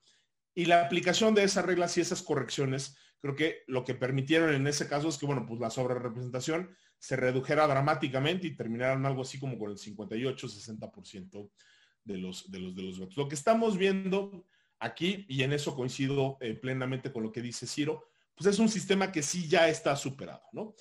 Y 0.55 0.65
la 0.65 0.81
aplicación 0.81 1.35
de 1.35 1.43
esas 1.43 1.65
reglas 1.65 1.97
y 1.97 2.01
esas 2.01 2.21
correcciones, 2.21 2.97
creo 3.19 3.35
que 3.35 3.63
lo 3.67 3.83
que 3.83 3.93
permitieron 3.93 4.55
en 4.55 4.65
ese 4.65 4.87
caso 4.87 5.09
es 5.09 5.17
que, 5.17 5.25
bueno, 5.25 5.45
pues 5.45 5.59
la 5.59 5.69
sobrerepresentación 5.69 6.75
se 6.97 7.17
redujera 7.17 7.67
dramáticamente 7.67 8.47
y 8.47 8.55
terminaran 8.55 9.05
algo 9.05 9.23
así 9.23 9.37
como 9.37 9.59
con 9.59 9.71
el 9.71 9.77
58-60% 9.77 11.51
de 12.05 12.17
los, 12.17 12.49
de, 12.49 12.59
los, 12.59 12.75
de 12.75 12.83
los 12.83 12.97
votos. 12.97 13.17
Lo 13.17 13.27
que 13.27 13.35
estamos 13.35 13.77
viendo 13.77 14.47
aquí, 14.79 15.25
y 15.27 15.43
en 15.43 15.51
eso 15.51 15.75
coincido 15.75 16.37
eh, 16.39 16.53
plenamente 16.53 17.11
con 17.11 17.23
lo 17.23 17.31
que 17.31 17.41
dice 17.41 17.67
Ciro, 17.67 18.05
pues 18.33 18.47
es 18.47 18.59
un 18.59 18.69
sistema 18.69 19.11
que 19.11 19.23
sí 19.23 19.47
ya 19.47 19.69
está 19.69 19.95
superado, 19.95 20.43
¿no? 20.51 20.73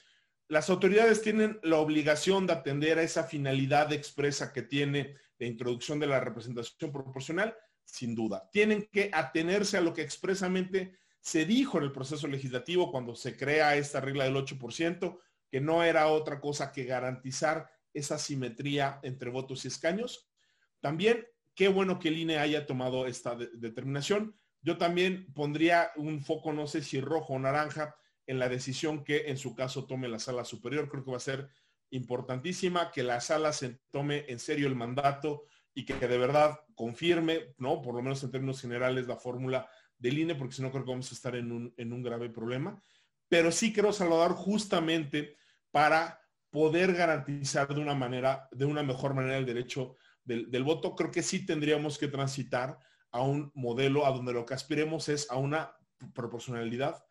Las 0.49 0.69
autoridades 0.69 1.23
tienen 1.23 1.59
la 1.63 1.79
obligación 1.79 2.47
de 2.47 2.53
atender 2.53 2.99
a 2.99 3.03
esa 3.03 3.25
finalidad 3.25 3.93
expresa 3.93 4.53
que 4.53 4.63
tiene 4.63 5.17
la 5.39 5.47
introducción 5.47 5.99
de 5.99 6.07
la 6.07 6.21
representación 6.21 6.93
proporcional, 6.93 7.57
sin 7.85 8.15
duda. 8.15 8.49
Tienen 8.53 8.89
que 8.91 9.11
atenerse 9.13 9.77
a 9.77 9.81
lo 9.81 9.93
que 9.93 10.03
expresamente 10.03 10.97
se 11.21 11.47
dijo 11.47 11.79
en 11.79 11.85
el 11.85 11.93
proceso 11.93 12.27
legislativo 12.27 12.91
cuando 12.91 13.15
se 13.15 13.37
crea 13.37 13.77
esta 13.77 14.01
regla 14.01 14.25
del 14.25 14.37
8%, 14.37 15.19
que 15.51 15.61
no 15.61 15.83
era 15.83 16.09
otra 16.09 16.41
cosa 16.41 16.73
que 16.73 16.85
garantizar 16.85 17.71
esa 17.95 18.19
simetría 18.19 19.01
entre 19.03 19.31
votos 19.31 19.65
y 19.65 19.69
escaños. 19.69 20.29
También, 20.81 21.27
qué 21.55 21.69
bueno 21.69 21.99
que 21.99 22.09
el 22.09 22.19
INE 22.19 22.39
haya 22.39 22.67
tomado 22.67 23.07
esta 23.07 23.37
determinación. 23.37 24.35
Yo 24.61 24.77
también 24.77 25.33
pondría 25.33 25.93
un 25.97 26.21
foco, 26.21 26.53
no 26.53 26.67
sé 26.67 26.83
si 26.83 27.01
rojo 27.01 27.35
o 27.35 27.39
naranja, 27.39 27.97
en 28.27 28.39
la 28.39 28.49
decisión 28.49 29.05
que 29.05 29.29
en 29.29 29.39
su 29.39 29.55
caso 29.55 29.87
tome 29.87 30.09
la 30.09 30.19
sala 30.19 30.45
superior. 30.45 30.89
Creo 30.89 31.05
que 31.05 31.11
va 31.11 31.19
a 31.19 31.21
ser 31.21 31.49
importantísima 31.91 32.91
que 32.91 33.03
la 33.03 33.21
sala 33.21 33.53
se 33.53 33.81
tome 33.91 34.25
en 34.29 34.39
serio 34.39 34.67
el 34.67 34.75
mandato 34.75 35.45
y 35.75 35.85
que 35.85 35.95
de 35.95 36.19
verdad 36.19 36.61
confirme, 36.75 37.55
¿no? 37.59 37.83
Por 37.83 37.95
lo 37.95 38.03
menos 38.03 38.23
en 38.23 38.31
términos 38.31 38.61
generales, 38.61 39.07
la 39.07 39.17
fórmula 39.17 39.69
del 39.99 40.19
INE, 40.19 40.35
porque 40.35 40.55
si 40.55 40.63
no 40.63 40.71
creo 40.71 40.85
que 40.85 40.91
vamos 40.91 41.11
a 41.11 41.15
estar 41.15 41.35
en 41.37 41.51
un, 41.53 41.75
en 41.77 41.93
un 41.93 42.03
grave 42.03 42.31
problema. 42.31 42.81
Pero 43.29 43.51
sí 43.51 43.73
quiero 43.73 43.93
saludar 43.93 44.33
justamente 44.33 45.37
para 45.71 46.21
poder 46.51 46.95
garantizar 46.95 47.75
de 47.75 47.81
una 47.81 47.95
manera, 47.95 48.49
de 48.53 48.65
una 48.65 48.83
mejor 48.83 49.15
manera 49.15 49.37
el 49.37 49.47
derecho 49.47 49.97
del, 50.23 50.51
del 50.51 50.63
voto. 50.63 50.95
Creo 50.95 51.11
que 51.11 51.23
sí 51.23 51.45
tendríamos 51.45 51.99
que 51.99 52.09
transitar 52.09 52.79
a 53.11 53.23
un 53.23 53.51
modelo 53.55 54.07
a 54.07 54.11
donde 54.13 54.33
lo 54.33 54.47
que 54.47 54.55
aspiremos 54.55 55.09
es 55.09 55.31
a 55.31 55.37
una 55.37 55.77
proporcionalidad 56.15 57.05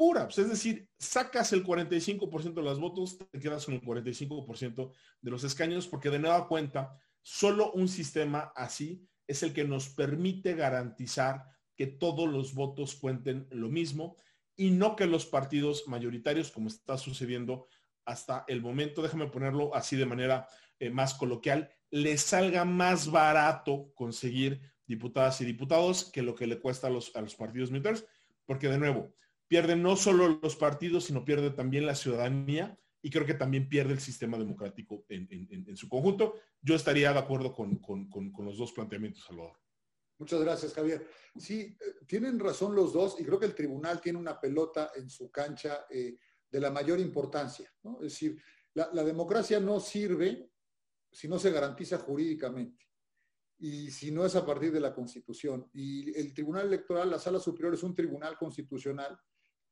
pura. 0.00 0.24
Pues, 0.24 0.38
es 0.38 0.48
decir, 0.48 0.88
sacas 0.98 1.52
el 1.52 1.62
45% 1.62 2.54
de 2.54 2.62
los 2.62 2.80
votos, 2.80 3.18
te 3.18 3.38
quedas 3.38 3.66
con 3.66 3.74
el 3.74 3.82
45% 3.82 4.92
de 5.20 5.30
los 5.30 5.44
escaños, 5.44 5.86
porque 5.86 6.08
de 6.08 6.18
nueva 6.18 6.48
cuenta, 6.48 6.98
solo 7.22 7.72
un 7.72 7.88
sistema 7.88 8.52
así 8.54 9.06
es 9.26 9.42
el 9.42 9.52
que 9.52 9.64
nos 9.64 9.88
permite 9.88 10.54
garantizar 10.54 11.44
que 11.76 11.86
todos 11.86 12.28
los 12.28 12.54
votos 12.54 12.94
cuenten 12.96 13.46
lo 13.50 13.68
mismo 13.68 14.16
y 14.56 14.70
no 14.70 14.96
que 14.96 15.06
los 15.06 15.24
partidos 15.24 15.86
mayoritarios, 15.86 16.50
como 16.50 16.68
está 16.68 16.98
sucediendo 16.98 17.68
hasta 18.04 18.44
el 18.48 18.60
momento, 18.60 19.02
déjame 19.02 19.28
ponerlo 19.28 19.74
así 19.74 19.96
de 19.96 20.04
manera 20.04 20.46
eh, 20.78 20.90
más 20.90 21.14
coloquial, 21.14 21.70
les 21.90 22.22
salga 22.22 22.64
más 22.64 23.10
barato 23.10 23.92
conseguir 23.94 24.60
diputadas 24.86 25.40
y 25.40 25.44
diputados 25.44 26.10
que 26.10 26.22
lo 26.22 26.34
que 26.34 26.46
le 26.46 26.60
cuesta 26.60 26.88
a 26.88 26.90
los, 26.90 27.14
a 27.14 27.20
los 27.20 27.36
partidos 27.36 27.70
militares, 27.70 28.04
porque 28.44 28.68
de 28.68 28.78
nuevo, 28.78 29.14
pierden 29.46 29.82
no 29.82 29.96
solo 29.96 30.40
los 30.42 30.56
partidos, 30.56 31.04
sino 31.04 31.24
pierde 31.24 31.50
también 31.50 31.86
la 31.86 31.94
ciudadanía 31.94 32.78
y 33.02 33.10
creo 33.10 33.26
que 33.26 33.34
también 33.34 33.68
pierde 33.68 33.92
el 33.92 34.00
sistema 34.00 34.38
democrático 34.38 35.04
en, 35.08 35.76
su 35.76 35.88
conjunto. 35.88 36.34
Yo 36.60 36.74
estaría 36.74 37.12
de 37.12 37.18
acuerdo 37.18 37.52
con, 37.52 37.80
los 38.44 38.58
dos 38.58 38.72
planteamientos, 38.72 39.24
Salvador. 39.24 39.58
Muchas 40.18 40.40
gracias, 40.40 40.74
Javier. 40.74 41.06
Sí, 41.36 41.60
eh, 41.80 42.04
tienen 42.06 42.38
razón 42.38 42.74
los 42.74 42.92
dos 42.92 43.18
y 43.18 43.24
creo 43.24 43.38
que 43.38 43.46
el 43.46 43.54
tribunal 43.54 44.00
tiene 44.00 44.18
una 44.18 44.38
pelota 44.38 44.90
en 44.94 45.08
su 45.08 45.30
cancha 45.30 45.86
eh, 45.88 46.16
de 46.50 46.60
la 46.60 46.70
mayor 46.70 47.00
importancia. 47.00 47.72
Es 48.02 48.12
decir, 48.12 48.42
la 48.74 49.02
democracia 49.02 49.58
no 49.58 49.80
sirve 49.80 50.50
si 51.10 51.26
no 51.26 51.38
se 51.38 51.50
garantiza 51.50 51.98
jurídicamente 51.98 52.90
y 53.60 53.90
si 53.90 54.10
no 54.10 54.24
es 54.24 54.34
a 54.36 54.44
partir 54.44 54.72
de 54.72 54.80
la 54.80 54.94
Constitución. 54.94 55.68
Y 55.74 56.18
el 56.18 56.32
Tribunal 56.32 56.66
Electoral, 56.66 57.10
la 57.10 57.18
Sala 57.18 57.38
Superior, 57.38 57.74
es 57.74 57.82
un 57.82 57.94
tribunal 57.94 58.36
constitucional 58.38 59.18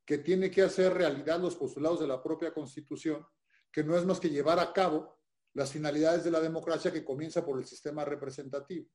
que 0.09 0.17
tiene 0.17 0.51
que 0.51 0.63
hacer 0.63 0.95
realidad 0.95 1.39
los 1.39 1.55
postulados 1.55 2.01
de 2.01 2.07
la 2.07 2.23
propia 2.23 2.55
Constitución, 2.55 3.27
que 3.71 3.85
no 3.85 3.95
es 3.95 4.07
más 4.07 4.19
que 4.19 4.31
llevar 4.31 4.59
a 4.59 4.73
cabo 4.73 5.19
las 5.53 5.71
finalidades 5.71 6.25
de 6.25 6.31
la 6.31 6.41
democracia 6.41 6.91
que 6.91 7.05
comienza 7.05 7.45
por 7.45 7.59
el 7.59 7.67
sistema 7.67 8.07
representativo. 8.07 8.89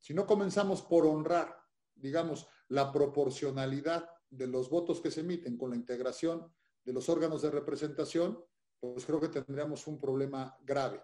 Si 0.00 0.12
no 0.12 0.26
comenzamos 0.26 0.82
por 0.82 1.06
honrar, 1.06 1.56
digamos, 1.94 2.48
la 2.66 2.90
proporcionalidad 2.90 4.10
de 4.28 4.48
los 4.48 4.68
votos 4.68 5.00
que 5.00 5.12
se 5.12 5.20
emiten 5.20 5.56
con 5.56 5.70
la 5.70 5.76
integración 5.76 6.52
de 6.82 6.92
los 6.92 7.08
órganos 7.08 7.42
de 7.42 7.52
representación, 7.52 8.36
pues 8.80 9.06
creo 9.06 9.20
que 9.20 9.28
tendríamos 9.28 9.86
un 9.86 10.00
problema 10.00 10.58
grave. 10.64 11.00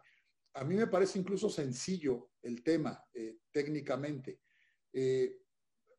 A 0.55 0.65
mí 0.65 0.75
me 0.75 0.89
parece 0.89 1.21
incluso 1.21 1.49
sencillo 1.49 2.31
el 2.43 2.65
tema 2.65 3.01
eh, 3.15 3.39
técnicamente. 3.53 4.41
Eh, 4.93 5.39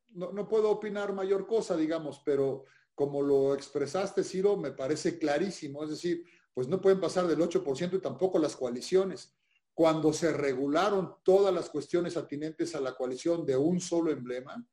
no, 0.08 0.32
no, 0.32 0.46
puedo 0.46 0.70
opinar 0.70 1.14
mayor 1.14 1.46
cosa, 1.46 1.74
digamos, 1.78 2.20
pero 2.26 2.66
como 2.94 3.22
lo 3.22 3.54
expresaste, 3.54 4.22
Ciro, 4.22 4.56
me 4.56 4.72
parece 4.72 5.18
clarísimo. 5.18 5.82
Es 5.84 5.90
decir, 5.90 6.24
pues 6.52 6.68
no 6.68 6.80
pueden 6.80 7.00
pasar 7.00 7.26
del 7.26 7.40
8% 7.40 7.96
y 7.96 8.00
tampoco 8.00 8.38
las 8.38 8.56
coaliciones. 8.56 9.34
Cuando 9.74 10.12
se 10.12 10.32
regularon 10.32 11.16
todas 11.24 11.52
las 11.52 11.68
cuestiones 11.68 12.16
atinentes 12.16 12.74
a 12.74 12.80
la 12.80 12.94
coalición 12.94 13.44
de 13.44 13.56
un 13.56 13.80
solo 13.80 14.12
emblema, 14.12 14.64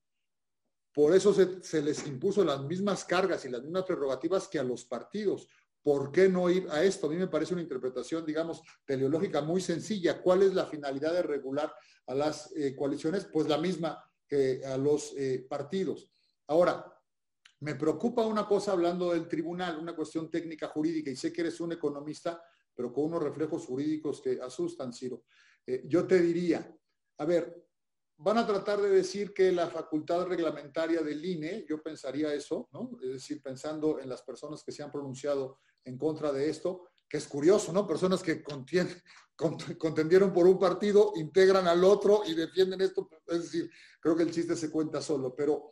por 0.93 1.15
eso 1.15 1.34
se, 1.34 1.82
les 1.82 2.05
impuso 2.05 2.43
las 2.43 2.61
mismas 2.63 3.05
cargas 3.05 3.45
y 3.45 3.49
las 3.49 3.63
mismas 3.63 3.84
prerrogativas 3.84 4.47
que 4.47 4.59
a 4.59 4.63
los 4.63 4.86
partidos. 4.86 5.47
¿Por 5.82 6.11
qué 6.11 6.30
no 6.30 6.49
ir 6.49 6.67
a 6.69 6.84
esto? 6.84 7.07
A 7.07 7.09
mí 7.09 7.15
me 7.15 7.30
parece 7.30 7.53
una 7.53 7.63
interpretación, 7.63 8.26
digamos, 8.26 8.61
teleológica 8.86 9.41
muy 9.41 9.61
sencilla. 9.61 10.22
¿Cuál 10.22 10.43
es 10.43 10.53
la 10.53 10.65
finalidad 10.65 11.13
de 11.13 11.24
regular 11.24 11.74
a 12.05 12.13
las 12.13 12.51
eh, 12.55 12.76
coaliciones? 12.76 13.26
Pues 13.26 13.47
la 13.47 13.57
misma 13.57 14.03
que 14.28 14.63
a 14.65 14.78
los 14.78 15.13
eh, 15.17 15.45
partidos. 15.49 16.11
Ahora, 16.47 16.91
me 17.62 17.76
preocupa 17.76 18.26
una 18.26 18.47
cosa 18.47 18.72
hablando 18.72 19.12
del 19.12 19.28
tribunal, 19.28 19.78
una 19.78 19.95
cuestión 19.95 20.30
técnica 20.30 20.68
jurídica, 20.68 21.12
y 21.12 21.16
sé 21.16 21.32
que 21.32 21.41
eres 21.41 21.59
un 21.62 21.72
economista, 21.72 22.43
pero 22.74 22.91
con 22.91 23.05
unos 23.05 23.22
reflejos 23.22 23.66
jurídicos 23.66 24.20
que 24.22 24.39
asustan, 24.41 24.91
Ciro. 24.91 25.26
Eh, 25.66 25.84
yo 25.86 26.07
te 26.07 26.20
diría, 26.20 26.76
a 27.18 27.26
ver, 27.26 27.68
van 28.18 28.39
a 28.39 28.47
tratar 28.47 28.82
de 28.82 28.89
decir 28.89 29.32
que 29.34 29.51
la 29.51 29.68
facultad 29.68 30.26
reglamentaria 30.26 31.01
del 31.01 31.24
INE, 31.24 31.66
yo 31.70 31.82
pensaría 31.84 32.34
eso, 32.34 32.68
¿no? 32.72 32.97
Es 33.01 33.09
decir, 33.09 33.41
pensando 33.43 33.99
en 33.99 34.09
las 34.09 34.24
personas 34.24 34.64
que 34.64 34.72
se 34.72 34.82
han 34.82 34.91
pronunciado 34.91 35.59
en 35.86 35.97
contra 35.99 36.32
de 36.32 36.49
esto, 36.49 36.89
que 37.07 37.18
es 37.18 37.28
curioso, 37.28 37.72
¿no? 37.74 37.86
Personas 37.86 38.24
que 38.24 38.41
contendieron 39.78 40.34
por 40.34 40.47
un 40.47 40.57
partido, 40.57 41.14
integran 41.16 41.68
al 41.68 41.84
otro 41.84 42.24
y 42.26 42.34
defienden 42.34 42.82
esto. 42.82 43.07
Es 43.28 43.43
decir, 43.43 43.70
creo 43.99 44.16
que 44.16 44.24
el 44.24 44.32
chiste 44.32 44.55
se 44.55 44.72
cuenta 44.72 45.01
solo, 45.01 45.36
pero 45.36 45.72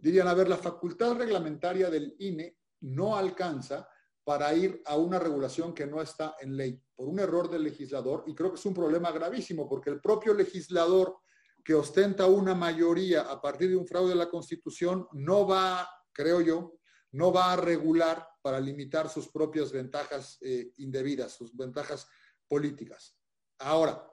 dirían, 0.00 0.28
a 0.28 0.34
ver, 0.34 0.48
la 0.48 0.56
facultad 0.56 1.14
reglamentaria 1.16 1.90
del 1.90 2.14
INE 2.18 2.58
no 2.80 3.16
alcanza 3.16 3.88
para 4.24 4.52
ir 4.54 4.82
a 4.84 4.96
una 4.96 5.18
regulación 5.18 5.72
que 5.72 5.86
no 5.86 6.02
está 6.02 6.36
en 6.40 6.56
ley, 6.56 6.82
por 6.94 7.08
un 7.08 7.18
error 7.18 7.50
del 7.50 7.64
legislador, 7.64 8.24
y 8.26 8.34
creo 8.34 8.50
que 8.50 8.58
es 8.58 8.66
un 8.66 8.74
problema 8.74 9.10
gravísimo, 9.10 9.68
porque 9.68 9.90
el 9.90 10.00
propio 10.00 10.34
legislador 10.34 11.16
que 11.64 11.74
ostenta 11.74 12.26
una 12.26 12.54
mayoría 12.54 13.22
a 13.22 13.40
partir 13.40 13.70
de 13.70 13.76
un 13.76 13.86
fraude 13.86 14.10
de 14.10 14.16
la 14.16 14.28
Constitución 14.28 15.06
no 15.12 15.46
va, 15.46 15.88
creo 16.12 16.40
yo, 16.40 16.78
no 17.12 17.32
va 17.32 17.52
a 17.52 17.56
regular 17.56 18.26
para 18.42 18.60
limitar 18.60 19.08
sus 19.08 19.28
propias 19.28 19.72
ventajas 19.72 20.38
eh, 20.42 20.72
indebidas, 20.76 21.32
sus 21.32 21.56
ventajas 21.56 22.06
políticas. 22.46 23.16
Ahora, 23.58 24.06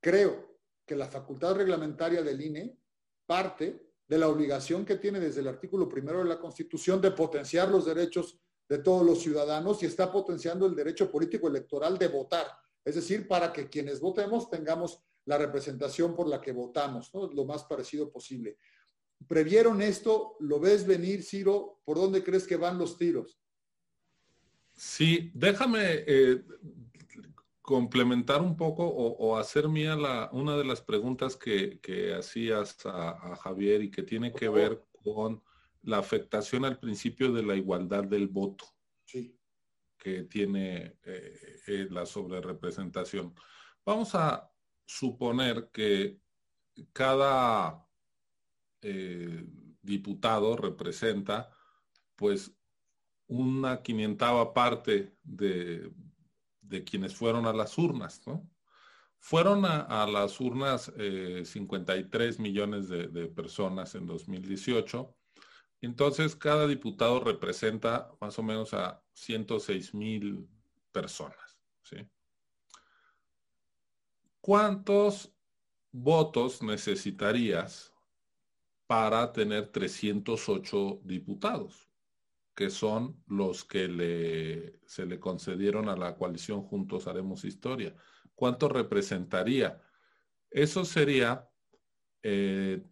creo 0.00 0.60
que 0.86 0.96
la 0.96 1.06
facultad 1.06 1.54
reglamentaria 1.54 2.22
del 2.22 2.40
INE 2.40 2.78
parte 3.26 3.87
de 4.08 4.18
la 4.18 4.28
obligación 4.28 4.84
que 4.84 4.96
tiene 4.96 5.20
desde 5.20 5.42
el 5.42 5.48
artículo 5.48 5.88
primero 5.88 6.20
de 6.20 6.24
la 6.24 6.40
Constitución 6.40 7.00
de 7.00 7.10
potenciar 7.10 7.68
los 7.68 7.84
derechos 7.84 8.40
de 8.68 8.78
todos 8.78 9.04
los 9.04 9.20
ciudadanos 9.20 9.82
y 9.82 9.86
está 9.86 10.10
potenciando 10.10 10.66
el 10.66 10.74
derecho 10.74 11.10
político 11.10 11.48
electoral 11.48 11.98
de 11.98 12.08
votar. 12.08 12.46
Es 12.84 12.94
decir, 12.94 13.28
para 13.28 13.52
que 13.52 13.68
quienes 13.68 14.00
votemos 14.00 14.48
tengamos 14.48 15.02
la 15.26 15.36
representación 15.36 16.16
por 16.16 16.26
la 16.26 16.40
que 16.40 16.52
votamos, 16.52 17.10
lo 17.12 17.44
más 17.44 17.64
parecido 17.64 18.10
posible. 18.10 18.56
¿Previeron 19.26 19.82
esto? 19.82 20.36
¿Lo 20.40 20.58
ves 20.58 20.86
venir, 20.86 21.22
Ciro? 21.22 21.80
¿Por 21.84 21.98
dónde 21.98 22.24
crees 22.24 22.46
que 22.46 22.56
van 22.56 22.78
los 22.78 22.96
tiros? 22.96 23.38
Sí, 24.74 25.30
déjame 25.34 26.04
eh, 26.06 26.44
complementar 27.68 28.40
un 28.40 28.56
poco 28.56 28.86
o, 28.86 29.36
hacer 29.36 29.68
mía 29.68 29.94
la, 29.94 30.30
una 30.32 30.56
de 30.56 30.64
las 30.64 30.80
preguntas 30.80 31.36
que, 31.36 31.78
hacías 32.18 32.78
a, 32.86 33.36
Javier 33.36 33.82
y 33.82 33.90
que 33.90 34.02
tiene 34.02 34.32
que 34.32 34.48
ver 34.48 34.86
con 35.04 35.42
la 35.82 35.98
afectación 35.98 36.64
al 36.64 36.78
principio 36.78 37.30
de 37.30 37.42
la 37.42 37.56
igualdad 37.56 38.04
del 38.04 38.28
voto 38.28 38.64
que 39.98 40.22
tiene 40.22 40.96
eh, 41.04 41.60
eh, 41.66 41.88
la 41.90 42.06
sobrerepresentación. 42.06 43.34
Vamos 43.84 44.14
a 44.14 44.50
suponer 44.86 45.68
que 45.70 46.22
cada 46.94 47.86
eh, 48.80 49.44
diputado 49.82 50.56
representa 50.56 51.54
pues 52.16 52.50
una 53.26 53.82
quinientava 53.82 54.54
parte 54.54 55.18
de, 55.22 55.92
quienes 56.84 57.14
fueron 57.14 57.46
a 57.46 57.52
las 57.52 57.76
urnas, 57.78 58.22
¿no? 58.26 58.48
Fueron 59.20 59.64
a, 59.64 60.06
las 60.06 60.38
urnas 60.40 60.92
53 61.44 62.38
eh, 62.38 62.42
millones 62.42 62.88
de, 62.88 63.08
de, 63.08 63.26
personas 63.26 63.94
en 63.96 64.06
2018. 64.06 65.16
Entonces, 65.80 66.36
cada 66.36 66.66
diputado 66.68 67.20
representa 67.20 68.12
más 68.20 68.38
o 68.38 68.42
menos 68.44 68.74
a 68.74 69.02
106 69.14 69.94
mil 69.94 70.48
personas, 70.92 71.58
¿sí? 71.82 71.96
¿Cuántos 74.40 75.32
votos 75.92 76.62
necesitarías 76.62 77.92
para 78.86 79.32
tener 79.32 79.70
308 79.70 81.00
diputados? 81.04 81.87
Que 82.58 82.70
son 82.70 83.22
los 83.28 83.64
que 83.64 84.80
se 84.84 85.06
le 85.06 85.20
concedieron 85.20 85.88
a 85.88 85.94
la 85.94 86.16
coalición 86.16 86.64
Juntos 86.64 87.06
Haremos 87.06 87.44
Historia. 87.44 87.94
¿Cuánto 88.34 88.68
representaría? 88.68 89.80
Eso 90.50 90.84
sería 90.84 91.48
32 92.20 92.88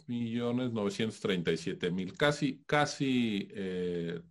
eh, 0.00 0.04
millones 0.08 0.72
937 0.72 1.92
mil, 1.92 2.16
casi, 2.16 2.64
casi 2.66 3.48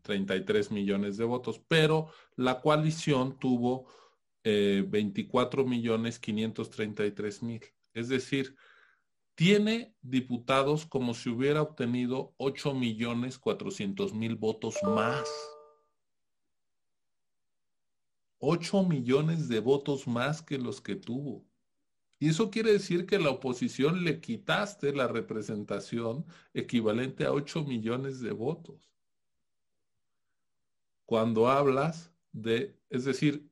33 0.02 0.68
eh, 0.68 0.74
millones 0.74 1.16
de 1.16 1.24
votos, 1.24 1.62
pero 1.66 2.10
la 2.36 2.60
coalición 2.60 3.40
tuvo 3.40 3.88
24 4.44 5.62
eh, 5.62 5.66
millones 5.66 6.20
533 6.20 7.44
mil. 7.44 7.62
Es 7.94 8.10
decir, 8.10 8.58
tiene 9.36 9.94
diputados 10.02 10.86
como 10.86 11.14
si 11.14 11.30
hubiera 11.30 11.62
obtenido 11.62 12.34
8 12.38 12.74
millones 12.74 13.38
400 13.38 14.14
mil 14.14 14.36
votos 14.36 14.76
más. 14.84 15.30
8 18.40 18.84
millones 18.84 19.50
de 19.50 19.60
votos 19.60 20.08
más 20.08 20.42
que 20.42 20.58
los 20.58 20.80
que 20.82 20.96
tuvo. 20.96 21.46
Y 22.18 22.30
eso 22.30 22.50
quiere 22.50 22.72
decir 22.72 23.06
que 23.06 23.20
la 23.20 23.30
oposición 23.30 24.06
le 24.06 24.22
quitaste 24.22 24.94
la 24.94 25.08
representación 25.08 26.26
equivalente 26.54 27.26
a 27.26 27.34
8 27.34 27.66
millones 27.66 28.22
de 28.22 28.32
votos. 28.32 28.80
Cuando 31.06 31.50
hablas 31.50 32.12
de, 32.32 32.80
es 32.90 33.04
decir, 33.04 33.50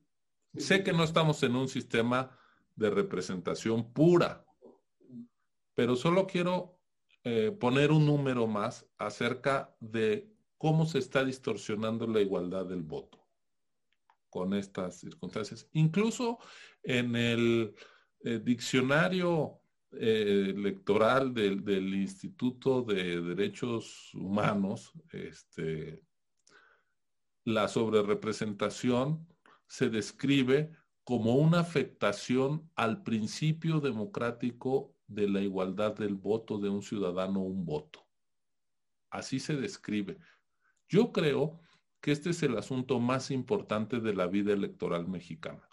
sé 0.56 0.82
que 0.82 0.92
no 0.92 1.04
estamos 1.04 1.42
en 1.42 1.56
un 1.56 1.68
sistema 1.68 2.30
de 2.74 2.90
representación 2.90 3.92
pura, 3.92 4.43
pero 5.74 5.96
solo 5.96 6.26
quiero 6.26 6.78
eh, 7.24 7.50
poner 7.58 7.90
un 7.90 8.06
número 8.06 8.46
más 8.46 8.86
acerca 8.98 9.74
de 9.80 10.30
cómo 10.58 10.86
se 10.86 10.98
está 10.98 11.24
distorsionando 11.24 12.06
la 12.06 12.20
igualdad 12.20 12.66
del 12.66 12.82
voto 12.82 13.26
con 14.28 14.52
estas 14.52 15.00
circunstancias. 15.00 15.68
Incluso 15.72 16.38
en 16.82 17.16
el 17.16 17.74
eh, 18.20 18.40
diccionario 18.42 19.60
eh, 19.92 20.52
electoral 20.56 21.32
del, 21.32 21.94
Instituto 21.94 22.82
de 22.82 23.20
Derechos 23.20 24.12
Humanos, 24.14 24.92
este, 25.12 26.02
la 27.44 27.68
sobrerepresentación 27.68 29.26
se 29.66 29.88
describe 29.88 30.72
como 31.04 31.36
una 31.36 31.60
afectación 31.60 32.70
al 32.74 33.02
principio 33.02 33.80
democrático 33.80 34.93
de 35.06 35.28
la 35.28 35.40
igualdad 35.40 35.94
del 35.96 36.14
voto 36.14 36.58
de 36.58 36.68
un 36.68 36.82
ciudadano 36.82 37.40
un 37.40 37.64
voto. 37.64 38.06
Así 39.10 39.38
se 39.38 39.56
describe. 39.56 40.18
Yo 40.88 41.12
creo 41.12 41.60
que 42.00 42.12
este 42.12 42.30
es 42.30 42.42
el 42.42 42.56
asunto 42.56 43.00
más 43.00 43.30
importante 43.30 44.00
de 44.00 44.14
la 44.14 44.26
vida 44.26 44.52
electoral 44.52 45.08
mexicana. 45.08 45.68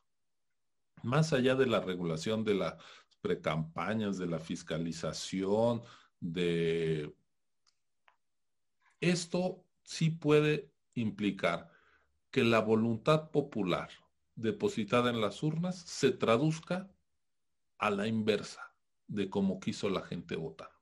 Más 1.04 1.34
allá 1.34 1.56
de 1.56 1.66
la 1.66 1.80
regulación 1.80 2.44
de 2.44 2.56
las 2.56 2.76
precampañas, 3.22 4.18
de 4.18 4.28
la 4.28 4.40
fiscalización, 4.40 5.82
de... 6.20 7.14
Esto 9.00 9.66
sí 9.84 10.12
puede 10.12 10.72
implicar 10.94 11.72
que 12.30 12.44
la 12.44 12.60
voluntad 12.60 13.32
popular 13.32 13.90
depositada 14.36 15.10
en 15.10 15.20
las 15.20 15.42
urnas 15.44 15.78
se 15.80 16.12
traduzca 16.12 16.90
a 17.78 17.90
la 17.90 18.08
inversa 18.08 18.71
de 19.12 19.30
cómo 19.30 19.60
quiso 19.60 19.90
la 19.90 20.02
gente 20.02 20.36
votando. 20.36 20.74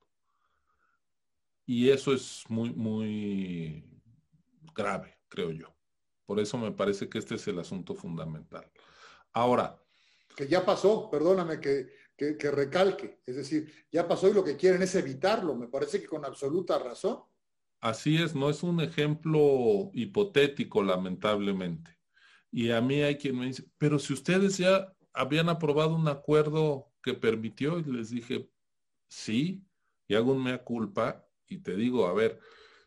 Y 1.66 1.90
eso 1.90 2.14
es 2.14 2.44
muy, 2.48 2.72
muy 2.72 3.84
grave, 4.76 5.20
creo 5.28 5.52
yo. 5.52 5.76
Por 6.26 6.40
eso 6.40 6.58
me 6.58 6.72
parece 6.72 7.10
que 7.10 7.18
este 7.18 7.36
es 7.36 7.48
el 7.48 7.60
asunto 7.60 7.96
fundamental. 7.96 8.72
Ahora. 9.34 9.82
Que 10.36 10.48
ya 10.48 10.64
pasó, 10.64 11.10
perdóname 11.10 11.60
que, 11.60 11.90
que, 12.16 12.52
recalque. 12.52 13.22
Es 13.26 13.36
decir, 13.36 13.72
ya 13.92 14.08
pasó 14.08 14.30
y 14.30 14.34
lo 14.34 14.44
que 14.44 14.56
quieren 14.56 14.82
es 14.84 14.94
evitarlo. 14.96 15.56
Me 15.56 15.68
parece 15.68 16.00
que 16.00 16.08
con 16.08 16.24
absoluta 16.24 16.78
razón. 16.78 17.24
Así 17.82 18.22
es, 18.22 18.36
no 18.36 18.50
es 18.50 18.62
un 18.62 18.82
ejemplo 18.82 19.90
hipotético, 19.94 20.84
lamentablemente. 20.84 21.98
Y 22.52 22.72
a 22.72 22.82
mí 22.82 23.02
hay 23.02 23.18
quien 23.18 23.40
me 23.40 23.48
dice, 23.48 23.64
pero 23.78 23.98
si 23.98 24.14
ustedes 24.14 24.58
ya 24.58 24.92
habían 25.14 25.50
aprobado 25.50 25.96
un 25.96 26.08
acuerdo 26.08 26.89
que 27.02 27.14
permitió 27.14 27.80
y 27.80 27.84
les 27.84 28.10
dije, 28.10 28.50
sí, 29.08 29.64
y 30.08 30.16
hago 30.16 30.32
un 30.34 30.44
mea 30.44 30.64
culpa 30.64 31.26
y 31.48 31.60
te 31.60 31.76
digo, 31.76 32.08
a 32.08 32.14
ver, 32.14 32.40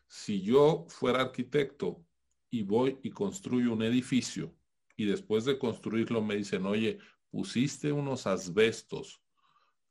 si 0.07 0.41
yo 0.41 0.85
fuera 0.89 1.21
arquitecto 1.21 2.05
y 2.49 2.63
voy 2.63 2.99
y 3.03 3.09
construyo 3.09 3.73
un 3.73 3.83
edificio 3.83 4.55
y 4.95 5.05
después 5.05 5.45
de 5.45 5.57
construirlo 5.57 6.21
me 6.21 6.35
dicen, 6.35 6.65
oye, 6.65 6.99
pusiste 7.29 7.91
unos 7.91 8.27
asbestos 8.27 9.21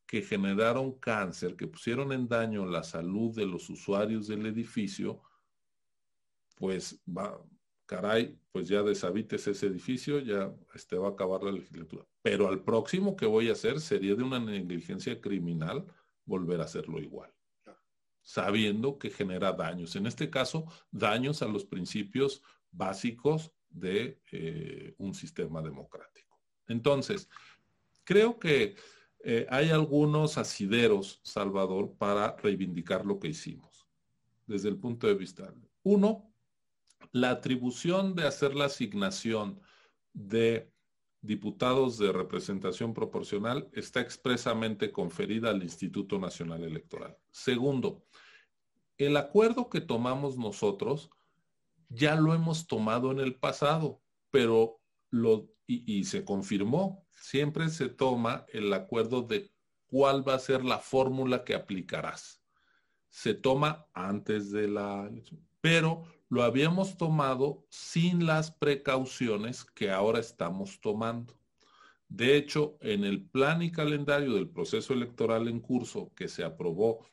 que 0.07 0.23
generaron 0.23 0.99
cáncer, 0.99 1.57
que 1.57 1.67
pusieron 1.67 2.13
en 2.13 2.29
daño 2.29 2.67
la 2.67 2.85
salud 2.85 3.35
de 3.35 3.47
los 3.47 3.69
usuarios 3.71 4.29
del 4.29 4.47
edificio, 4.47 5.23
pues 6.55 7.03
va, 7.09 7.43
caray, 7.87 8.39
pues 8.51 8.69
ya 8.69 8.83
deshabites 8.83 9.47
ese 9.47 9.67
edificio, 9.67 10.19
ya 10.21 10.55
este, 10.75 10.97
va 10.97 11.09
a 11.09 11.11
acabar 11.11 11.43
la 11.43 11.53
legislatura. 11.53 12.07
Pero 12.23 12.49
al 12.49 12.63
próximo 12.63 13.17
que 13.17 13.27
voy 13.27 13.49
a 13.49 13.53
hacer 13.53 13.81
sería 13.81 14.15
de 14.15 14.23
una 14.23 14.39
negligencia 14.39 15.21
criminal 15.21 15.85
volver 16.25 16.61
a 16.61 16.65
hacerlo 16.65 17.01
igual, 17.01 17.33
sabiendo 18.23 18.99
que 18.99 19.11
genera 19.11 19.53
daños. 19.53 19.97
En 19.97 20.07
este 20.07 20.31
caso, 20.31 20.67
daños 20.91 21.43
a 21.43 21.49
los 21.49 21.65
principios 21.65 22.43
básicos 22.71 23.53
de 23.69 24.21
eh, 24.31 24.95
un 24.99 25.15
sistema 25.15 25.63
democrático. 25.63 26.39
Entonces, 26.69 27.29
creo 28.05 28.39
que 28.39 28.77
eh, 29.25 29.47
hay 29.51 29.71
algunos 29.71 30.39
asideros, 30.39 31.21
Salvador, 31.23 31.97
para 31.97 32.37
reivindicar 32.37 33.05
lo 33.05 33.19
que 33.19 33.29
hicimos 33.29 33.87
desde 34.47 34.69
el 34.69 34.79
punto 34.79 35.07
de 35.07 35.15
vista. 35.15 35.55
Uno, 35.83 36.32
la 37.11 37.31
atribución 37.31 38.15
de 38.15 38.27
hacer 38.27 38.55
la 38.55 38.67
asignación 38.67 39.61
de 40.13 40.73
diputados 41.21 41.99
de 41.99 42.13
representación 42.13 42.95
proporcional 42.95 43.69
está 43.73 44.01
expresamente 44.01 44.91
conferida 44.91 45.51
al 45.51 45.63
Instituto 45.63 46.19
Nacional 46.19 46.65
Electoral. 46.65 47.17
Segundo, 47.31 48.05
el 48.99 49.17
acuerdo 49.17 49.69
que 49.69 49.81
tomamos 49.81 50.37
nosotros 50.37 51.11
ya 51.89 52.17
lo 52.17 52.35
hemos 52.35 52.67
tomado 52.67 53.13
en 53.13 53.21
el 53.21 53.35
pasado, 53.35 54.03
pero 54.31 54.81
y, 55.67 55.99
y 55.99 56.05
se 56.05 56.25
confirmó. 56.25 57.07
Siempre 57.11 57.69
se 57.69 57.89
toma 57.89 58.47
el 58.49 58.73
acuerdo 58.73 59.23
de 59.23 59.53
cuál 59.87 60.27
va 60.27 60.35
a 60.35 60.39
ser 60.39 60.65
la 60.65 60.79
fórmula 60.79 61.45
que 61.45 61.55
aplicarás. 61.55 62.43
Se 63.11 63.35
toma 63.35 63.87
antes 63.93 64.51
de 64.51 64.69
la 64.69 65.11
pero 65.61 66.05
lo 66.33 66.45
habíamos 66.45 66.97
tomado 66.97 67.67
sin 67.69 68.25
las 68.25 68.51
precauciones 68.51 69.67
que 69.67 69.91
ahora 69.91 70.19
estamos 70.19 70.81
tomando. 70.81 71.39
De 72.09 72.39
hecho, 72.39 72.79
en 72.81 73.05
el 73.05 73.29
plan 73.29 73.61
y 73.61 73.71
calendario 73.71 74.33
del 74.33 74.49
proceso 74.49 74.95
electoral 74.95 75.47
en 75.47 75.61
curso 75.61 76.11
que 76.17 76.29
se 76.29 76.43
aprobó 76.43 77.07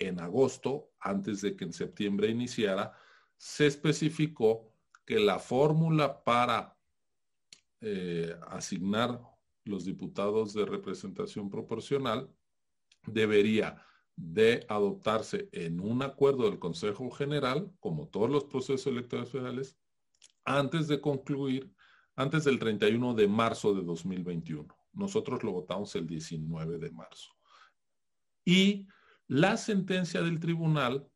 en 0.00 0.18
agosto, 0.18 0.90
antes 0.98 1.42
de 1.42 1.54
que 1.54 1.62
en 1.62 1.72
septiembre 1.72 2.28
iniciara, 2.28 2.92
se 3.36 3.68
especificó 3.68 4.74
que 5.06 5.20
la 5.20 5.38
fórmula 5.38 6.24
para 6.24 6.76
eh, 7.80 8.34
asignar 8.48 9.20
los 9.62 9.84
diputados 9.84 10.54
de 10.54 10.66
representación 10.66 11.48
proporcional 11.50 12.28
debería 13.06 13.86
de 14.20 14.66
adoptarse 14.68 15.48
en 15.52 15.80
un 15.80 16.02
acuerdo 16.02 16.44
del 16.44 16.58
Consejo 16.58 17.10
General, 17.10 17.72
como 17.80 18.08
todos 18.08 18.30
los 18.30 18.44
procesos 18.44 18.86
electorales 18.86 19.30
federales, 19.30 19.78
antes 20.44 20.88
de 20.88 21.00
concluir, 21.00 21.72
antes 22.16 22.44
del 22.44 22.58
31 22.58 23.14
de 23.14 23.26
marzo 23.26 23.74
de 23.74 23.82
2021. 23.82 24.76
Nosotros 24.92 25.42
lo 25.42 25.52
votamos 25.52 25.94
el 25.96 26.06
19 26.06 26.78
de 26.78 26.90
marzo. 26.90 27.30
Y 28.44 28.86
La 29.26 29.56
sentencia 29.56 30.22
del 30.22 30.40
tribunal 30.40 31.08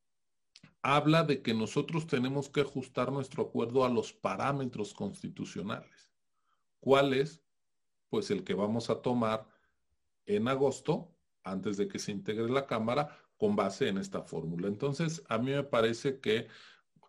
habla 0.82 1.24
de 1.24 1.42
que 1.42 1.52
nosotros 1.52 2.06
tenemos 2.06 2.48
que 2.48 2.60
ajustar 2.60 3.10
nuestro 3.10 3.42
acuerdo 3.42 3.84
a 3.84 3.90
los 3.90 4.12
parámetros 4.12 4.94
constitucionales. 4.94 6.12
¿Cuál 6.78 7.12
es? 7.12 7.42
Pues 8.08 8.30
el 8.30 8.44
que 8.44 8.54
vamos 8.54 8.88
a 8.88 9.02
tomar 9.02 9.48
en 10.26 10.46
agosto, 10.46 11.13
antes 11.44 11.76
de 11.76 11.86
que 11.86 11.98
se 11.98 12.10
integre 12.10 12.48
la 12.48 12.66
Cámara, 12.66 13.16
con 13.36 13.56
base 13.56 13.88
en 13.88 13.98
esta 13.98 14.22
fórmula. 14.22 14.68
Entonces, 14.68 15.22
a 15.28 15.38
mí 15.38 15.50
me 15.52 15.64
parece 15.64 16.20
que 16.20 16.48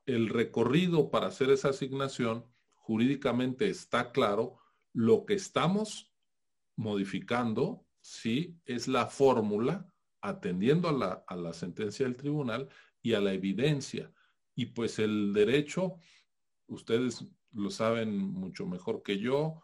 el 0.05 0.29
recorrido 0.29 1.09
para 1.09 1.27
hacer 1.27 1.49
esa 1.49 1.69
asignación 1.69 2.45
jurídicamente 2.75 3.69
está 3.69 4.11
claro. 4.11 4.57
Lo 4.93 5.25
que 5.25 5.33
estamos 5.33 6.11
modificando, 6.75 7.85
sí, 8.01 8.59
es 8.65 8.87
la 8.87 9.07
fórmula 9.07 9.89
atendiendo 10.21 10.89
a 10.89 10.93
la, 10.93 11.23
a 11.27 11.35
la 11.35 11.53
sentencia 11.53 12.05
del 12.05 12.17
tribunal 12.17 12.69
y 13.01 13.13
a 13.13 13.21
la 13.21 13.33
evidencia. 13.33 14.11
Y 14.55 14.67
pues 14.67 14.99
el 14.99 15.33
derecho, 15.33 15.97
ustedes 16.67 17.25
lo 17.51 17.69
saben 17.69 18.17
mucho 18.17 18.65
mejor 18.65 19.03
que 19.03 19.19
yo, 19.19 19.63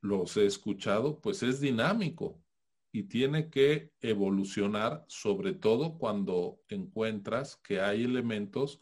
los 0.00 0.36
he 0.36 0.46
escuchado, 0.46 1.20
pues 1.20 1.42
es 1.42 1.60
dinámico 1.60 2.42
y 2.92 3.04
tiene 3.04 3.48
que 3.48 3.90
evolucionar, 4.00 5.04
sobre 5.08 5.54
todo 5.54 5.98
cuando 5.98 6.60
encuentras 6.68 7.56
que 7.56 7.80
hay 7.80 8.04
elementos 8.04 8.80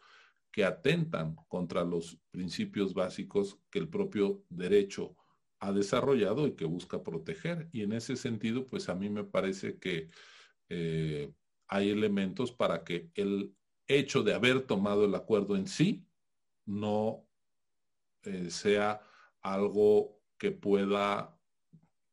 que 0.50 0.64
atentan 0.64 1.36
contra 1.46 1.84
los 1.84 2.18
principios 2.32 2.92
básicos 2.92 3.61
que 3.70 3.78
el 3.78 3.88
propio 3.88 4.42
derecho 4.48 5.16
ha 5.61 5.72
desarrollado 5.72 6.48
y 6.48 6.56
que 6.56 6.64
busca 6.64 7.04
proteger. 7.04 7.68
Y 7.72 7.82
en 7.82 7.92
ese 7.92 8.16
sentido, 8.16 8.66
pues 8.66 8.88
a 8.88 8.96
mí 8.96 9.08
me 9.08 9.22
parece 9.22 9.78
que 9.78 10.11
eh, 10.68 11.32
hay 11.68 11.90
elementos 11.90 12.50
para 12.50 12.82
que 12.82 13.11
el 13.14 13.54
hecho 13.86 14.24
de 14.24 14.34
haber 14.34 14.62
tomado 14.62 15.04
el 15.04 15.14
acuerdo 15.14 15.56
en 15.56 15.68
sí 15.68 16.04
no 16.66 17.28
eh, 18.22 18.50
sea 18.50 19.00
algo 19.40 20.20
que 20.36 20.50
pueda 20.50 21.36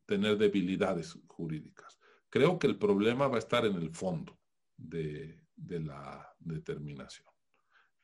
tener 0.06 0.38
debilidades 0.38 1.18
jurídicas. 1.28 1.87
Creo 2.30 2.60
que 2.60 2.68
el 2.68 2.78
problema 2.78 3.28
va 3.28 3.38
a 3.38 3.40
estar 3.40 3.66
en 3.66 3.76
el 3.76 3.90
fondo 3.92 4.38
de, 4.78 5.40
la 5.56 6.34
determinación. 6.40 7.28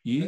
Y 0.04 0.24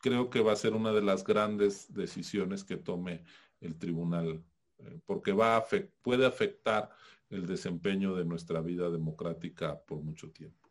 creo 0.00 0.30
que 0.30 0.40
va 0.40 0.52
a 0.52 0.56
ser 0.56 0.74
una 0.74 0.92
de 0.92 1.02
las 1.02 1.24
grandes 1.24 1.92
decisiones 1.92 2.64
que 2.64 2.76
tome 2.76 3.24
el 3.60 3.78
tribunal, 3.78 4.44
eh, 4.78 5.00
porque 5.06 5.32
va 5.32 5.56
a 5.56 5.64
puede 6.02 6.26
afectar 6.26 6.90
el 7.30 7.46
desempeño 7.46 8.14
de 8.14 8.24
nuestra 8.24 8.60
vida 8.60 8.90
democrática 8.90 9.80
por 9.80 10.02
mucho 10.02 10.30
tiempo. 10.30 10.68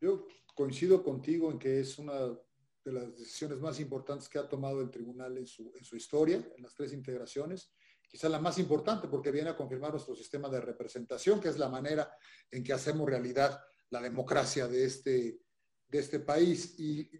Yo 0.00 0.28
coincido 0.54 1.02
contigo 1.02 1.50
en 1.50 1.58
que 1.58 1.80
es 1.80 1.98
una 1.98 2.14
de 2.84 2.92
las 2.92 3.16
decisiones 3.18 3.58
más 3.58 3.80
importantes 3.80 4.28
que 4.28 4.38
ha 4.38 4.48
tomado 4.48 4.80
el 4.80 4.90
tribunal 4.90 5.36
en 5.36 5.46
su, 5.46 5.72
en 5.76 5.84
su 5.84 5.96
historia, 5.96 6.36
en 6.56 6.62
las 6.62 6.74
tres 6.74 6.92
integraciones 6.92 7.70
quizá 8.08 8.28
la 8.28 8.40
más 8.40 8.58
importante 8.58 9.06
porque 9.06 9.30
viene 9.30 9.50
a 9.50 9.56
confirmar 9.56 9.92
nuestro 9.92 10.16
sistema 10.16 10.48
de 10.48 10.60
representación, 10.60 11.40
que 11.40 11.48
es 11.48 11.58
la 11.58 11.68
manera 11.68 12.10
en 12.50 12.64
que 12.64 12.72
hacemos 12.72 13.08
realidad 13.08 13.60
la 13.90 14.00
democracia 14.00 14.66
de 14.66 14.84
este, 14.84 15.40
de 15.86 15.98
este 15.98 16.20
país. 16.20 16.78
Y 16.80 17.10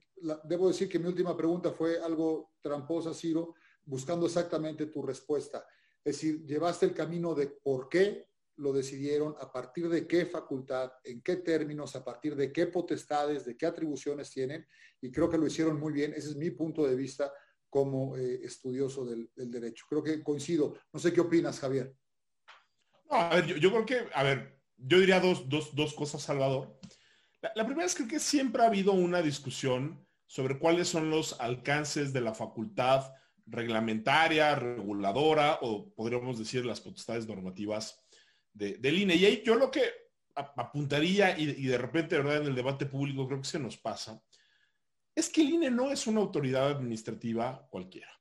debo 0.45 0.68
decir 0.68 0.89
que 0.89 0.99
mi 0.99 1.07
última 1.07 1.36
pregunta 1.36 1.72
fue 1.72 2.01
algo 2.01 2.55
tramposa, 2.61 3.12
Ciro, 3.12 3.55
buscando 3.84 4.26
exactamente 4.26 4.86
tu 4.86 5.03
respuesta. 5.03 5.66
Es 6.03 6.16
decir, 6.16 6.45
llevaste 6.47 6.86
el 6.86 6.95
camino 6.95 7.34
de 7.34 7.49
por 7.49 7.89
qué 7.89 8.26
lo 8.57 8.72
decidieron, 8.72 9.36
a 9.39 9.53
partir 9.53 9.89
de 9.89 10.07
qué 10.07 10.26
facultad, 10.26 10.91
en 11.05 11.22
qué 11.22 11.36
términos, 11.36 11.95
a 11.95 12.05
partir 12.05 12.34
de 12.34 12.53
qué 12.53 12.66
potestades, 12.66 13.45
de 13.45 13.57
qué 13.57 13.66
atribuciones 13.66 14.30
tienen, 14.30 14.66
y 15.01 15.12
creo 15.12 15.30
que 15.30 15.39
lo 15.39 15.47
hicieron 15.47 15.78
muy 15.78 15.93
bien. 15.93 16.12
Ese 16.12 16.30
es 16.30 16.36
mi 16.36 16.51
punto 16.51 16.84
de 16.84 16.97
vista 16.97 17.32
como 17.69 18.16
eh, 18.16 18.41
estudioso 18.43 19.05
del, 19.05 19.31
derecho. 19.35 19.87
Creo 19.89 20.03
que 20.03 20.23
coincido. 20.23 20.77
No 20.93 20.99
sé 20.99 21.12
qué 21.12 21.21
opinas, 21.21 21.61
Javier. 21.61 21.95
No, 23.11 23.16
a 23.16 23.35
ver, 23.37 23.47
yo, 23.47 23.71
creo 23.71 23.87
que, 23.87 24.07
a 24.14 24.23
ver, 24.23 24.61
yo 24.77 25.01
diría 25.01 25.21
dos, 25.21 25.49
dos, 25.49 25.75
dos 25.75 25.95
cosas, 25.95 26.23
Salvador. 26.23 26.79
La, 27.55 27.64
primera 27.64 27.87
es 27.87 27.95
que, 27.95 28.09
que 28.09 28.19
siempre 28.19 28.62
ha 28.62 28.66
habido 28.66 28.93
una 28.93 29.23
discusión 29.23 30.05
sobre 30.27 30.59
cuáles 30.59 30.89
son 30.89 31.11
los 31.11 31.41
alcances 31.41 32.12
de 32.12 32.21
la 32.21 32.35
facultad 32.35 33.12
reglamentaria, 33.47 34.55
reguladora, 34.55 35.59
o 35.62 35.91
podríamos 35.95 36.39
decir 36.39 36.66
las 36.66 36.81
potestades 36.81 37.27
normativas 37.27 38.05
de, 38.53 38.77
del 38.77 38.99
INE. 38.99 39.14
Y 39.14 39.25
ahí 39.25 39.43
yo 39.45 39.55
lo 39.55 39.71
que 39.71 39.83
apuntaría, 40.35 41.39
y, 41.39 41.66
de 41.66 41.79
repente, 41.79 42.16
verdad, 42.16 42.43
en 42.43 42.49
el 42.49 42.55
debate 42.55 42.87
público 42.87 43.27
creo 43.27 43.41
que 43.41 43.49
se 43.49 43.59
nos 43.59 43.77
pasa, 43.77 44.23
es 45.19 45.29
que 45.29 45.41
el 45.41 45.51
INE 45.51 45.71
no 45.71 45.91
es 45.91 46.07
una 46.07 46.21
autoridad 46.21 46.69
administrativa 46.69 47.66
cualquiera. 47.71 48.12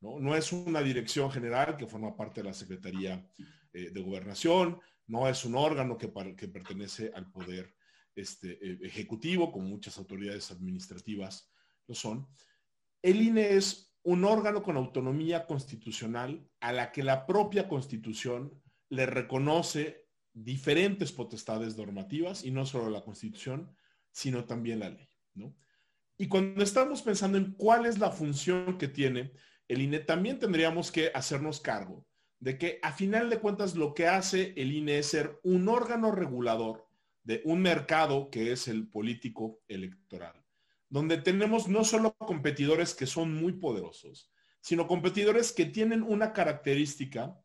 No, 0.00 0.34
es 0.34 0.52
una 0.52 0.82
dirección 0.82 1.30
general 1.30 1.76
que 1.76 1.86
forma 1.86 2.14
parte 2.14 2.42
de 2.42 2.48
la 2.48 2.52
Secretaría 2.52 3.26
eh, 3.72 3.90
de 3.90 4.02
Gobernación, 4.02 4.80
no 5.06 5.28
es 5.28 5.44
un 5.44 5.54
órgano 5.54 5.96
que, 5.96 6.08
pertenece 6.08 7.10
al 7.14 7.30
poder 7.30 7.74
este, 8.14 8.52
eh, 8.52 8.78
ejecutivo, 8.82 9.50
como 9.50 9.68
muchas 9.68 9.96
autoridades 9.96 10.50
administrativas 10.50 11.50
lo 11.86 11.94
son. 11.94 12.26
El 13.00 13.22
INE 13.22 13.54
es 13.54 13.94
un 14.02 14.24
órgano 14.24 14.62
con 14.62 14.76
autonomía 14.76 15.46
constitucional 15.46 16.46
a 16.60 16.72
la 16.72 16.92
que 16.92 17.02
la 17.02 17.26
propia 17.26 17.68
constitución 17.68 18.60
le 18.90 19.06
reconoce 19.06 20.08
diferentes 20.32 21.12
potestades 21.12 21.76
normativas 21.76 22.44
y 22.44 22.50
no 22.50 22.66
solo 22.66 22.90
la 22.90 23.04
constitución, 23.04 23.74
sino 24.10 24.44
también 24.44 24.80
la 24.80 24.90
ley. 24.90 25.08
¿no? 25.34 25.54
Y 26.16 26.28
cuando 26.28 26.62
estamos 26.62 27.02
pensando 27.02 27.38
en 27.38 27.52
cuál 27.52 27.86
es 27.86 27.98
la 27.98 28.10
función 28.10 28.78
que 28.78 28.88
tiene 28.88 29.32
el 29.68 29.82
INE, 29.82 30.00
también 30.00 30.38
tendríamos 30.38 30.92
que 30.92 31.10
hacernos 31.14 31.60
cargo 31.60 32.06
de 32.38 32.58
que 32.58 32.78
a 32.82 32.92
final 32.92 33.30
de 33.30 33.38
cuentas 33.38 33.74
lo 33.74 33.94
que 33.94 34.06
hace 34.06 34.52
el 34.56 34.72
INE 34.72 34.98
es 34.98 35.06
ser 35.06 35.40
un 35.42 35.68
órgano 35.68 36.12
regulador 36.12 36.86
de 37.22 37.40
un 37.44 37.62
mercado 37.62 38.28
que 38.30 38.52
es 38.52 38.68
el 38.68 38.88
político 38.88 39.62
electoral, 39.66 40.44
donde 40.90 41.16
tenemos 41.16 41.68
no 41.68 41.84
solo 41.84 42.14
competidores 42.18 42.94
que 42.94 43.06
son 43.06 43.34
muy 43.34 43.52
poderosos, 43.52 44.30
sino 44.60 44.86
competidores 44.86 45.52
que 45.52 45.64
tienen 45.66 46.02
una 46.02 46.32
característica. 46.32 47.38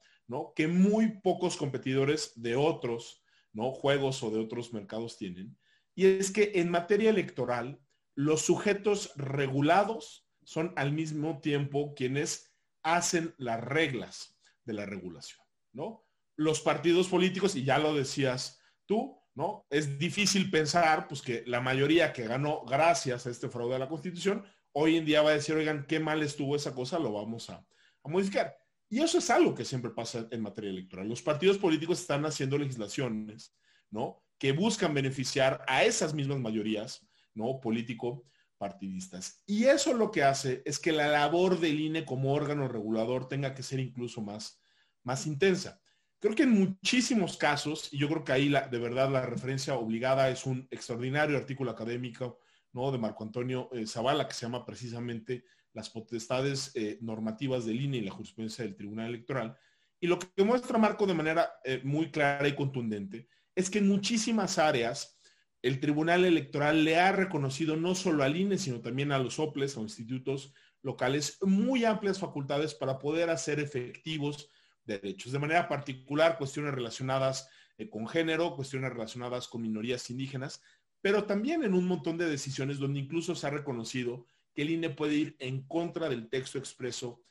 Que 0.55 0.67
muy 0.67 1.20
pocos 1.24 1.57
competidores 1.57 2.34
de 2.36 2.55
otros, 2.55 3.24
¿no? 3.51 3.72
Juegos 3.72 4.22
o 4.22 4.30
de 4.30 4.39
otros 4.39 4.72
mercados 4.74 5.17
tienen. 5.17 5.57
Y 5.95 6.05
es 6.05 6.30
que 6.30 6.51
en 6.53 6.70
materia 6.70 7.09
electoral, 7.09 7.80
los 8.20 8.41
sujetos 8.41 9.13
regulados 9.15 10.28
son 10.43 10.74
al 10.76 10.91
mismo 10.91 11.39
tiempo 11.39 11.93
quienes 11.95 12.53
hacen 12.84 13.34
las 13.38 13.63
reglas 13.63 14.38
de 14.65 14.74
la 14.74 14.86
regulación, 14.86 15.41
¿no? 15.72 16.05
Los 16.36 16.59
partidos 16.59 17.07
políticos, 17.07 17.55
y 17.55 17.63
ya 17.63 17.78
lo 17.78 17.93
decías 17.93 18.59
tú, 18.86 19.17
¿no? 19.36 19.65
Es 19.70 19.97
difícil 19.97 20.51
pensar, 20.51 21.07
pues, 21.07 21.22
que 21.22 21.45
la 21.47 21.61
mayoría 21.61 22.11
que 22.11 22.28
ganó 22.28 22.65
gracias 22.65 23.26
a 23.26 23.30
este 23.30 23.47
fraude 23.47 23.76
a 23.76 23.80
la 23.80 23.88
Constitución, 23.88 24.43
hoy 24.74 24.97
en 24.97 25.05
día 25.05 25.22
va 25.22 25.30
a 25.30 25.36
decir, 25.36 25.55
oigan, 25.55 25.86
qué 25.88 26.01
mal 26.01 26.22
estuvo 26.22 26.57
esa 26.57 26.76
cosa, 26.76 26.99
lo 26.99 27.13
vamos 27.13 27.49
a, 27.49 27.65
modificar. 28.03 28.53
Y 28.89 28.99
eso 28.99 29.20
es 29.20 29.30
algo 29.30 29.55
que 29.55 29.63
siempre 29.63 29.91
pasa 29.91 30.28
en 30.30 30.41
materia 30.41 30.72
electoral. 30.72 31.07
Los 31.07 31.22
partidos 31.22 31.57
políticos 31.57 32.01
están 32.01 32.26
haciendo 32.26 32.57
legislaciones, 32.57 33.55
¿no? 33.89 34.22
Que 34.38 34.51
buscan 34.51 34.93
beneficiar 34.93 35.63
a 35.70 35.86
esas 35.86 36.13
mismas 36.13 36.39
mayorías 36.39 37.09
¿no? 37.40 37.60
político 37.60 38.26
partidistas. 38.60 39.42
Y 39.48 39.64
eso 39.64 39.94
lo 39.94 40.12
que 40.12 40.24
hace 40.24 40.62
es 40.66 40.78
que 40.78 40.92
la 40.92 41.08
labor 41.08 41.60
del 41.60 41.80
INE 41.80 42.06
como 42.06 42.34
órgano 42.34 42.68
regulador 42.68 43.28
tenga 43.28 43.56
que 43.56 43.64
ser 43.64 43.80
incluso 43.80 44.22
más, 44.22 44.62
más 45.04 45.26
intensa. 45.26 45.82
Creo 46.20 46.36
que 46.36 46.44
en 46.44 46.52
muchísimos 46.52 47.38
casos, 47.38 47.92
y 47.94 47.98
yo 47.98 48.10
creo 48.10 48.24
que 48.26 48.34
ahí 48.34 48.50
la, 48.50 48.68
de 48.68 48.78
verdad 48.78 49.10
la 49.10 49.26
referencia 49.26 49.76
obligada 49.76 50.30
es 50.30 50.46
un 50.46 50.68
extraordinario 50.70 51.38
artículo 51.38 51.72
académico 51.72 52.40
¿no? 52.74 52.92
de 52.92 52.98
Marco 52.98 53.24
Antonio 53.24 53.70
eh, 53.72 53.88
Zavala 53.88 54.28
que 54.28 54.34
se 54.34 54.46
llama 54.46 54.66
precisamente 54.66 55.46
las 55.72 55.90
potestades 55.90 56.72
eh, 56.76 56.98
normativas 57.02 57.66
del 57.66 57.80
INE 57.80 57.98
y 57.98 58.02
la 58.02 58.12
jurisprudencia 58.12 58.66
del 58.66 58.76
Tribunal 58.76 59.08
Electoral. 59.08 59.56
Y 60.02 60.08
lo 60.08 60.20
que 60.20 60.44
muestra 60.44 60.78
Marco 60.78 61.08
de 61.08 61.14
manera 61.14 61.54
eh, 61.64 61.80
muy 61.86 62.12
clara 62.12 62.48
y 62.48 62.56
contundente 62.56 63.30
es 63.56 63.70
que 63.70 63.80
en 63.80 63.88
muchísimas 63.88 64.58
áreas 64.58 65.18
el 65.62 65.80
Tribunal 65.80 66.26
Electoral 66.26 66.84
le 66.84 66.97
ha 66.97 67.12
reconocido 67.12 67.76
no 67.76 67.95
solo 67.95 68.24
al 68.24 68.38
INE, 68.38 68.57
sino 68.57 68.80
también 68.80 69.12
a 69.12 69.20
los 69.20 69.39
OPLES 69.39 69.78
o 69.78 69.82
institutos 69.82 70.53
locales 70.82 71.38
muy 71.41 71.84
amplias 71.84 72.20
facultades 72.20 72.74
para 72.74 72.99
poder 72.99 73.30
hacer 73.30 73.60
efectivos 73.60 74.49
derechos. 74.86 75.32
De 75.32 75.39
manera 75.39 75.68
particular, 75.68 76.38
cuestiones 76.38 76.74
relacionadas 76.74 77.49
eh, 77.78 77.89
con 77.89 78.07
género, 78.07 78.55
cuestiones 78.55 78.91
relacionadas 78.91 79.47
con 79.47 79.62
minorías 79.62 80.10
indígenas, 80.10 80.62
pero 81.01 81.26
también 81.26 81.64
en 81.64 81.74
un 81.74 81.88
montón 81.88 82.18
de 82.18 82.30
decisiones 82.30 82.80
donde 82.80 82.99
incluso 82.99 83.36
se 83.36 83.47
ha 83.47 83.51
reconocido 83.51 84.26
que 84.53 84.62
el 84.62 84.70
INE 84.70 84.89
puede 84.89 85.16
ir 85.16 85.36
en 85.39 85.64
contra 85.64 86.10
del 86.10 86.30
texto 86.30 86.57
expreso 86.57 87.22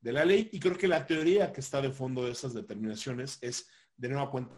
de 0.00 0.12
la 0.12 0.24
ley. 0.24 0.48
Y 0.52 0.60
creo 0.60 0.76
que 0.76 0.88
la 0.88 1.06
teoría 1.06 1.52
que 1.52 1.60
está 1.60 1.80
de 1.80 1.90
fondo 1.90 2.24
de 2.24 2.32
esas 2.32 2.54
determinaciones 2.54 3.38
es, 3.42 3.68
de 3.96 4.08
nueva 4.08 4.30
cuenta, 4.30 4.54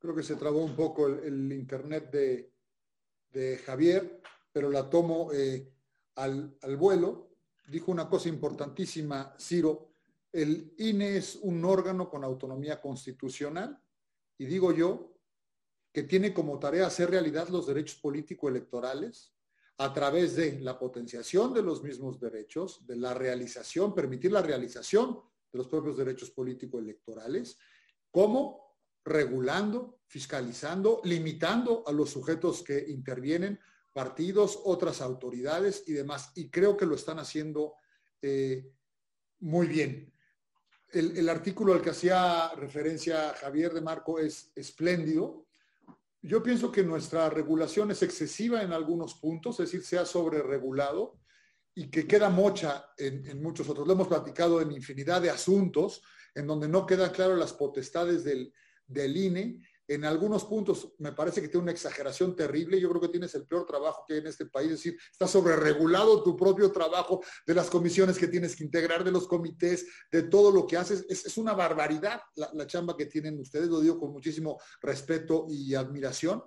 Creo 0.00 0.14
que 0.14 0.22
se 0.22 0.36
trabó 0.36 0.64
un 0.64 0.74
poco 0.74 1.06
el, 1.06 1.52
internet 1.52 2.10
de, 2.10 3.58
Javier, 3.58 4.20
pero 4.50 4.70
la 4.70 4.90
tomo 4.90 5.30
eh, 5.32 5.72
al, 6.16 6.56
al 6.62 6.76
vuelo. 6.76 7.36
Dijo 7.68 7.92
una 7.92 8.08
cosa 8.08 8.28
importantísima, 8.28 9.36
Ciro. 9.38 9.92
El 10.32 10.74
INE 10.78 11.18
es 11.18 11.36
un 11.36 11.64
órgano 11.64 12.08
con 12.08 12.24
autonomía 12.24 12.80
constitucional 12.80 13.80
y 14.38 14.46
digo 14.46 14.72
yo 14.72 15.12
que 15.92 16.04
tiene 16.04 16.32
como 16.32 16.58
tarea 16.58 16.86
hacer 16.86 17.10
realidad 17.10 17.48
los 17.48 17.66
derechos 17.66 17.98
político-electorales 18.00 19.34
a 19.78 19.92
través 19.92 20.36
de 20.36 20.60
la 20.60 20.78
potenciación 20.78 21.54
de 21.54 21.62
los 21.62 21.82
mismos 21.82 22.20
derechos, 22.20 22.86
de 22.86 22.96
la 22.96 23.14
realización, 23.14 23.94
permitir 23.94 24.30
la 24.30 24.42
realización 24.42 25.20
de 25.52 25.58
los 25.58 25.68
propios 25.68 25.96
derechos 25.96 26.30
político-electorales, 26.30 27.58
como 28.10 28.69
regulando, 29.04 30.00
fiscalizando, 30.06 31.00
limitando 31.04 31.84
a 31.86 31.92
los 31.92 32.10
sujetos 32.10 32.62
que 32.62 32.86
intervienen, 32.88 33.58
partidos, 33.92 34.60
otras 34.64 35.00
autoridades 35.00 35.84
y 35.86 35.92
demás. 35.92 36.32
Y 36.34 36.50
creo 36.50 36.76
que 36.76 36.86
lo 36.86 36.94
están 36.94 37.18
haciendo 37.18 37.74
eh, 38.22 38.70
muy 39.40 39.66
bien. 39.66 40.12
El, 40.92 41.28
artículo 41.28 41.72
al 41.72 41.82
que 41.82 41.90
hacía 41.90 42.50
referencia 42.56 43.32
Javier 43.40 43.72
de 43.72 43.80
Marco 43.80 44.18
es 44.18 44.50
espléndido. 44.56 45.46
Yo 46.20 46.42
pienso 46.42 46.72
que 46.72 46.82
nuestra 46.82 47.30
regulación 47.30 47.92
es 47.92 48.02
excesiva 48.02 48.62
en 48.62 48.72
algunos 48.72 49.14
puntos, 49.14 49.60
es 49.60 49.70
decir, 49.70 49.84
se 49.84 49.98
ha 49.98 50.04
sobreregulado 50.04 51.20
y 51.74 51.88
que 51.90 52.08
queda 52.08 52.28
mocha 52.28 52.90
en, 52.98 53.40
muchos 53.40 53.68
otros. 53.68 53.86
Lo 53.86 53.92
hemos 53.92 54.08
platicado 54.08 54.60
en 54.60 54.72
infinidad 54.72 55.22
de 55.22 55.30
asuntos 55.30 56.02
en 56.34 56.48
donde 56.48 56.66
no 56.66 56.84
quedan 56.84 57.12
claras 57.12 57.38
las 57.38 57.52
potestades 57.52 58.24
del, 58.24 58.52
del 58.90 59.16
INE. 59.16 59.60
En 59.88 60.04
algunos 60.04 60.44
puntos 60.44 60.94
me 60.98 61.12
parece 61.12 61.40
que 61.40 61.48
tiene 61.48 61.64
una 61.64 61.72
exageración 61.72 62.36
terrible. 62.36 62.80
Yo 62.80 62.88
creo 62.90 63.00
que 63.00 63.08
tienes 63.08 63.34
el 63.34 63.46
peor 63.46 63.66
trabajo 63.66 64.04
que 64.06 64.14
hay 64.14 64.20
en 64.20 64.28
este 64.28 64.46
país. 64.46 64.70
Es 64.70 64.78
decir, 64.78 64.98
está 65.10 65.26
sobreregulado 65.26 66.22
tu 66.22 66.36
propio 66.36 66.70
trabajo 66.70 67.20
de 67.46 67.54
las 67.54 67.68
comisiones 67.68 68.16
que 68.16 68.28
tienes 68.28 68.54
que 68.54 68.64
integrar, 68.64 69.02
de 69.02 69.10
los 69.10 69.26
comités, 69.26 69.86
de 70.12 70.24
todo 70.24 70.52
lo 70.52 70.66
que 70.66 70.76
haces. 70.76 71.04
Es, 71.08 71.36
una 71.38 71.54
barbaridad 71.54 72.20
la, 72.36 72.50
la 72.54 72.66
chamba 72.66 72.96
que 72.96 73.06
tienen 73.06 73.40
ustedes. 73.40 73.68
Lo 73.68 73.80
digo 73.80 73.98
con 73.98 74.12
muchísimo 74.12 74.60
respeto 74.80 75.46
y 75.48 75.74
admiración 75.74 76.42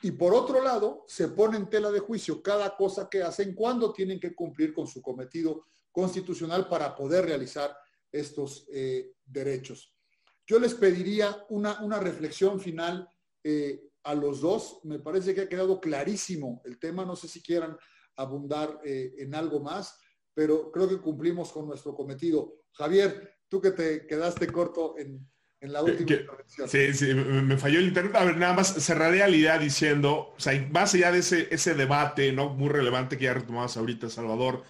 y 0.00 0.12
por 0.12 0.32
otro 0.32 0.62
lado, 0.62 1.04
se 1.08 1.28
pone 1.28 1.56
en 1.56 1.68
tela 1.68 1.90
de 1.90 1.98
juicio 1.98 2.40
cada 2.40 2.76
cosa 2.76 3.08
que 3.10 3.22
hacen 3.22 3.54
cuando 3.54 3.92
tienen 3.92 4.20
que 4.20 4.34
cumplir 4.34 4.72
con 4.72 4.86
su 4.86 5.02
cometido 5.02 5.64
constitucional 5.90 6.68
para 6.68 6.94
poder 6.94 7.24
realizar 7.24 7.76
estos 8.12 8.66
eh, 8.72 9.14
derechos. 9.24 9.92
Yo 10.48 10.58
les 10.58 10.74
pediría 10.74 11.44
una, 11.50 11.80
una 11.82 12.00
reflexión 12.00 12.58
final 12.58 13.06
eh, 13.44 13.82
a 14.04 14.14
los 14.14 14.40
dos. 14.40 14.80
Me 14.84 14.98
parece 14.98 15.34
que 15.34 15.42
ha 15.42 15.48
quedado 15.48 15.78
clarísimo 15.78 16.62
el 16.64 16.78
tema. 16.78 17.04
No 17.04 17.14
sé 17.14 17.28
si 17.28 17.42
quieran 17.42 17.76
abundar 18.16 18.80
eh, 18.82 19.12
en 19.18 19.34
algo 19.34 19.60
más, 19.60 20.00
pero 20.32 20.72
creo 20.72 20.88
que 20.88 21.00
cumplimos 21.00 21.52
con 21.52 21.66
nuestro 21.66 21.94
cometido. 21.94 22.62
Javier, 22.72 23.36
tú 23.46 23.60
que 23.60 23.72
te 23.72 24.06
quedaste 24.06 24.46
corto 24.46 24.96
en, 24.96 25.28
en 25.60 25.72
la 25.72 25.82
última 25.82 26.16
Sí, 26.66 26.94
sí, 26.94 27.12
me 27.14 27.58
falló 27.58 27.78
el 27.78 27.88
internet. 27.88 28.16
A 28.16 28.24
ver, 28.24 28.38
nada 28.38 28.54
más 28.54 28.72
cerraré 28.82 29.18
la 29.18 29.28
idea 29.28 29.58
diciendo, 29.58 30.32
o 30.34 30.40
sea, 30.40 30.66
más 30.70 30.94
allá 30.94 31.12
de 31.12 31.18
ese, 31.18 31.48
ese 31.50 31.74
debate, 31.74 32.32
¿no? 32.32 32.48
Muy 32.50 32.70
relevante 32.70 33.18
que 33.18 33.24
ya 33.24 33.34
retomabas 33.34 33.76
ahorita, 33.76 34.08
Salvador, 34.08 34.62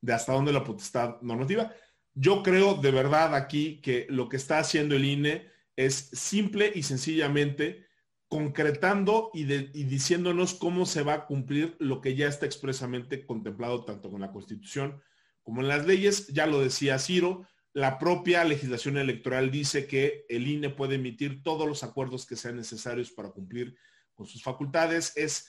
de 0.00 0.12
hasta 0.12 0.32
dónde 0.32 0.52
la 0.52 0.62
potestad 0.62 1.20
normativa. 1.22 1.72
Yo 2.14 2.42
creo 2.42 2.74
de 2.74 2.90
verdad 2.92 3.34
aquí 3.34 3.80
que 3.80 4.06
lo 4.08 4.28
que 4.28 4.36
está 4.36 4.58
haciendo 4.58 4.94
el 4.94 5.04
INE 5.04 5.50
es 5.76 5.94
simple 6.12 6.72
y 6.74 6.84
sencillamente 6.84 7.86
concretando 8.28 9.30
y, 9.32 9.44
diciéndonos 9.44 10.54
cómo 10.54 10.86
se 10.86 11.02
va 11.02 11.14
a 11.14 11.26
cumplir 11.26 11.76
lo 11.78 12.00
que 12.00 12.14
ya 12.14 12.28
está 12.28 12.46
expresamente 12.46 13.26
contemplado 13.26 13.84
tanto 13.84 14.10
con 14.10 14.20
la 14.20 14.32
Constitución 14.32 15.00
como 15.42 15.60
en 15.60 15.68
las 15.68 15.86
leyes. 15.86 16.28
Ya 16.28 16.46
lo 16.46 16.60
decía 16.60 16.98
Ciro, 16.98 17.46
la 17.72 17.98
propia 17.98 18.44
legislación 18.44 18.96
electoral 18.96 19.50
dice 19.50 19.86
que 19.86 20.24
el 20.28 20.46
INE 20.46 20.70
puede 20.70 20.94
emitir 20.94 21.42
todos 21.42 21.66
los 21.66 21.82
acuerdos 21.82 22.26
que 22.26 22.36
sean 22.36 22.56
necesarios 22.56 23.10
para 23.10 23.30
cumplir 23.30 23.76
con 24.14 24.26
sus 24.26 24.42
facultades. 24.42 25.12
Es 25.16 25.48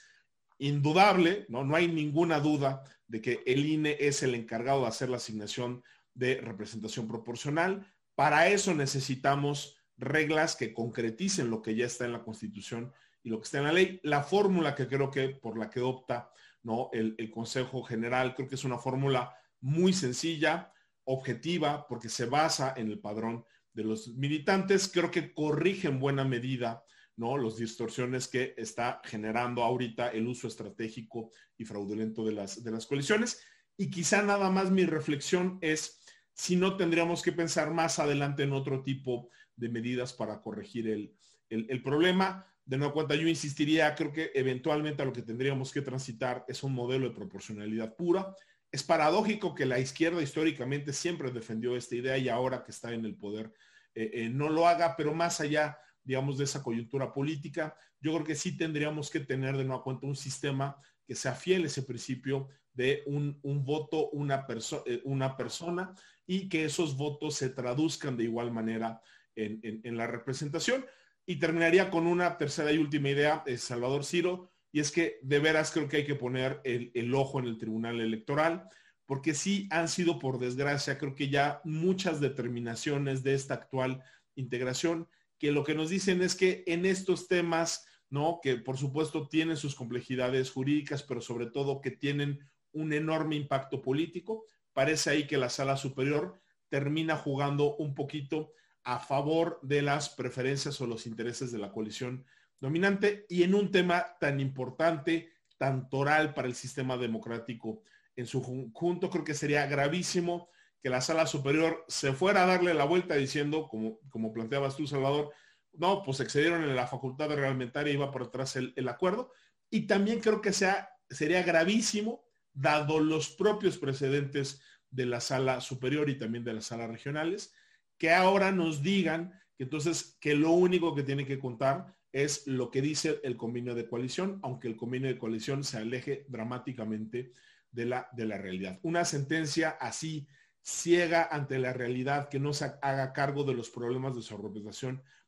indudable, 0.58 1.46
¿no? 1.50 1.64
no 1.64 1.76
hay 1.76 1.88
ninguna 1.88 2.40
duda 2.40 2.84
de 3.08 3.22
que 3.22 3.44
el 3.46 3.66
INE 3.66 3.98
es 4.00 4.24
el 4.24 4.34
encargado 4.36 4.82
de 4.82 4.88
hacer 4.88 5.10
la 5.10 5.18
asignación 5.18 5.84
de 6.16 6.42
representación 6.42 7.08
proporcional. 7.08 7.86
Para 8.16 8.48
eso 8.48 8.74
necesitamos 8.74 9.78
reglas 9.98 10.56
que 10.56 10.74
concreticen 10.74 11.52
lo 11.52 11.62
que 11.62 11.76
ya 11.76 11.86
está 11.86 12.06
en 12.06 12.14
la 12.14 12.24
Constitución 12.24 12.92
y 13.22 13.30
lo 13.30 13.40
que 13.40 13.44
está 13.44 13.60
en 13.60 13.64
la 13.66 13.74
ley. 13.74 14.00
La 14.02 14.24
fórmula 14.24 14.74
que 14.74 14.88
creo 14.88 15.12
que 15.12 15.30
por 15.30 15.58
la 15.60 15.70
que 15.70 15.82
opta 15.82 16.32
¿no? 16.64 16.90
el, 16.92 17.14
el 17.20 17.30
Consejo 17.30 17.84
General, 17.84 18.34
creo 18.34 18.48
que 18.48 18.56
es 18.56 18.64
una 18.64 18.80
fórmula 18.80 19.36
muy 19.62 19.94
sencilla, 19.94 20.72
objetiva 21.04 21.86
porque 21.88 22.10
se 22.10 22.26
basa 22.26 22.74
en 22.76 22.88
el 22.88 23.00
padrón 23.00 23.46
de 23.74 23.84
los 23.84 24.08
militantes. 24.16 24.90
Creo 24.92 25.12
que 25.12 25.34
corrige 25.34 25.88
en 25.88 26.00
buena 26.00 26.24
medida 26.24 26.84
¿no? 27.18 27.38
Los 27.38 27.58
distorsiones 27.58 28.28
que 28.28 28.54
está 28.58 29.02
generando 29.04 29.64
ahorita 29.64 30.10
el 30.10 30.28
uso 30.28 30.48
estratégico 30.48 31.32
y 31.58 31.66
fraudulento 31.66 32.26
de 32.26 32.34
las, 32.34 32.64
de 32.64 32.72
las 32.72 32.86
coaliciones. 32.86 33.42
Y 33.78 33.90
quizá 33.90 34.22
nada 34.22 34.50
más 34.50 34.72
mi 34.72 34.86
reflexión 34.86 35.58
es 35.62 36.02
si 36.36 36.56
no 36.56 36.78
tendríamos 36.78 37.24
que 37.24 37.32
pensar 37.32 37.72
más 37.72 37.98
adelante 37.98 38.44
en 38.44 38.54
otro 38.54 38.84
tipo 38.84 39.30
de 39.56 39.70
medidas 39.70 40.14
para 40.14 40.40
corregir 40.42 40.88
el, 40.88 41.16
el, 41.50 41.82
problema. 41.82 42.46
De 42.64 42.78
nuevo 42.78 42.94
cuenta, 42.94 43.16
yo 43.16 43.28
insistiría, 43.28 43.96
creo 43.96 44.12
que 44.12 44.32
eventualmente 44.36 45.02
a 45.02 45.06
lo 45.06 45.14
que 45.14 45.24
tendríamos 45.24 45.72
que 45.72 45.82
transitar 45.82 46.46
es 46.48 46.62
un 46.62 46.74
modelo 46.74 47.10
de 47.10 47.16
proporcionalidad 47.16 47.96
pura 47.96 48.36
es 48.76 48.84
paradójico 48.84 49.56
que 49.56 49.66
la 49.66 49.80
izquierda 49.80 50.22
históricamente 50.22 50.92
siempre 50.92 51.32
defendió 51.32 51.78
esta 51.78 51.96
idea 51.96 52.18
y 52.18 52.28
ahora 52.28 52.62
que 52.62 52.72
está 52.72 52.92
en 52.92 53.06
el 53.06 53.16
poder 53.16 53.54
eh, 53.94 54.12
eh, 54.14 54.30
no 54.30 54.50
lo 54.50 54.68
haga, 54.68 54.98
pero 54.98 55.14
más 55.14 55.40
allá, 55.40 55.80
digamos, 56.04 56.38
de 56.38 56.44
esa 56.44 56.62
coyuntura 56.62 57.14
política, 57.14 57.78
yo 58.02 58.14
creo 58.14 58.26
que 58.26 58.36
sí 58.36 58.58
tendríamos 58.58 59.10
que 59.10 59.22
tener 59.22 59.56
de 59.56 59.64
nueva 59.64 59.82
cuenta 59.82 60.08
un 60.08 60.16
sistema 60.18 60.76
que 61.08 61.16
sea 61.16 61.34
fiel 61.34 61.64
a 61.64 61.68
ese 61.68 61.84
principio 61.84 62.50
de 62.74 63.04
un, 63.06 63.40
voto, 63.64 64.10
una, 64.10 64.46
eh, 64.86 65.02
una 65.06 65.38
persona 65.38 65.96
y 66.28 66.50
que 66.50 66.66
esos 66.66 66.98
votos 66.98 67.36
se 67.36 67.50
traduzcan 67.50 68.18
de 68.18 68.24
igual 68.24 68.52
manera 68.52 69.02
en, 69.36 69.98
la 69.98 70.08
representación. 70.08 70.86
Y 71.26 71.38
terminaría 71.38 71.90
con 71.90 72.08
una 72.08 72.38
tercera 72.38 72.72
y 72.72 72.78
última 72.78 73.10
idea, 73.10 73.44
Salvador 73.58 74.06
Ciro, 74.06 74.52
y 74.72 74.80
es 74.80 74.92
que 74.92 75.20
de 75.22 75.40
veras 75.40 75.72
creo 75.72 75.88
que 75.88 75.98
hay 75.98 76.06
que 76.06 76.16
poner 76.16 76.62
el, 76.64 77.14
ojo 77.16 77.40
en 77.40 77.46
el 77.46 77.58
Tribunal 77.58 78.02
Electoral, 78.02 78.68
porque 79.06 79.34
sí 79.34 79.68
han 79.72 79.88
sido, 79.88 80.20
por 80.20 80.40
desgracia, 80.40 80.98
creo 80.98 81.16
que 81.16 81.30
ya 81.30 81.62
muchas 81.64 82.20
determinaciones 82.20 83.24
de 83.24 83.36
esta 83.36 83.54
actual 83.54 84.04
integración, 84.36 85.08
que 85.38 85.52
lo 85.52 85.64
que 85.64 85.76
nos 85.76 85.90
dicen 85.90 86.22
es 86.22 86.36
que 86.36 86.64
en 86.68 86.86
estos 86.86 87.28
temas, 87.28 87.86
¿no? 88.10 88.40
Que 88.42 88.56
por 88.58 88.78
supuesto 88.78 89.28
tienen 89.28 89.58
sus 89.58 89.76
complejidades 89.76 90.52
jurídicas, 90.52 91.04
pero 91.04 91.22
sobre 91.22 91.48
todo 91.48 91.82
que 91.82 91.92
tienen 91.92 92.40
un 92.72 92.94
enorme 92.94 93.36
impacto 93.36 93.82
político, 93.82 94.46
parece 94.76 95.10
ahí 95.10 95.26
que 95.26 95.38
la 95.38 95.50
sala 95.50 95.78
superior 95.78 96.40
termina 96.70 97.16
jugando 97.16 97.76
un 97.78 97.96
poquito 97.96 98.52
a 98.84 99.00
favor 99.00 99.60
de 99.64 99.82
las 99.82 100.10
preferencias 100.10 100.80
o 100.82 100.86
los 100.86 101.08
intereses 101.08 101.52
de 101.52 101.58
la 101.58 101.72
coalición 101.72 102.26
dominante 102.60 103.26
y 103.30 103.44
en 103.44 103.56
un 103.56 103.72
tema 103.72 104.06
tan 104.20 104.40
importante, 104.40 105.32
tan 105.58 105.90
toral 105.90 106.34
para 106.34 106.50
el 106.50 106.56
sistema 106.56 106.98
democrático 106.98 107.84
en 108.18 108.28
su 108.28 108.44
conjunto, 108.44 109.10
creo 109.10 109.24
que 109.24 109.34
sería 109.34 109.66
gravísimo 109.66 110.50
que 110.82 110.90
la 110.90 111.02
sala 111.02 111.26
superior 111.26 111.86
se 111.88 112.12
fuera 112.12 112.44
a 112.44 112.46
darle 112.46 112.74
la 112.74 112.84
vuelta 112.84 113.16
diciendo, 113.16 113.68
como, 113.70 114.00
como 114.10 114.34
planteabas 114.34 114.76
tú, 114.76 114.86
Salvador, 114.88 115.32
no, 115.72 116.04
pues 116.04 116.20
excedieron 116.20 116.64
en 116.64 116.76
la 116.76 116.88
facultad 116.88 117.30
reglamentaria 117.30 117.92
y 117.92 117.96
iba 117.96 118.12
por 118.12 118.24
atrás 118.24 118.58
el, 118.58 118.74
el 118.76 118.90
acuerdo. 118.90 119.32
Y 119.70 119.88
también 119.88 120.20
creo 120.20 120.42
que 120.42 120.52
sea, 120.54 120.90
sería 121.10 121.44
gravísimo, 121.44 122.25
dado 122.56 123.00
los 123.00 123.30
propios 123.30 123.78
precedentes 123.78 124.62
de 124.90 125.06
la 125.06 125.20
sala 125.20 125.62
superior 125.62 126.10
y 126.10 126.18
también 126.18 126.44
de 126.44 126.54
las 126.54 126.66
salas 126.66 126.90
regionales, 126.90 127.54
que 127.98 128.12
ahora 128.12 128.52
nos 128.52 128.82
digan 128.82 129.40
que 129.58 129.66
entonces 129.66 130.18
que 130.20 130.36
lo 130.36 130.52
único 130.52 130.96
que 130.96 131.04
tiene 131.04 131.26
que 131.26 131.40
contar 131.40 131.96
es 132.12 132.48
lo 132.48 132.72
que 132.72 132.82
dice 132.82 133.20
el 133.24 133.36
convenio 133.36 133.76
de 133.76 133.88
coalición, 133.88 134.40
aunque 134.42 134.70
el 134.70 134.78
convenio 134.78 135.10
de 135.10 135.20
coalición 135.20 135.64
se 135.64 135.78
aleje 135.78 136.26
dramáticamente 136.30 137.34
de 137.72 137.86
la, 137.86 138.08
de 138.14 138.26
la 138.26 138.38
realidad. 138.38 138.80
Una 138.84 139.04
sentencia 139.04 139.72
así 139.82 140.28
ciega 140.62 141.28
ante 141.30 141.60
la 141.60 141.74
realidad, 141.74 142.30
que 142.30 142.40
no 142.40 142.54
se 142.54 142.72
haga 142.82 143.14
cargo 143.14 143.44
de 143.44 143.54
los 143.54 143.70
problemas 143.70 144.16
de 144.16 144.22
su 144.22 144.36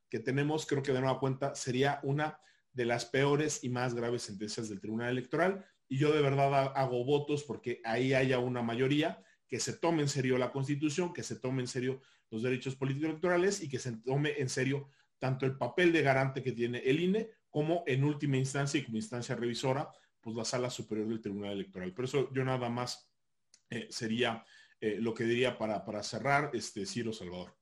que 0.09 0.19
tenemos, 0.19 0.65
creo 0.65 0.82
que 0.82 0.93
de 0.93 1.01
nueva 1.01 1.19
cuenta 1.19 1.53
sería 1.55 1.99
una 2.03 2.39
de 2.71 2.86
las 2.86 3.05
peores 3.05 3.63
y 3.63 3.69
más 3.69 3.93
graves 3.93 4.23
sentencias 4.23 4.69
del 4.69 4.80
Tribunal 4.80 5.09
Electoral. 5.09 5.65
Y 5.90 5.98
yo 5.98 6.12
de 6.12 6.22
verdad 6.22 6.74
hago 6.76 7.06
votos 7.06 7.44
porque 7.44 7.82
ahí 7.84 8.14
haya 8.14 8.40
una 8.40 8.62
mayoría 8.62 9.24
que 9.48 9.60
se 9.60 9.74
tome 9.74 10.02
en 10.02 10.10
serio 10.10 10.38
la 10.38 10.52
Constitución, 10.52 11.14
que 11.14 11.24
se 11.24 11.38
tome 11.38 11.62
en 11.62 11.68
serio 11.68 12.02
los 12.30 12.44
derechos 12.44 12.76
políticos 12.76 13.10
electorales 13.10 13.62
y 13.62 13.70
que 13.70 13.80
se 13.80 13.94
tome 13.98 14.34
en 14.38 14.50
serio 14.50 14.90
tanto 15.20 15.46
el 15.46 15.58
papel 15.58 15.92
de 15.94 16.02
garante 16.02 16.44
que 16.44 16.52
tiene 16.52 16.80
el 16.80 17.00
INE 17.00 17.32
como 17.50 17.84
en 17.88 18.04
última 18.04 18.38
instancia 18.38 18.80
y 18.80 18.84
como 18.84 18.98
instancia 18.98 19.36
revisora, 19.36 19.90
pues 20.22 20.36
la 20.36 20.46
sala 20.46 20.70
superior 20.70 21.08
del 21.08 21.22
Tribunal 21.22 21.54
Electoral. 21.54 21.94
Por 21.94 22.06
eso 22.06 22.32
yo 22.34 22.44
nada 22.44 22.70
más 22.70 23.10
eh, 23.70 23.88
sería 23.90 24.46
eh, 24.80 24.98
lo 25.00 25.14
que 25.14 25.24
diría 25.24 25.58
para, 25.58 25.84
para 25.84 26.04
cerrar, 26.04 26.52
este, 26.54 26.86
Ciro 26.86 27.14
Salvador. 27.14 27.56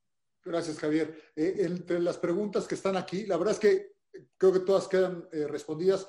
Gracias, 0.44 0.78
Javier. 0.78 1.32
Eh, 1.34 1.56
entre 1.60 2.00
las 2.00 2.18
preguntas 2.18 2.66
que 2.66 2.74
están 2.74 2.96
aquí, 2.96 3.26
la 3.26 3.36
verdad 3.36 3.54
es 3.54 3.60
que 3.60 3.92
creo 4.36 4.52
que 4.52 4.60
todas 4.60 4.88
quedan 4.88 5.26
respondidas, 5.48 6.06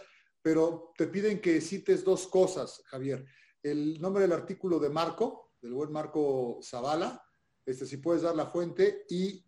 pero 0.47 0.93
te 0.95 1.07
piden 1.07 1.41
que 1.41 1.59
cites 1.59 2.05
dos 2.05 2.25
cosas, 2.27 2.81
Javier. 2.85 3.25
El 3.61 3.99
nombre 3.99 4.21
del 4.21 4.31
artículo 4.31 4.79
de 4.79 4.89
Marco, 4.89 5.51
del 5.61 5.73
buen 5.73 5.91
Marco 5.91 6.59
Zavala, 6.63 7.21
este, 7.65 7.85
si 7.85 7.97
puedes 7.97 8.21
dar 8.21 8.33
la 8.33 8.45
fuente, 8.45 9.03
y 9.09 9.43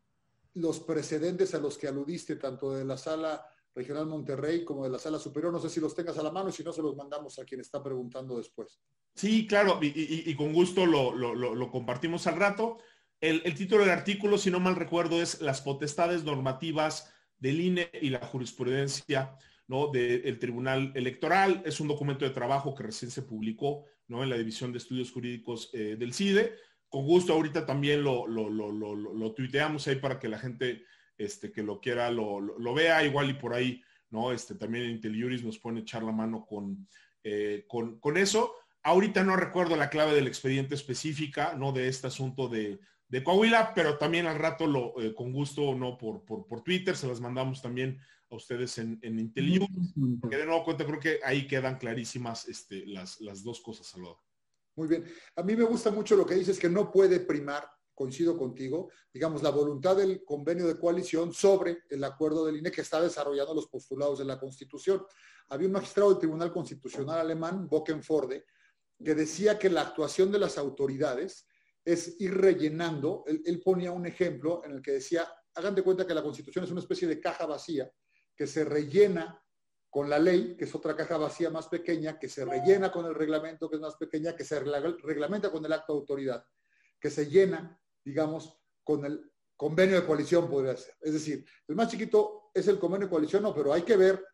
los 0.56 0.82
precedentes 0.82 1.56
a 1.56 1.60
los 1.60 1.78
que 1.78 1.88
aludiste, 1.88 2.36
tanto 2.36 2.76
de 2.76 2.84
la 2.84 2.98
sala 2.98 3.42
regional 3.74 4.08
Monterrey 4.08 4.66
como 4.66 4.84
de 4.84 4.90
la 4.90 5.00
sala 5.00 5.20
superior. 5.20 5.54
No 5.54 5.62
sé 5.62 5.70
si 5.70 5.80
los 5.80 5.96
tengas 5.96 6.18
a 6.18 6.24
la 6.24 6.32
mano 6.32 6.50
y 6.50 6.52
si 6.52 6.66
no, 6.66 6.74
se 6.74 6.82
los 6.82 6.98
mandamos 6.98 7.40
a 7.40 7.46
quien 7.46 7.62
está 7.62 7.82
preguntando 7.82 8.38
después. 8.38 8.82
Sí, 9.16 9.48
claro, 9.48 9.80
y, 9.82 10.36
con 10.36 10.52
gusto 10.52 10.86
lo, 10.86 11.72
compartimos 11.72 12.28
al 12.28 12.36
rato. 12.36 12.78
El, 13.22 13.56
título 13.56 13.84
del 13.84 13.92
artículo, 13.92 14.38
si 14.38 14.52
no 14.52 14.60
mal 14.60 14.76
recuerdo, 14.76 15.22
es 15.22 15.40
Las 15.40 15.62
potestades 15.62 16.26
normativas 16.26 17.10
del 17.38 17.62
INE 17.62 17.90
y 18.02 18.10
la 18.10 18.26
jurisprudencia 18.26 19.38
¿no? 19.70 19.88
del 19.88 20.40
Tribunal 20.40 20.92
Electoral. 20.96 21.62
Es 21.64 21.80
un 21.80 21.88
documento 21.88 22.26
de 22.26 22.32
trabajo 22.32 22.76
que 22.76 22.84
recién 22.84 23.12
se 23.12 23.22
publicó 23.22 23.86
¿no? 24.08 24.24
en 24.24 24.30
la 24.30 24.38
División 24.38 24.72
de 24.72 24.80
Estudios 24.80 25.12
Jurídicos 25.12 25.70
eh, 25.74 25.96
del 25.98 26.14
CIDE. 26.14 26.56
Con 26.90 27.06
gusto, 27.06 27.34
ahorita 27.34 27.68
también 27.68 28.04
lo, 28.04 28.28
lo, 28.28 29.34
tuiteamos 29.34 29.88
ahí 29.88 29.98
para 29.98 30.20
que 30.20 30.28
la 30.28 30.40
gente 30.40 30.84
este, 31.20 31.52
que 31.52 31.62
lo 31.62 31.80
quiera 31.80 32.10
lo, 32.10 32.74
vea, 32.74 33.06
igual 33.06 33.30
y 33.30 33.36
por 33.36 33.54
ahí, 33.54 33.84
¿no? 34.10 34.32
Este, 34.32 34.56
también 34.56 34.90
IntelliJuris 34.90 35.44
nos 35.44 35.60
pone 35.60 35.82
echar 35.82 36.02
la 36.02 36.12
mano 36.12 36.48
eh, 37.24 37.64
con, 37.68 38.00
con, 38.00 38.18
eso. 38.18 38.56
Ahorita 38.82 39.24
no 39.24 39.36
recuerdo 39.36 39.76
la 39.76 39.92
clave 39.92 40.16
del 40.16 40.26
expediente 40.26 40.74
específica, 40.74 41.54
¿no? 41.54 41.72
De 41.72 41.88
este 41.88 42.08
asunto 42.08 42.50
de, 42.50 42.80
Coahuila, 43.24 43.74
pero 43.76 44.00
también 44.00 44.26
al 44.26 44.40
rato 44.40 44.66
lo, 44.66 45.00
eh, 45.00 45.14
con 45.14 45.32
gusto, 45.32 45.76
¿no? 45.76 45.96
Por, 45.96 46.26
por, 46.26 46.64
Twitter, 46.64 46.96
se 46.96 47.08
las 47.08 47.22
mandamos 47.22 47.62
también 47.62 48.00
a 48.30 48.36
ustedes 48.36 48.78
en, 48.78 49.00
en 49.02 49.20
IntelliJuris, 49.20 49.94
que 50.30 50.38
de 50.38 50.46
nuevo 50.46 50.64
cuenta, 50.64 50.86
creo 50.86 51.00
que 51.00 51.20
ahí 51.24 51.48
quedan 51.48 51.78
clarísimas 51.78 52.48
este, 52.48 52.86
las, 52.86 53.20
las 53.22 53.44
dos 53.44 53.62
cosas, 53.62 53.88
Salvador. 53.88 54.18
Muy 54.76 54.88
bien. 54.88 55.06
A 55.36 55.44
mí 55.44 55.56
me 55.56 55.64
gusta 55.64 55.92
mucho 55.92 56.16
lo 56.16 56.26
que 56.26 56.36
dices, 56.36 56.60
que 56.60 56.70
no 56.70 56.92
puede 56.92 57.20
primar 57.20 57.70
coincido 57.94 58.38
contigo, 58.38 58.90
digamos, 59.14 59.44
la 59.44 59.50
voluntad 59.50 59.98
del 59.98 60.24
convenio 60.24 60.66
de 60.68 60.80
coalición 60.80 61.34
sobre 61.34 61.80
el 61.90 62.02
acuerdo 62.06 62.46
del 62.46 62.56
INE 62.56 62.72
que 62.72 62.80
está 62.80 63.02
desarrollando 63.02 63.54
los 63.54 63.68
postulados 63.68 64.20
de 64.20 64.26
la 64.26 64.40
Constitución. 64.40 65.04
Había 65.50 65.68
un 65.68 65.74
magistrado 65.74 66.12
del 66.12 66.20
Tribunal 66.20 66.54
Constitucional 66.54 67.20
alemán, 67.20 67.68
Bockenforde, 67.68 68.46
que 69.04 69.16
decía 69.16 69.60
que 69.60 69.70
la 69.70 69.82
actuación 69.82 70.32
de 70.32 70.40
las 70.40 70.58
autoridades 70.58 71.46
es 71.84 72.16
ir 72.22 72.36
rellenando, 72.36 73.26
él, 73.28 73.62
ponía 73.62 73.92
un 73.92 74.06
ejemplo 74.06 74.62
en 74.64 74.72
el 74.74 74.82
que 74.82 74.92
decía, 74.92 75.28
hagan 75.56 75.76
de 75.76 75.82
cuenta 75.82 76.08
que 76.08 76.14
la 76.14 76.24
Constitución 76.24 76.64
es 76.64 76.72
una 76.72 76.82
especie 76.82 77.08
de 77.08 77.20
caja 77.20 77.46
vacía 77.46 77.92
que 78.40 78.48
se 78.48 78.64
rellena 78.64 79.44
con 79.90 80.10
la 80.10 80.18
ley, 80.18 80.56
que 80.56 80.64
es 80.64 80.74
otra 80.74 80.96
caja 80.96 81.18
vacía 81.18 81.50
más 81.50 81.68
pequeña, 81.68 82.18
que 82.18 82.30
se 82.30 82.46
rellena 82.46 82.90
con 82.90 83.06
el 83.06 83.14
reglamento, 83.14 83.70
que 83.70 83.76
es 83.76 83.82
más 83.82 83.98
pequeña, 83.98 84.34
que 84.34 84.46
se 84.46 84.62
reglamenta 84.62 85.52
con 85.52 85.66
el 85.66 85.74
acto 85.74 85.92
de 85.92 86.00
autoridad, 86.00 86.46
que 87.02 87.10
se 87.10 87.30
llena 87.30 87.78
digamos, 88.06 88.58
con 88.82 89.04
el 89.04 89.30
convenio 89.58 90.00
de 90.00 90.08
coalición 90.08 90.50
podría 90.50 90.78
ser. 90.78 90.96
Es 91.02 91.12
decir, 91.12 91.46
el 91.68 91.76
más 91.76 91.90
chiquito 91.90 92.52
es 92.54 92.66
el 92.70 92.80
convenio 92.80 93.08
de 93.08 93.12
coalición, 93.12 93.44
no, 93.44 93.54
pero 93.54 93.74
hay 93.74 93.82
que 93.82 93.98
ver 93.98 94.26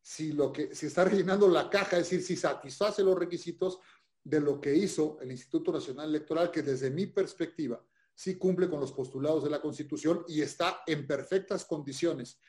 si 0.00 0.32
lo 0.32 0.50
que 0.50 0.74
si 0.74 0.86
está 0.86 1.04
rellenando 1.04 1.46
la 1.48 1.68
caja, 1.68 1.98
es 1.98 2.10
decir, 2.10 2.22
si 2.22 2.36
satisface 2.36 3.02
los 3.02 3.18
requisitos 3.18 3.78
de 4.22 4.40
lo 4.40 4.58
que 4.58 4.74
hizo 4.74 5.18
el 5.20 5.30
Instituto 5.30 5.70
Nacional 5.70 6.08
Electoral, 6.08 6.50
que 6.50 6.62
desde 6.62 6.90
mi 6.90 7.06
perspectiva 7.06 7.84
sí 8.14 8.36
cumple 8.38 8.70
con 8.70 8.80
los 8.80 8.92
postulados 8.92 9.44
de 9.44 9.50
la 9.50 9.60
Constitución 9.60 10.24
y 10.28 10.40
está 10.40 10.82
en 10.86 11.06
perfectas 11.06 11.64
condiciones, 11.64 12.40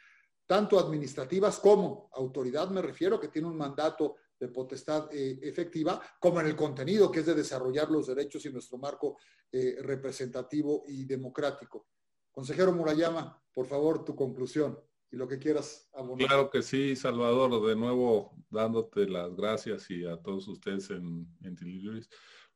tanto 0.46 0.80
administrativas 0.80 1.60
como 1.60 2.10
autoridad, 2.14 2.70
me 2.70 2.82
refiero, 2.82 3.20
que 3.20 3.30
tiene 3.30 3.48
un 3.48 3.58
mandato 3.58 4.16
de 4.40 4.50
potestad 4.50 5.10
eh, 5.14 5.40
efectiva, 5.42 6.02
como 6.20 6.40
en 6.42 6.48
el 6.48 6.56
contenido, 6.56 7.12
que 7.12 7.22
es 7.22 7.26
de 7.26 7.34
desarrollar 7.34 7.90
los 7.90 8.08
derechos 8.08 8.46
y 8.46 8.52
nuestro 8.52 8.78
marco 8.78 9.18
eh, 9.52 9.78
representativo 9.82 10.84
y 10.88 11.06
democrático. 11.06 11.88
Consejero 12.32 12.74
Murayama, 12.74 13.42
por 13.54 13.66
favor, 13.66 14.04
tu 14.04 14.16
conclusión 14.16 14.78
y 15.12 15.16
lo 15.16 15.28
que 15.28 15.40
quieras 15.40 15.90
abonar. 15.94 16.28
Claro 16.28 16.50
que 16.50 16.62
sí, 16.62 16.96
Salvador, 16.96 17.66
de 17.66 17.76
nuevo 17.76 18.36
dándote 18.50 19.08
las 19.08 19.34
gracias 19.36 19.90
y 19.90 20.06
a 20.06 20.18
todos 20.18 20.48
ustedes 20.48 20.90
en, 20.90 21.28
en 21.42 21.56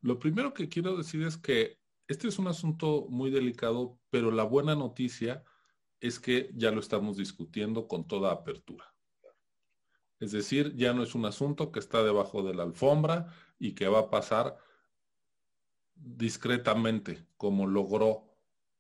Lo 0.02 0.20
primero 0.20 0.54
que 0.54 0.68
quiero 0.68 0.98
decir 0.98 1.24
es 1.24 1.38
que 1.38 1.80
este 2.10 2.28
es 2.28 2.40
un 2.40 2.48
asunto 2.48 3.06
muy 3.10 3.30
delicado, 3.32 4.00
pero 4.10 4.32
la 4.32 4.44
buena 4.44 4.76
noticia 4.76 5.44
es 6.00 6.20
que 6.20 6.52
ya 6.56 6.72
lo 6.72 6.80
estamos 6.80 7.18
discutiendo 7.18 7.88
con 7.88 8.08
toda 8.08 8.32
apertura. 8.32 8.94
Es 10.20 10.32
decir, 10.32 10.76
ya 10.76 10.94
no 10.94 11.04
es 11.04 11.16
un 11.16 11.26
asunto 11.26 11.72
que 11.72 11.80
está 11.80 12.04
debajo 12.04 12.44
de 12.44 12.54
la 12.54 12.64
alfombra 12.64 13.34
y 13.58 13.74
que 13.74 13.88
va 13.88 14.00
a 14.00 14.10
pasar 14.10 14.58
discretamente 15.96 17.26
como 17.38 17.68
logró 17.68 18.26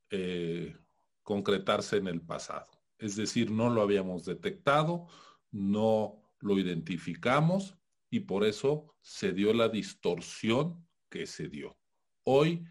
eh, 0.09 0.75
concretarse 1.23 1.97
en 1.97 2.07
el 2.07 2.21
pasado. 2.21 2.67
Es 2.97 3.15
decir, 3.15 3.51
no 3.51 3.69
lo 3.69 3.81
habíamos 3.81 4.25
detectado, 4.25 5.07
no 5.51 6.21
lo 6.39 6.57
identificamos 6.59 7.77
y 8.09 8.21
por 8.21 8.43
eso 8.43 8.95
se 9.01 9.31
dio 9.31 9.53
la 9.53 9.69
distorsión 9.69 10.85
que 11.09 11.25
se 11.25 11.47
dio. 11.47 11.77
Hoy 12.23 12.65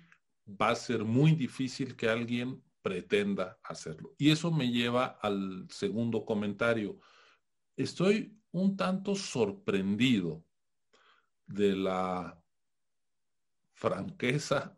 va 0.47 0.71
a 0.71 0.77
ser 0.77 1.05
muy 1.05 1.33
difícil 1.33 1.97
que 1.97 2.09
alguien 2.09 2.63
pretenda 2.83 3.59
hacerlo. 3.63 4.15
Y 4.19 4.31
eso 4.31 4.51
me 4.51 4.71
lleva 4.71 5.19
al 5.23 5.67
segundo 5.71 6.25
comentario. 6.25 6.99
Estoy 7.77 8.39
un 8.51 8.77
tanto 8.77 9.15
sorprendido 9.15 10.45
de 11.47 11.77
la 11.77 12.43
franqueza, 13.73 14.77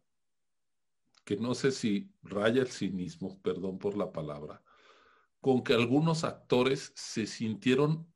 que 1.24 1.36
no 1.36 1.55
sé 1.55 1.70
si 1.72 2.12
raya 2.22 2.62
el 2.62 2.68
cinismo, 2.68 3.40
perdón 3.40 3.78
por 3.78 3.96
la 3.96 4.12
palabra, 4.12 4.62
con 5.40 5.62
que 5.62 5.74
algunos 5.74 6.24
actores 6.24 6.92
se 6.94 7.26
sintieron 7.26 8.07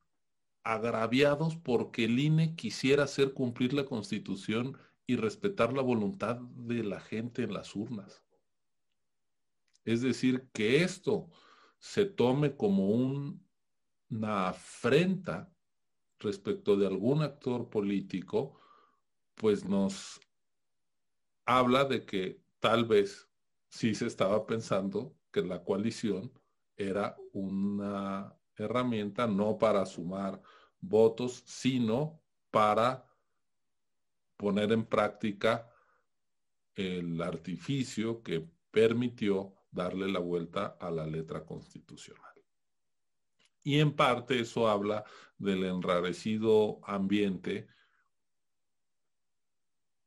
agraviados 0.63 1.57
porque 1.57 2.07
el 2.07 2.19
INE 2.19 2.57
quisiera 2.57 3.05
hacer 3.05 3.35
cumplir 3.35 3.73
la 3.75 3.85
constitución 3.85 4.77
y 5.07 5.17
respetar 5.17 5.73
la 5.73 5.83
voluntad 5.83 6.37
de 6.37 6.83
la 6.83 7.01
gente 7.01 7.43
en 7.43 7.53
las 7.53 7.77
urnas. 7.77 8.24
Es 9.85 10.03
decir, 10.03 10.49
que 10.53 10.83
esto 10.83 11.31
se 11.79 12.07
tome 12.07 12.57
como 12.57 12.89
un 12.89 13.45
una 14.15 14.49
afrenta 14.49 15.53
respecto 16.19 16.77
de 16.77 16.87
algún 16.87 17.23
actor 17.23 17.69
político, 17.69 18.59
pues 19.35 19.65
nos 19.65 20.21
habla 21.45 21.85
de 21.85 22.05
que 22.07 22.41
tal 22.61 22.85
vez 22.85 23.29
sí 23.69 23.95
se 23.95 24.07
estaba 24.07 24.47
pensando 24.47 25.17
que 25.31 25.43
la 25.43 25.63
coalición 25.65 26.33
era 26.77 27.17
una 27.33 28.35
herramienta 28.57 29.27
no 29.27 29.59
para 29.59 29.85
sumar 29.85 30.41
votos, 30.81 31.43
sino 31.45 32.23
para 32.51 33.05
poner 34.37 34.73
en 34.73 34.85
práctica 34.85 35.69
el 36.75 37.21
artificio 37.21 38.23
que 38.23 38.49
permitió 38.71 39.55
darle 39.75 40.11
la 40.11 40.21
vuelta 40.21 40.77
a 40.81 40.91
la 40.91 41.07
letra 41.07 41.45
constitucional. 41.45 42.33
Y 43.63 43.81
en 43.81 43.95
parte 43.97 44.41
eso 44.41 44.69
habla 44.69 45.05
del 45.39 45.65
enrarecido 45.65 46.81
ambiente 46.85 47.67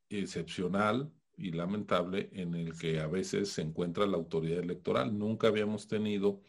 excepcional 0.09 1.11
y 1.35 1.51
lamentable 1.51 2.29
en 2.33 2.55
el 2.55 2.77
que 2.77 2.99
a 2.99 3.07
veces 3.07 3.49
se 3.49 3.61
encuentra 3.61 4.05
la 4.07 4.17
autoridad 4.17 4.59
electoral. 4.59 5.17
Nunca 5.17 5.47
habíamos 5.47 5.87
tenido 5.87 6.41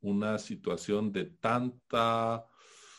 una 0.00 0.38
situación 0.38 1.12
de 1.12 1.24
tanta 1.24 2.46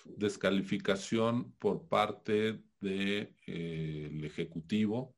descalificación 0.05 1.53
por 1.53 1.87
parte 1.87 2.63
del 2.79 3.35
de, 3.35 3.35
eh, 3.47 4.21
Ejecutivo 4.23 5.15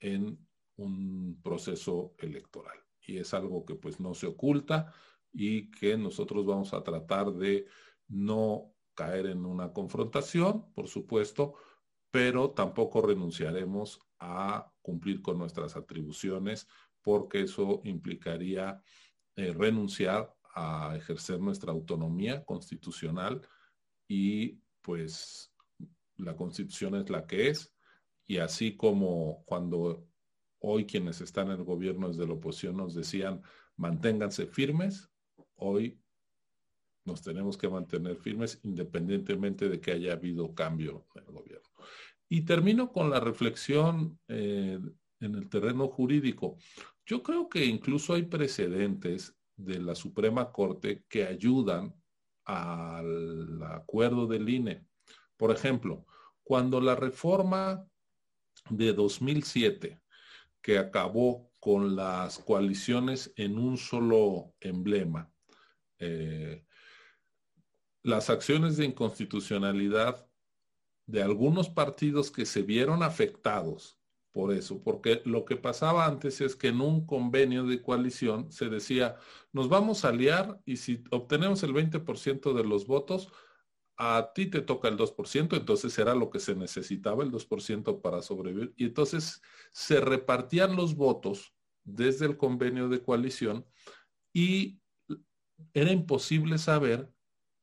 en 0.00 0.38
un 0.76 1.40
proceso 1.42 2.14
electoral. 2.18 2.85
Y 3.06 3.18
es 3.18 3.34
algo 3.34 3.64
que 3.64 3.74
pues 3.74 4.00
no 4.00 4.14
se 4.14 4.26
oculta 4.26 4.92
y 5.32 5.70
que 5.70 5.96
nosotros 5.96 6.44
vamos 6.44 6.72
a 6.74 6.82
tratar 6.82 7.32
de 7.32 7.66
no 8.08 8.72
caer 8.94 9.26
en 9.26 9.44
una 9.44 9.72
confrontación, 9.72 10.72
por 10.72 10.88
supuesto, 10.88 11.54
pero 12.10 12.50
tampoco 12.50 13.02
renunciaremos 13.02 14.00
a 14.18 14.72
cumplir 14.80 15.20
con 15.20 15.38
nuestras 15.38 15.76
atribuciones 15.76 16.66
porque 17.02 17.42
eso 17.42 17.82
implicaría 17.84 18.82
eh, 19.36 19.52
renunciar 19.52 20.34
a 20.54 20.94
ejercer 20.96 21.38
nuestra 21.38 21.70
autonomía 21.70 22.44
constitucional 22.44 23.46
y 24.08 24.58
pues 24.80 25.52
la 26.16 26.34
constitución 26.34 26.94
es 26.94 27.10
la 27.10 27.26
que 27.26 27.50
es. 27.50 27.74
Y 28.26 28.38
así 28.38 28.76
como 28.76 29.44
cuando 29.44 30.08
hoy 30.60 30.86
quienes 30.86 31.20
están 31.20 31.50
en 31.50 31.58
el 31.58 31.64
gobierno 31.64 32.08
desde 32.08 32.26
la 32.26 32.34
oposición 32.34 32.76
nos 32.76 32.94
decían 32.94 33.42
manténganse 33.76 34.46
firmes, 34.46 35.10
hoy 35.56 36.00
nos 37.04 37.22
tenemos 37.22 37.56
que 37.56 37.68
mantener 37.68 38.16
firmes 38.16 38.60
independientemente 38.64 39.68
de 39.68 39.80
que 39.80 39.92
haya 39.92 40.12
habido 40.12 40.54
cambio 40.54 41.06
en 41.14 41.24
el 41.24 41.32
gobierno. 41.32 41.68
Y 42.28 42.42
termino 42.42 42.92
con 42.92 43.10
la 43.10 43.20
reflexión 43.20 44.18
eh, 44.26 44.80
en 45.20 45.34
el 45.34 45.48
terreno 45.48 45.88
jurídico. 45.88 46.58
Yo 47.04 47.22
creo 47.22 47.48
que 47.48 47.64
incluso 47.64 48.14
hay 48.14 48.24
precedentes 48.24 49.36
de 49.56 49.78
la 49.78 49.94
Suprema 49.94 50.50
Corte 50.50 51.04
que 51.08 51.24
ayudan 51.24 51.94
al 52.44 53.62
acuerdo 53.62 54.26
del 54.26 54.48
INE. 54.48 54.84
Por 55.36 55.52
ejemplo, 55.52 56.06
cuando 56.42 56.80
la 56.80 56.96
reforma 56.96 57.86
de 58.70 58.92
2007, 58.92 60.00
que 60.66 60.78
acabó 60.78 61.48
con 61.60 61.94
las 61.94 62.40
coaliciones 62.40 63.32
en 63.36 63.56
un 63.56 63.76
solo 63.76 64.52
emblema, 64.58 65.32
eh, 66.00 66.64
las 68.02 68.30
acciones 68.30 68.76
de 68.76 68.86
inconstitucionalidad 68.86 70.26
de 71.06 71.22
algunos 71.22 71.68
partidos 71.68 72.32
que 72.32 72.44
se 72.44 72.62
vieron 72.62 73.04
afectados 73.04 74.00
por 74.32 74.52
eso, 74.52 74.82
porque 74.82 75.22
lo 75.24 75.44
que 75.44 75.54
pasaba 75.54 76.04
antes 76.04 76.40
es 76.40 76.56
que 76.56 76.68
en 76.68 76.80
un 76.80 77.06
convenio 77.06 77.64
de 77.64 77.80
coalición 77.80 78.50
se 78.50 78.68
decía, 78.68 79.14
nos 79.52 79.68
vamos 79.68 80.04
a 80.04 80.08
aliar 80.08 80.60
y 80.66 80.78
si 80.78 81.04
obtenemos 81.12 81.62
el 81.62 81.74
20% 81.74 82.54
de 82.54 82.64
los 82.64 82.88
votos, 82.88 83.28
a 83.96 84.32
ti 84.34 84.46
te 84.46 84.60
toca 84.60 84.88
el 84.88 84.96
2%, 84.96 85.56
entonces 85.56 85.98
era 85.98 86.14
lo 86.14 86.30
que 86.30 86.38
se 86.38 86.54
necesitaba, 86.54 87.24
el 87.24 87.30
2% 87.30 88.00
para 88.02 88.22
sobrevivir. 88.22 88.74
Y 88.76 88.84
entonces 88.84 89.40
se 89.72 90.00
repartían 90.00 90.76
los 90.76 90.94
votos 90.94 91.54
desde 91.84 92.26
el 92.26 92.36
convenio 92.36 92.88
de 92.88 93.02
coalición 93.02 93.66
y 94.32 94.80
era 95.72 95.90
imposible 95.90 96.58
saber 96.58 97.10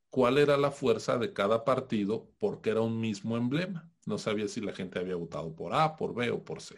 cuál 0.09 0.37
era 0.37 0.57
la 0.57 0.71
fuerza 0.71 1.17
de 1.17 1.33
cada 1.33 1.63
partido 1.63 2.31
porque 2.39 2.71
era 2.71 2.81
un 2.81 2.99
mismo 2.99 3.37
emblema. 3.37 3.91
No 4.05 4.17
sabía 4.17 4.47
si 4.47 4.61
la 4.61 4.73
gente 4.73 4.99
había 4.99 5.15
votado 5.15 5.55
por 5.55 5.73
A, 5.73 5.95
por 5.95 6.13
B 6.15 6.31
o 6.31 6.43
por 6.43 6.61
C. 6.61 6.75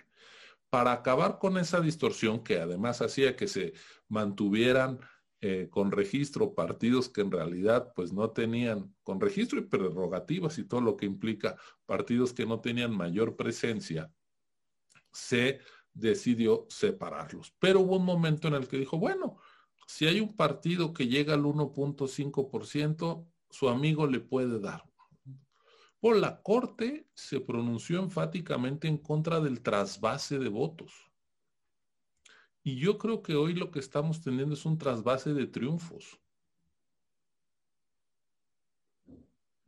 Para 0.69 0.91
acabar 0.91 1.39
con 1.39 1.57
esa 1.57 1.79
distorsión 1.79 2.43
que 2.43 2.59
además 2.59 3.01
hacía 3.01 3.35
que 3.35 3.47
se 3.47 3.73
mantuvieran 4.09 4.99
eh, 5.41 5.67
con 5.69 5.91
registro 5.91 6.55
partidos 6.55 7.09
que 7.09 7.21
en 7.21 7.31
realidad 7.31 7.91
pues 7.95 8.13
no 8.13 8.31
tenían, 8.31 8.95
con 9.03 9.19
registro 9.19 9.59
y 9.59 9.63
prerrogativas 9.63 10.57
y 10.57 10.63
todo 10.63 10.81
lo 10.81 10.95
que 10.97 11.05
implica 11.05 11.55
partidos 11.85 12.33
que 12.33 12.45
no 12.45 12.61
tenían 12.61 12.95
mayor 12.95 13.35
presencia, 13.35 14.11
se 15.11 15.59
decidió 15.93 16.65
separarlos. 16.69 17.53
Pero 17.59 17.81
hubo 17.81 17.97
un 17.97 18.05
momento 18.05 18.47
en 18.47 18.55
el 18.55 18.67
que 18.67 18.77
dijo, 18.77 18.97
bueno, 18.97 19.37
si 19.87 20.07
hay 20.07 20.19
un 20.19 20.35
partido 20.35 20.93
que 20.93 21.07
llega 21.07 21.33
al 21.33 21.43
1.5%, 21.43 23.27
su 23.49 23.69
amigo 23.69 24.07
le 24.07 24.19
puede 24.19 24.59
dar. 24.59 24.83
Por 25.99 26.17
la 26.17 26.41
Corte 26.41 27.07
se 27.13 27.39
pronunció 27.39 27.99
enfáticamente 27.99 28.87
en 28.87 28.97
contra 28.97 29.39
del 29.39 29.61
trasvase 29.61 30.37
de 30.37 30.49
votos. 30.49 30.93
Y 32.65 32.75
yo 32.77 32.97
creo 32.97 33.21
que 33.21 33.35
hoy 33.35 33.53
lo 33.53 33.69
que 33.69 33.77
estamos 33.77 34.21
teniendo 34.21 34.55
es 34.55 34.65
un 34.65 34.79
trasvase 34.79 35.35
de 35.35 35.45
triunfos. 35.45 36.19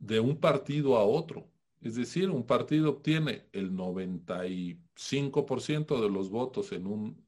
De 0.00 0.18
un 0.18 0.40
partido 0.40 0.96
a 0.96 1.04
otro. 1.04 1.48
Es 1.80 1.94
decir, 1.94 2.28
un 2.28 2.44
partido 2.44 2.90
obtiene 2.90 3.46
el 3.52 3.70
95% 3.70 6.00
de 6.00 6.10
los 6.10 6.28
votos 6.28 6.72
en 6.72 6.88
un, 6.88 7.24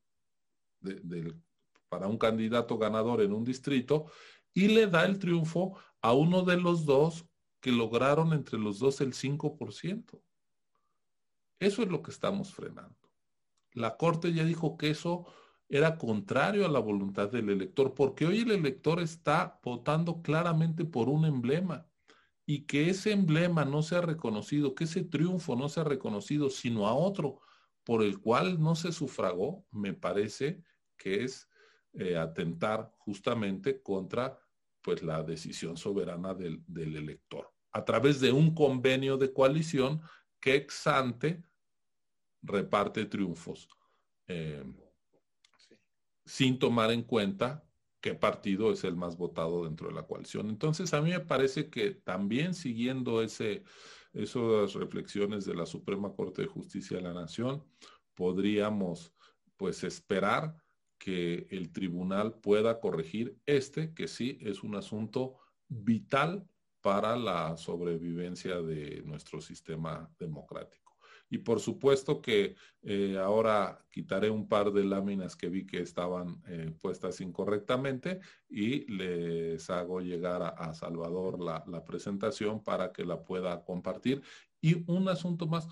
para 1.88 2.08
un 2.08 2.18
candidato 2.18 2.76
ganador 2.76 3.22
en 3.22 3.32
un 3.32 3.44
distrito 3.44 4.06
y 4.52 4.66
le 4.66 4.88
da 4.88 5.04
el 5.04 5.20
triunfo 5.20 5.76
a 6.00 6.14
uno 6.14 6.42
de 6.42 6.56
los 6.56 6.84
dos 6.84 7.26
que 7.60 7.70
lograron 7.70 8.32
entre 8.32 8.58
los 8.58 8.80
dos 8.80 9.00
el 9.00 9.12
5%. 9.12 10.20
Eso 11.60 11.82
es 11.82 11.88
lo 11.88 12.02
que 12.02 12.10
estamos 12.10 12.52
frenando. 12.52 12.96
La 13.72 13.96
Corte 13.96 14.32
ya 14.32 14.42
dijo 14.42 14.76
que 14.76 14.90
eso 14.90 15.32
era 15.70 15.96
contrario 15.96 16.66
a 16.66 16.68
la 16.68 16.80
voluntad 16.80 17.30
del 17.30 17.48
elector, 17.48 17.94
porque 17.94 18.26
hoy 18.26 18.40
el 18.40 18.50
elector 18.50 19.00
está 19.00 19.60
votando 19.62 20.20
claramente 20.20 20.84
por 20.84 21.08
un 21.08 21.24
emblema 21.24 21.86
y 22.44 22.62
que 22.66 22.90
ese 22.90 23.12
emblema 23.12 23.64
no 23.64 23.80
sea 23.82 24.00
reconocido, 24.00 24.74
que 24.74 24.84
ese 24.84 25.04
triunfo 25.04 25.54
no 25.54 25.68
sea 25.68 25.84
reconocido, 25.84 26.50
sino 26.50 26.88
a 26.88 26.94
otro 26.94 27.40
por 27.84 28.02
el 28.02 28.20
cual 28.20 28.60
no 28.60 28.74
se 28.74 28.90
sufragó, 28.90 29.64
me 29.70 29.94
parece 29.94 30.64
que 30.96 31.22
es 31.22 31.48
eh, 31.92 32.16
atentar 32.16 32.92
justamente 32.98 33.80
contra 33.80 34.38
pues 34.82 35.04
la 35.04 35.22
decisión 35.22 35.76
soberana 35.76 36.34
del, 36.34 36.64
elector 36.68 37.52
a 37.72 37.84
través 37.84 38.20
de 38.20 38.32
un 38.32 38.54
convenio 38.54 39.16
de 39.16 39.32
coalición 39.32 40.00
que 40.40 40.56
ex 40.56 40.86
ante 40.88 41.44
reparte 42.42 43.04
triunfos 43.04 43.68
eh, 44.26 44.64
sin 46.30 46.60
tomar 46.60 46.92
en 46.92 47.02
cuenta 47.02 47.64
qué 48.00 48.14
partido 48.14 48.70
es 48.72 48.84
el 48.84 48.94
más 48.94 49.16
votado 49.16 49.64
dentro 49.64 49.88
de 49.88 49.94
la 49.94 50.06
coalición. 50.06 50.48
Entonces, 50.48 50.94
a 50.94 51.02
mí 51.02 51.10
me 51.10 51.18
parece 51.18 51.68
que 51.68 51.90
también 51.90 52.54
siguiendo 52.54 53.20
ese, 53.20 53.64
esas 54.12 54.74
reflexiones 54.74 55.44
de 55.44 55.56
la 55.56 55.66
Suprema 55.66 56.14
Corte 56.14 56.42
de 56.42 56.48
Justicia 56.48 56.98
de 56.98 57.02
la 57.02 57.12
Nación, 57.12 57.64
podríamos 58.14 59.12
pues 59.56 59.82
esperar 59.82 60.54
que 60.98 61.48
el 61.50 61.72
tribunal 61.72 62.34
pueda 62.34 62.78
corregir 62.78 63.36
este, 63.44 63.92
que 63.92 64.06
sí 64.06 64.38
es 64.40 64.62
un 64.62 64.76
asunto 64.76 65.36
vital 65.66 66.46
para 66.80 67.16
la 67.16 67.56
sobrevivencia 67.56 68.62
de 68.62 69.02
nuestro 69.04 69.40
sistema 69.40 70.08
democrático. 70.16 70.79
Y 71.30 71.38
por 71.38 71.60
supuesto 71.60 72.20
que 72.20 72.56
eh, 72.82 73.16
ahora 73.16 73.84
quitaré 73.88 74.28
un 74.28 74.48
par 74.48 74.72
de 74.72 74.84
láminas 74.84 75.36
que 75.36 75.48
vi 75.48 75.64
que 75.64 75.80
estaban 75.80 76.42
eh, 76.48 76.72
puestas 76.80 77.20
incorrectamente 77.20 78.20
y 78.48 78.90
les 78.92 79.70
hago 79.70 80.00
llegar 80.00 80.42
a, 80.42 80.74
Salvador 80.74 81.40
la, 81.40 81.64
la 81.68 81.84
presentación 81.84 82.62
para 82.64 82.92
que 82.92 83.04
la 83.04 83.22
pueda 83.22 83.64
compartir. 83.64 84.22
Y 84.60 84.84
un 84.90 85.08
asunto 85.08 85.46
más, 85.46 85.68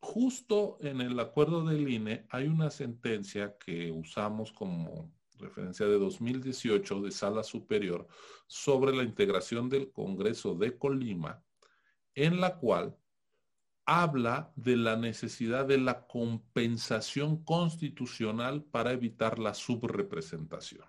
justo 0.00 0.78
en 0.80 1.00
el 1.00 1.18
acuerdo 1.20 1.64
del 1.64 1.88
INE 1.88 2.26
hay 2.30 2.48
una 2.48 2.70
sentencia 2.70 3.56
que 3.58 3.92
usamos 3.92 4.52
como 4.52 5.12
referencia 5.38 5.86
de 5.86 5.98
2018 5.98 7.00
de 7.02 7.10
Sala 7.12 7.44
Superior 7.44 8.08
sobre 8.48 8.94
la 8.94 9.04
integración 9.04 9.68
del 9.68 9.92
Congreso 9.92 10.54
de 10.54 10.76
Colima, 10.76 11.44
en 12.14 12.40
la 12.40 12.56
cual 12.56 12.96
habla 13.88 14.52
de 14.54 14.76
la 14.76 14.96
necesidad 14.96 15.64
de 15.64 15.78
la 15.78 16.06
compensación 16.06 17.42
constitucional 17.42 18.62
para 18.62 18.92
evitar 18.92 19.38
la 19.38 19.54
subrepresentación. 19.54 20.84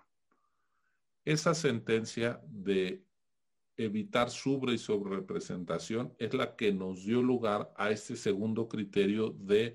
Esa 1.24 1.54
sentencia 1.54 2.42
de 2.46 3.02
evitar 3.78 4.28
sobre 4.28 4.74
y 4.74 4.78
sobrerepresentación 4.78 6.14
es 6.18 6.34
la 6.34 6.56
que 6.56 6.74
nos 6.74 7.06
dio 7.06 7.22
lugar 7.22 7.72
a 7.78 7.90
este 7.90 8.16
segundo 8.16 8.68
criterio 8.68 9.30
de 9.30 9.72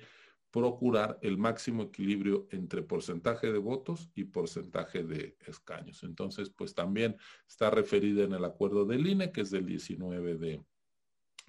procurar 0.52 1.18
el 1.24 1.40
máximo 1.40 1.82
equilibrio 1.82 2.48
entre 2.52 2.84
porcentaje 2.84 3.52
de 3.52 3.58
votos 3.58 4.12
y 4.14 4.26
porcentaje 4.26 5.04
de 5.04 5.36
escaños. 5.48 6.04
Entonces, 6.04 6.52
pues 6.52 6.76
también 6.76 7.18
está 7.48 7.72
referida 7.72 8.24
en 8.24 8.34
el 8.34 8.46
acuerdo 8.46 8.86
del 8.86 9.08
INE, 9.08 9.32
que 9.32 9.42
es 9.42 9.50
del 9.50 9.66
19 9.66 10.38
de, 10.38 10.64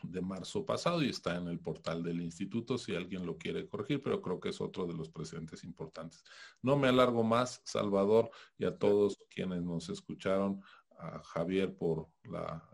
de 0.03 0.21
marzo 0.21 0.65
pasado 0.65 1.03
y 1.03 1.11
está 1.11 1.37
en 1.37 1.49
el 1.49 1.59
portal 1.59 2.03
del 2.03 2.21
instituto 2.21 2.79
si 2.79 2.95
alguien 2.95 3.25
lo 3.25 3.37
quiere 3.37 3.67
corregir, 3.67 4.03
pero 4.03 4.21
creo 4.21 4.41
que 4.41 4.51
es 4.51 4.61
otro 4.61 4.87
de 4.87 4.95
los 4.95 5.09
presentes 5.09 5.65
importantes. 5.65 6.23
No 6.63 6.77
me 6.77 6.89
alargo 6.89 7.23
más, 7.23 7.61
Salvador, 7.65 8.31
y 8.59 8.65
a 8.65 8.77
todos 8.77 9.19
quienes 9.31 9.63
nos 9.63 9.89
escucharon 9.89 10.61
a 10.99 11.23
Javier 11.23 11.77
por 11.77 12.09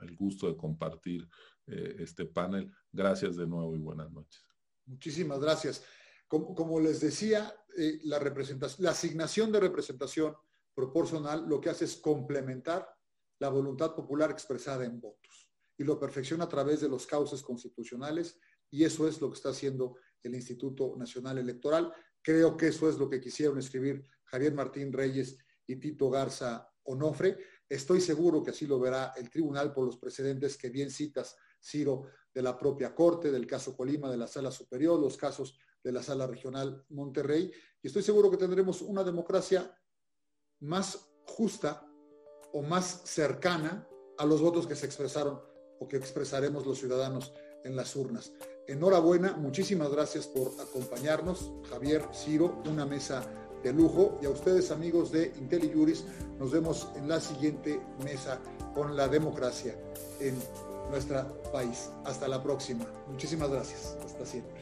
el 0.02 0.16
gusto 0.16 0.46
de 0.46 0.56
compartir 0.56 1.28
eh, 1.66 1.96
este 1.98 2.24
panel. 2.24 2.72
Gracias 2.92 3.36
de 3.36 3.46
nuevo 3.46 3.74
y 3.76 3.80
buenas 3.80 4.10
noches. 4.10 4.46
Muchísimas 4.86 5.40
gracias. 5.40 5.84
Como, 6.28 6.80
les 6.80 7.00
decía, 7.00 7.54
eh, 7.76 8.00
la, 8.04 8.18
representación, 8.18 8.84
la 8.84 8.92
asignación 8.92 9.52
de 9.52 9.60
representación 9.60 10.34
proporcional 10.74 11.46
lo 11.46 11.60
que 11.60 11.68
hace 11.68 11.84
es 11.84 11.96
complementar 11.96 12.88
la 13.38 13.50
voluntad 13.50 13.94
popular 13.94 14.30
expresada 14.30 14.84
en 14.86 14.98
votos 14.98 15.41
y 15.76 15.84
lo 15.84 15.98
perfecciona 15.98 16.44
a 16.44 16.48
través 16.48 16.80
de 16.80 16.88
los 16.88 17.06
cauces 17.06 17.42
constitucionales 17.42 18.38
y 18.70 18.84
eso 18.84 19.06
es 19.06 19.20
lo 19.20 19.28
que 19.28 19.36
está 19.36 19.50
haciendo 19.50 19.96
el 20.22 20.34
Instituto 20.34 20.96
Nacional 20.96 21.38
Electoral. 21.38 21.92
Creo 22.22 22.56
que 22.56 22.68
eso 22.68 22.88
es 22.88 22.98
lo 22.98 23.08
que 23.08 23.20
quisieron 23.20 23.58
escribir 23.58 24.06
Javier 24.24 24.54
Martín 24.54 24.92
Reyes 24.92 25.36
y 25.66 25.76
Tito 25.76 26.08
Garza 26.08 26.68
Onofre. 26.84 27.36
Estoy 27.68 28.00
seguro 28.00 28.42
que 28.42 28.50
así 28.50 28.66
lo 28.66 28.80
verá 28.80 29.12
el 29.16 29.28
tribunal 29.28 29.72
por 29.72 29.84
los 29.84 29.98
precedentes 29.98 30.56
que 30.56 30.70
bien 30.70 30.90
citas, 30.90 31.36
Ciro, 31.60 32.06
de 32.32 32.42
la 32.42 32.56
propia 32.56 32.94
Corte, 32.94 33.30
del 33.30 33.46
caso 33.46 33.76
Colima, 33.76 34.10
de 34.10 34.16
la 34.16 34.26
Sala 34.26 34.50
Superior, 34.50 34.98
los 34.98 35.18
casos 35.18 35.58
de 35.84 35.92
la 35.92 36.02
Sala 36.02 36.26
Regional 36.26 36.84
Monterrey. 36.88 37.52
Y 37.82 37.86
estoy 37.86 38.02
seguro 38.02 38.30
que 38.30 38.38
tendremos 38.38 38.80
una 38.80 39.04
democracia 39.04 39.70
más 40.60 41.10
justa 41.26 41.86
o 42.52 42.62
más 42.62 43.02
cercana 43.04 43.86
a 44.16 44.24
los 44.24 44.40
votos 44.40 44.66
que 44.66 44.76
se 44.76 44.86
expresaron 44.86 45.51
o 45.82 45.88
que 45.88 45.96
expresaremos 45.96 46.64
los 46.64 46.78
ciudadanos 46.78 47.32
en 47.64 47.74
las 47.74 47.96
urnas. 47.96 48.32
Enhorabuena, 48.66 49.34
muchísimas 49.36 49.90
gracias 49.90 50.26
por 50.26 50.52
acompañarnos, 50.60 51.50
Javier, 51.68 52.02
Ciro, 52.14 52.62
una 52.66 52.86
mesa 52.86 53.26
de 53.62 53.72
lujo 53.72 54.18
y 54.22 54.26
a 54.26 54.30
ustedes 54.30 54.70
amigos 54.70 55.12
de 55.12 55.32
IntelliJuris, 55.38 56.04
nos 56.38 56.50
vemos 56.50 56.88
en 56.96 57.08
la 57.08 57.20
siguiente 57.20 57.80
mesa 58.04 58.40
con 58.74 58.96
la 58.96 59.08
democracia 59.08 59.76
en 60.20 60.36
nuestro 60.90 61.42
país. 61.52 61.90
Hasta 62.04 62.28
la 62.28 62.42
próxima. 62.42 62.86
Muchísimas 63.08 63.50
gracias. 63.50 63.96
Hasta 64.04 64.26
siempre. 64.26 64.61